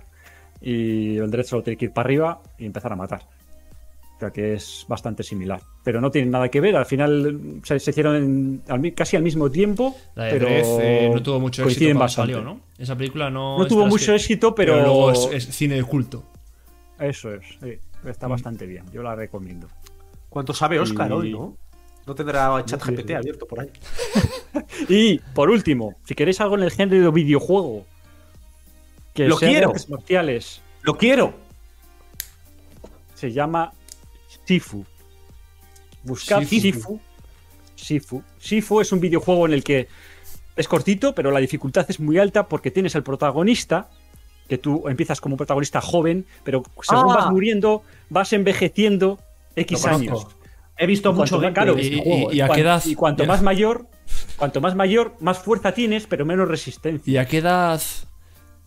[0.61, 3.23] Y el Dredd solo tiene que ir para arriba y empezar a matar.
[4.17, 5.61] O sea que es bastante similar.
[5.85, 6.75] Pero no tienen nada que ver.
[6.77, 9.95] Al final se, se hicieron en- al mi- casi al mismo tiempo.
[10.15, 12.33] La de pero Dredd, eh, no tuvo mucho éxito cuando bastante.
[12.33, 12.61] salió, ¿no?
[12.79, 13.59] Esa película no.
[13.59, 16.25] No tuvo mucho que- éxito, pero, luego es, es cine de culto.
[16.99, 17.45] Eso es.
[17.63, 17.75] sí,
[18.09, 18.31] está Mm.
[18.31, 18.85] bastante bien.
[18.91, 19.69] Yo la recomiendo.
[20.31, 21.55] ¿Cuánto sabe Oscar Y- hoy, no?
[22.07, 23.69] No tendrá chat GPT abierto por ahí.
[24.89, 27.85] Y por último, si queréis algo en el género de videojuego,
[29.17, 29.69] que Lo quiero.
[29.69, 31.35] artes marciales, ¡Lo quiero!
[33.15, 33.73] se llama
[34.45, 34.85] Sifu.
[36.05, 36.61] Buscad Sifu.
[36.61, 37.01] Sifu.
[37.75, 38.23] Sifu.
[38.39, 39.89] Sifu es un videojuego en el que
[40.55, 43.89] es cortito, pero la dificultad es muy alta porque tienes el protagonista,
[44.49, 47.17] que tú empiezas como un protagonista joven, pero según Ah.
[47.17, 49.19] vas muriendo, vas envejeciendo
[49.57, 49.99] Lo X conozco.
[50.03, 50.27] años.
[50.79, 52.83] He visto Cuanto mucho de Y- y- juego, y a qué Cuan- edad?
[52.85, 53.29] y cuanto Ya.
[53.29, 53.87] más mayor,
[54.37, 57.11] cuanto más mayor, más fuerza tienes, pero menos resistencia.
[57.13, 57.81] ¿Y a qué edad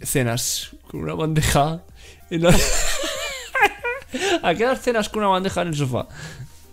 [0.02, 1.82] cenas con una bandeja?
[2.30, 2.56] en la-
[4.44, 6.08] ¿A qué edad cenas con una bandeja en el sofá?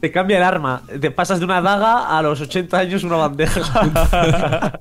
[0.01, 0.83] Te cambia el arma.
[1.01, 4.81] Te pasas de una daga a los 80 años una bandeja.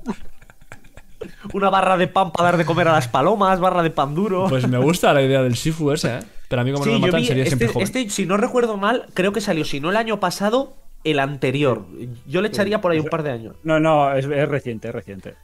[1.52, 4.46] una barra de pan para dar de comer a las palomas, barra de pan duro.
[4.48, 6.20] Pues me gusta la idea del Sifu ese, ¿eh?
[6.48, 7.84] Pero a mí como Sí, no me matan vi sería siempre este, joven.
[7.86, 10.74] este, si no recuerdo mal, creo que salió, si no el año pasado,
[11.04, 11.86] el anterior.
[12.26, 13.56] Yo le echaría por ahí un par de años.
[13.64, 15.34] No, no, es, es reciente, es reciente.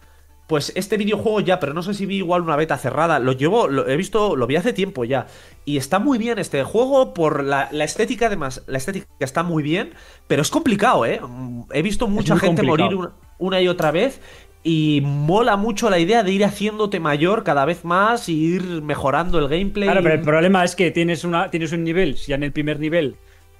[0.46, 3.18] Pues este videojuego ya, pero no sé si vi igual una beta cerrada.
[3.18, 5.26] Lo llevo, lo he visto, lo vi hace tiempo ya.
[5.64, 8.62] Y está muy bien este juego por la, la estética, además.
[8.66, 9.94] La estética está muy bien,
[10.26, 11.20] pero es complicado, ¿eh?
[11.26, 12.98] Mm, He visto mucha gente morir
[13.38, 14.20] una y otra vez.
[14.64, 19.38] Y mola mucho la idea de ir haciéndote mayor cada vez más y ir mejorando
[19.38, 19.88] el gameplay.
[19.88, 22.52] Claro, pero el problema es que tienes, una, tienes un nivel, si ya en el
[22.52, 23.16] primer nivel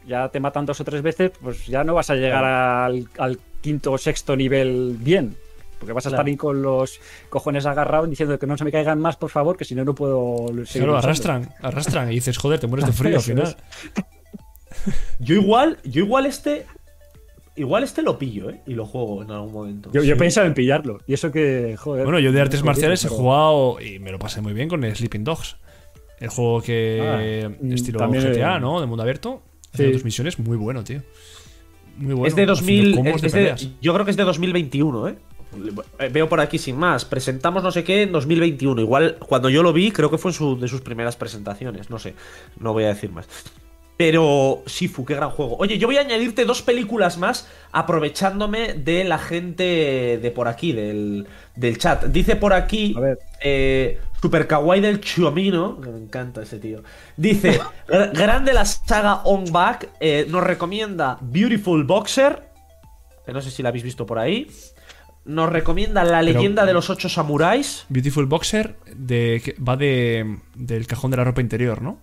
[0.07, 3.39] ya te matan dos o tres veces, pues ya no vas a llegar al, al
[3.61, 5.37] quinto o sexto nivel bien.
[5.83, 6.21] Porque vas a Claro.
[6.21, 9.57] estar ahí con los cojones agarrados diciendo que no se me caigan más, por favor,
[9.57, 12.93] que si no, no puedo seguir Claro, arrastran, arrastran y dices, joder, te mueres de
[12.93, 13.57] frío al final.
[15.19, 16.67] Yo igual, yo igual este.
[17.57, 18.61] Igual este lo pillo, ¿eh?
[18.67, 19.91] Y lo juego en algún momento.
[19.93, 21.01] Yo, pensaba en pillarlo.
[21.07, 22.05] Y eso que, joder.
[22.05, 24.95] Bueno, yo de artes marciales he jugado y me lo pasé muy bien con el
[24.95, 25.57] Sleeping Dogs.
[26.21, 27.01] El juego que.
[27.03, 28.81] Ah, mm, estilo GTA, ¿no?
[28.81, 29.43] De mundo abierto.
[29.75, 29.93] Hace sí.
[29.93, 31.03] dos misiones muy bueno, tío.
[31.97, 32.27] Muy bueno.
[32.27, 32.95] es de haciendo 2000.
[32.95, 35.17] combos es de yo creo que es de 2021, ¿eh?
[35.99, 37.05] Eh, Veo por aquí sin más.
[37.05, 38.81] Presentamos no sé qué en 2021.
[38.81, 41.91] Igual cuando yo lo vi, creo que fue en su, de sus primeras presentaciones.
[41.91, 42.15] No sé.
[42.59, 43.29] No voy a decir más.
[43.97, 45.57] Pero Sifu, qué gran juego.
[45.59, 50.73] Oye, yo voy a añadirte dos películas más aprovechándome de la gente de por aquí,
[50.73, 52.05] del, del chat.
[52.07, 53.19] Dice por aquí A ver.
[53.43, 56.83] eh, Super Kawaii del Chiomino, que me encanta ese tío.
[57.17, 62.43] Dice, "Gra- grande la saga On Back, eh, nos recomienda Beautiful Boxer,
[63.27, 64.49] que no sé si la habéis visto por ahí.
[65.25, 67.87] Nos recomienda La leyenda de los ocho samuráis.
[67.89, 71.99] Beautiful Boxer de, que va de, del cajón de la ropa interior, ¿no?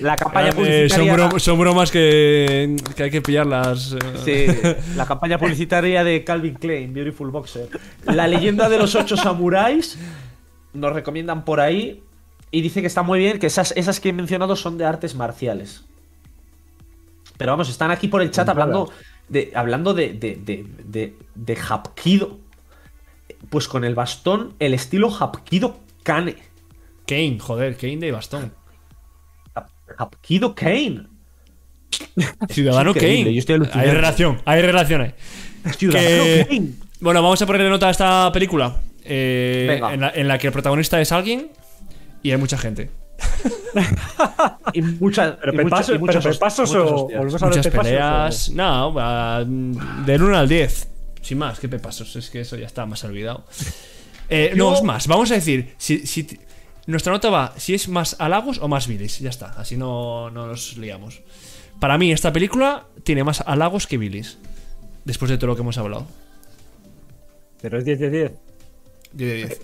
[0.00, 1.38] La, campaña publicitaria.
[1.38, 3.92] son bromas que, que hay que pillarlas.
[3.92, 3.98] eh.
[4.24, 4.46] Sí,
[4.96, 7.68] la campaña publicitaria de Calvin Klein, Beautiful Boxer.
[8.04, 9.98] La leyenda de los ocho samuráis
[10.72, 12.02] nos recomiendan por ahí
[12.50, 15.14] y dice que está muy bien, que esas, esas que he mencionado son de artes
[15.14, 15.84] marciales.
[17.36, 18.90] Pero vamos, están aquí por el chat hablando
[19.28, 22.38] de hablando de, de, de, de, de Hapkido.
[23.50, 26.36] Pues con el bastón, el estilo Hapkido Kane.
[27.06, 28.52] Kane, joder, Kane de bastón.
[29.54, 29.68] Hap-
[29.98, 31.06] Hapkido Kane.
[32.48, 33.32] Ciudadano Kane.
[33.32, 33.88] yo estoy alucinando.
[33.88, 35.14] hay relación, hay relación ahí.
[35.76, 36.68] Ciudadano Que- Kane.
[37.00, 38.76] Bueno, vamos a ponerle nota a esta película.
[39.04, 39.92] eh, Venga.
[39.94, 41.50] en, la, en la que el protagonista es alguien
[42.22, 42.90] y hay mucha gente.
[44.72, 48.50] Y muchas, Pero y mucha- pepasos, y o, volvemos a Muchas pepasos, peleas.
[48.50, 50.88] No, va, del 1 al 10.
[51.22, 52.14] Sin más, ¿qué pepasos?
[52.16, 53.44] Es que eso ya está más olvidado.
[54.28, 55.06] Eh, No, es más.
[55.08, 56.26] Vamos a decir, si, si
[56.86, 59.18] nuestra nota va si es más halagos o más viles.
[59.18, 61.22] Ya está, así no, no nos liamos.
[61.80, 64.38] Para mí, esta película tiene más halagos que bilis.
[65.04, 66.06] Después de todo lo que hemos hablado.
[67.60, 68.32] Pero es 10 de 10.
[69.12, 69.60] 10 de 10.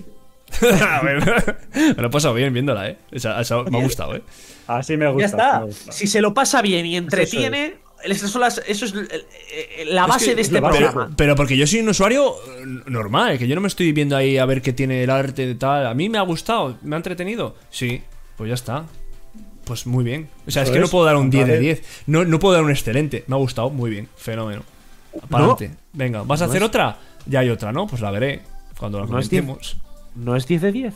[0.89, 1.55] A ver,
[1.97, 2.99] me lo he pasado bien viéndola, ¿eh?
[3.11, 4.23] Esa- esa me ha gustado, ¿eh?
[4.66, 5.20] Así me gusta.
[5.20, 5.59] Ya está.
[5.61, 5.93] gusta.
[5.93, 7.74] Si se lo pasa bien y entretiene,
[8.07, 8.23] las-
[8.66, 9.09] eso es el-
[9.79, 11.05] el- la base que- de este programa.
[11.07, 14.16] Pero, pero porque yo soy un usuario eh, normal, que yo no me estoy viendo
[14.16, 15.87] ahí a ver qué tiene el arte y tal.
[15.87, 17.55] A mí me ha gustado, me ha entretenido.
[17.70, 18.03] Sí,
[18.37, 18.85] pues ya está.
[19.65, 20.29] Pues muy bien.
[20.47, 21.61] O sea, es que no puedo dar un 10 de vale.
[21.65, 21.83] 10.
[22.07, 23.24] No, no puedo dar un excelente.
[23.29, 24.09] Me ha gustado, muy bien.
[24.16, 24.65] Fenómeno.
[25.29, 25.37] No.
[25.37, 25.70] adelante.
[25.93, 26.99] Venga, ¿vas a hacer es- otra?
[27.27, 27.87] Ya hay otra, ¿no?
[27.87, 28.41] Pues la veré
[28.79, 29.43] cuando la No es 10.
[29.45, 29.77] comentemos.
[30.15, 30.95] No es 10 de 10.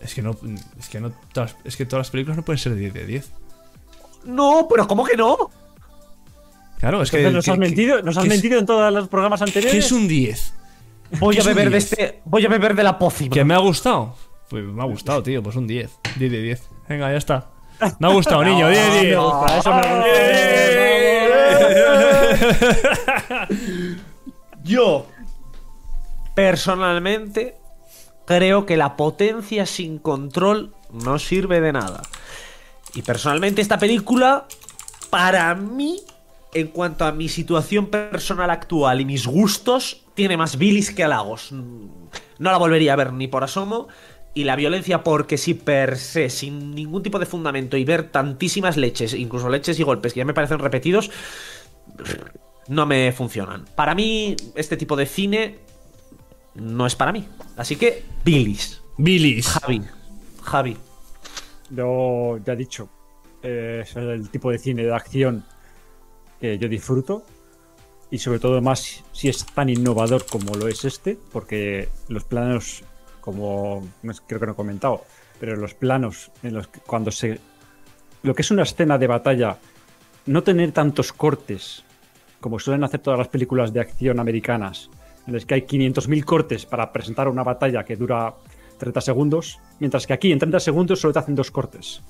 [0.00, 0.36] Es que no,
[0.78, 3.30] es que no, todas- es que todas las películas no pueden ser 10 de 10.
[4.24, 5.50] No, pero ¿cómo que no?
[6.78, 7.18] Claro, es que.
[7.18, 9.40] Entonces nos que- has que- mentido, nos has que es- mentido en todos los programas
[9.40, 9.84] ¿Qué anteriores.
[9.84, 10.54] es un 10?
[11.18, 11.92] Voy ¿Qué a beber de 10?
[11.92, 12.20] este.
[12.24, 13.34] Voy a beber de la pócima.
[13.34, 14.16] ¿Que me ha gustado?
[14.48, 15.42] Pues me ha gustado, tío.
[15.42, 15.90] Pues un 10.
[16.16, 16.62] 10 de 10.
[16.88, 17.50] Venga, ya está.
[17.98, 18.68] Me ha gustado, niño.
[18.68, 19.16] 10 de 10.
[19.16, 20.04] Me gusta, eso me gusta.
[24.62, 25.06] Yo,
[26.34, 27.56] personalmente,
[28.30, 32.02] creo que la potencia sin control no sirve de nada.
[32.94, 34.46] Y personalmente esta película,
[35.10, 36.00] para mí,
[36.54, 41.50] en cuanto a mi situación personal actual y mis gustos, tiene más bilis que halagos.
[41.50, 43.88] No la volvería a ver ni por asomo.
[44.32, 48.76] Y la violencia, porque sí, per se, sin ningún tipo de fundamento, y ver tantísimas
[48.76, 51.10] leches, incluso leches y golpes que ya me parecen repetidos,
[52.68, 53.64] no me funcionan.
[53.74, 55.58] Para mí, este tipo de cine
[56.60, 57.26] no es para mí.
[57.56, 58.82] Así que, bilis.
[58.98, 59.48] Bilis.
[59.48, 59.82] Javi.
[60.42, 60.76] Javi.
[61.70, 62.88] Yo ya he dicho,
[63.42, 65.44] eh, es el tipo de cine de acción
[66.40, 67.24] que yo disfruto
[68.10, 72.82] y sobre todo más si es tan innovador como lo es este, porque los planos,
[73.20, 73.86] como
[74.26, 75.04] creo que no he comentado,
[75.38, 77.38] pero los planos en los que cuando se
[78.22, 79.58] lo que es una escena de batalla,
[80.26, 81.84] no tener tantos cortes
[82.40, 84.90] como suelen hacer todas las películas de acción americanas,
[85.30, 88.34] en las que hay 500.000 cortes para presentar una batalla que dura
[88.78, 92.02] 30 segundos, mientras que aquí en 30 segundos solo te hacen dos cortes,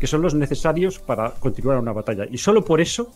[0.00, 2.26] que son los necesarios para continuar una batalla.
[2.30, 3.10] Y solo por eso,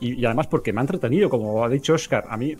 [0.00, 2.54] y, y además porque me ha entretenido, como ha dicho Oscar, a mí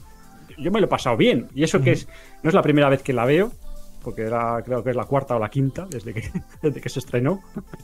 [0.59, 1.49] yo me lo he pasado bien.
[1.55, 2.09] Y eso que es,
[2.43, 3.53] no es la primera vez que la veo,
[4.03, 6.31] porque era, creo que es la cuarta o la quinta desde que,
[6.63, 7.41] desde que se estrenó.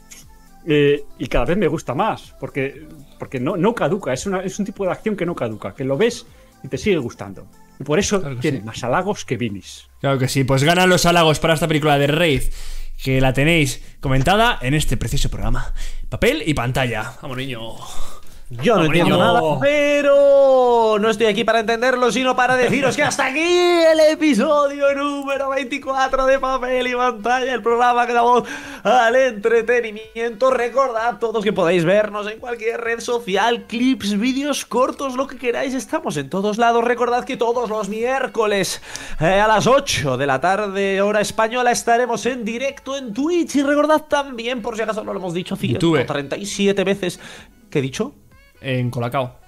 [0.63, 2.87] Eh, y cada vez me gusta más, porque,
[3.17, 5.83] porque no, no caduca, es, una- es un tipo de acción que no caduca, que
[5.83, 6.23] lo ves
[6.63, 7.47] y te sigue gustando.
[7.83, 8.63] Por eso Claro tiene sí.
[8.63, 9.87] más halagos que Vinis.
[9.99, 12.43] Claro que sí, pues ganan los halagos para esta película de Raid,
[13.03, 15.73] que la tenéis comentada en este precioso programa.
[16.09, 17.13] Papel y pantalla.
[17.21, 17.61] Vamos, niño.
[18.51, 23.27] Yo no entiendo nada, pero no estoy aquí para entenderlo, sino para deciros que hasta
[23.27, 28.43] aquí el episodio número 24 de Papel y Pantalla, el programa que da voz
[28.83, 30.51] al entretenimiento.
[30.51, 35.73] Recordad todos que podéis vernos en cualquier red social, clips, vídeos cortos, lo que queráis,
[35.73, 36.83] estamos en todos lados.
[36.83, 38.81] Recordad que todos los miércoles
[39.21, 43.55] eh, a las 8 de la tarde, hora española, estaremos en directo en Twitch.
[43.55, 45.95] Y recordad también, por si acaso no lo hemos dicho YouTube.
[45.95, 47.19] 137 veces,
[47.69, 48.13] ¿qué he dicho?
[48.61, 49.41] En Colacao.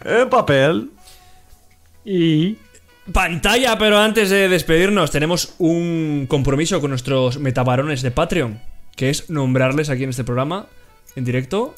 [0.04, 0.92] en papel.
[2.04, 2.58] Y
[3.12, 8.60] Pantalla, pero antes de despedirnos, tenemos un compromiso con nuestros metabarones de Patreon,
[8.98, 10.68] que es nombrarles aquí en este programa,
[11.16, 11.74] en directo,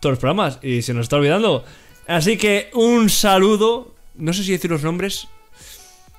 [0.00, 1.64] todos los programas, y se nos está olvidando.
[2.06, 5.28] Así que un saludo, no sé si decir los nombres.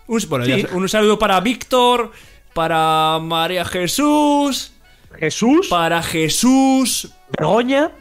[0.08, 0.66] Un, bueno, Sí.
[0.74, 2.12] un saludo para Víctor,
[2.54, 4.72] para María Jesús,
[5.20, 7.10] Jesús, para Jesús.
[7.38, 7.92] Begoña,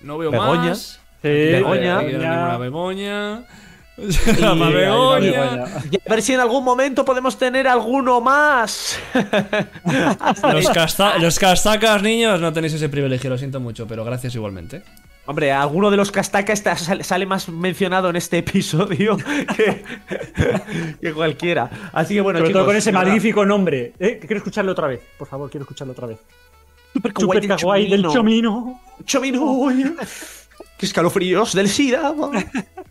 [0.00, 0.70] No veo Begoña.
[0.70, 1.00] más.
[1.22, 1.94] Sí, Begoña.
[1.94, 3.44] No hay Begoña.
[4.70, 5.64] Begoña.
[5.90, 8.98] Y a ver si en algún momento podemos tener alguno más.
[10.52, 14.82] Los, casta- los castacas, niños, no tenéis ese privilegio, lo siento mucho, pero gracias igualmente.
[15.26, 19.16] Hombre, alguno de los Castaca está- sale, más mencionado en este episodio
[19.56, 19.84] que,
[21.02, 21.68] que cualquiera.
[21.92, 23.92] Así que bueno, Sobre chicos, todo con ese verdad, magnífico nombre.
[23.98, 25.00] Eh, Quiero escucharlo otra vez.
[25.18, 26.18] Por favor, quiero escucharlo otra vez.
[26.94, 28.80] Super Super kawaii del chomino.
[29.04, 29.42] Chomino.
[29.42, 29.94] uy,
[30.78, 32.14] Qué escalofríos del SIDA.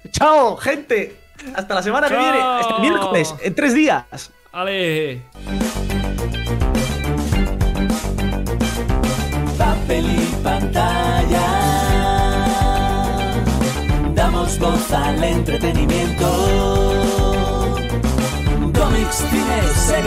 [0.10, 1.16] Chao, gente.
[1.56, 2.18] Hasta la semana Chao.
[2.18, 2.40] que viene.
[2.42, 4.32] Hasta miércoles, en tres días.
[4.52, 5.22] Ale.
[9.58, 11.48] Papel y pantalla.
[14.14, 16.28] Damos voz al entretenimiento.
[18.74, 19.62] Comics, cine,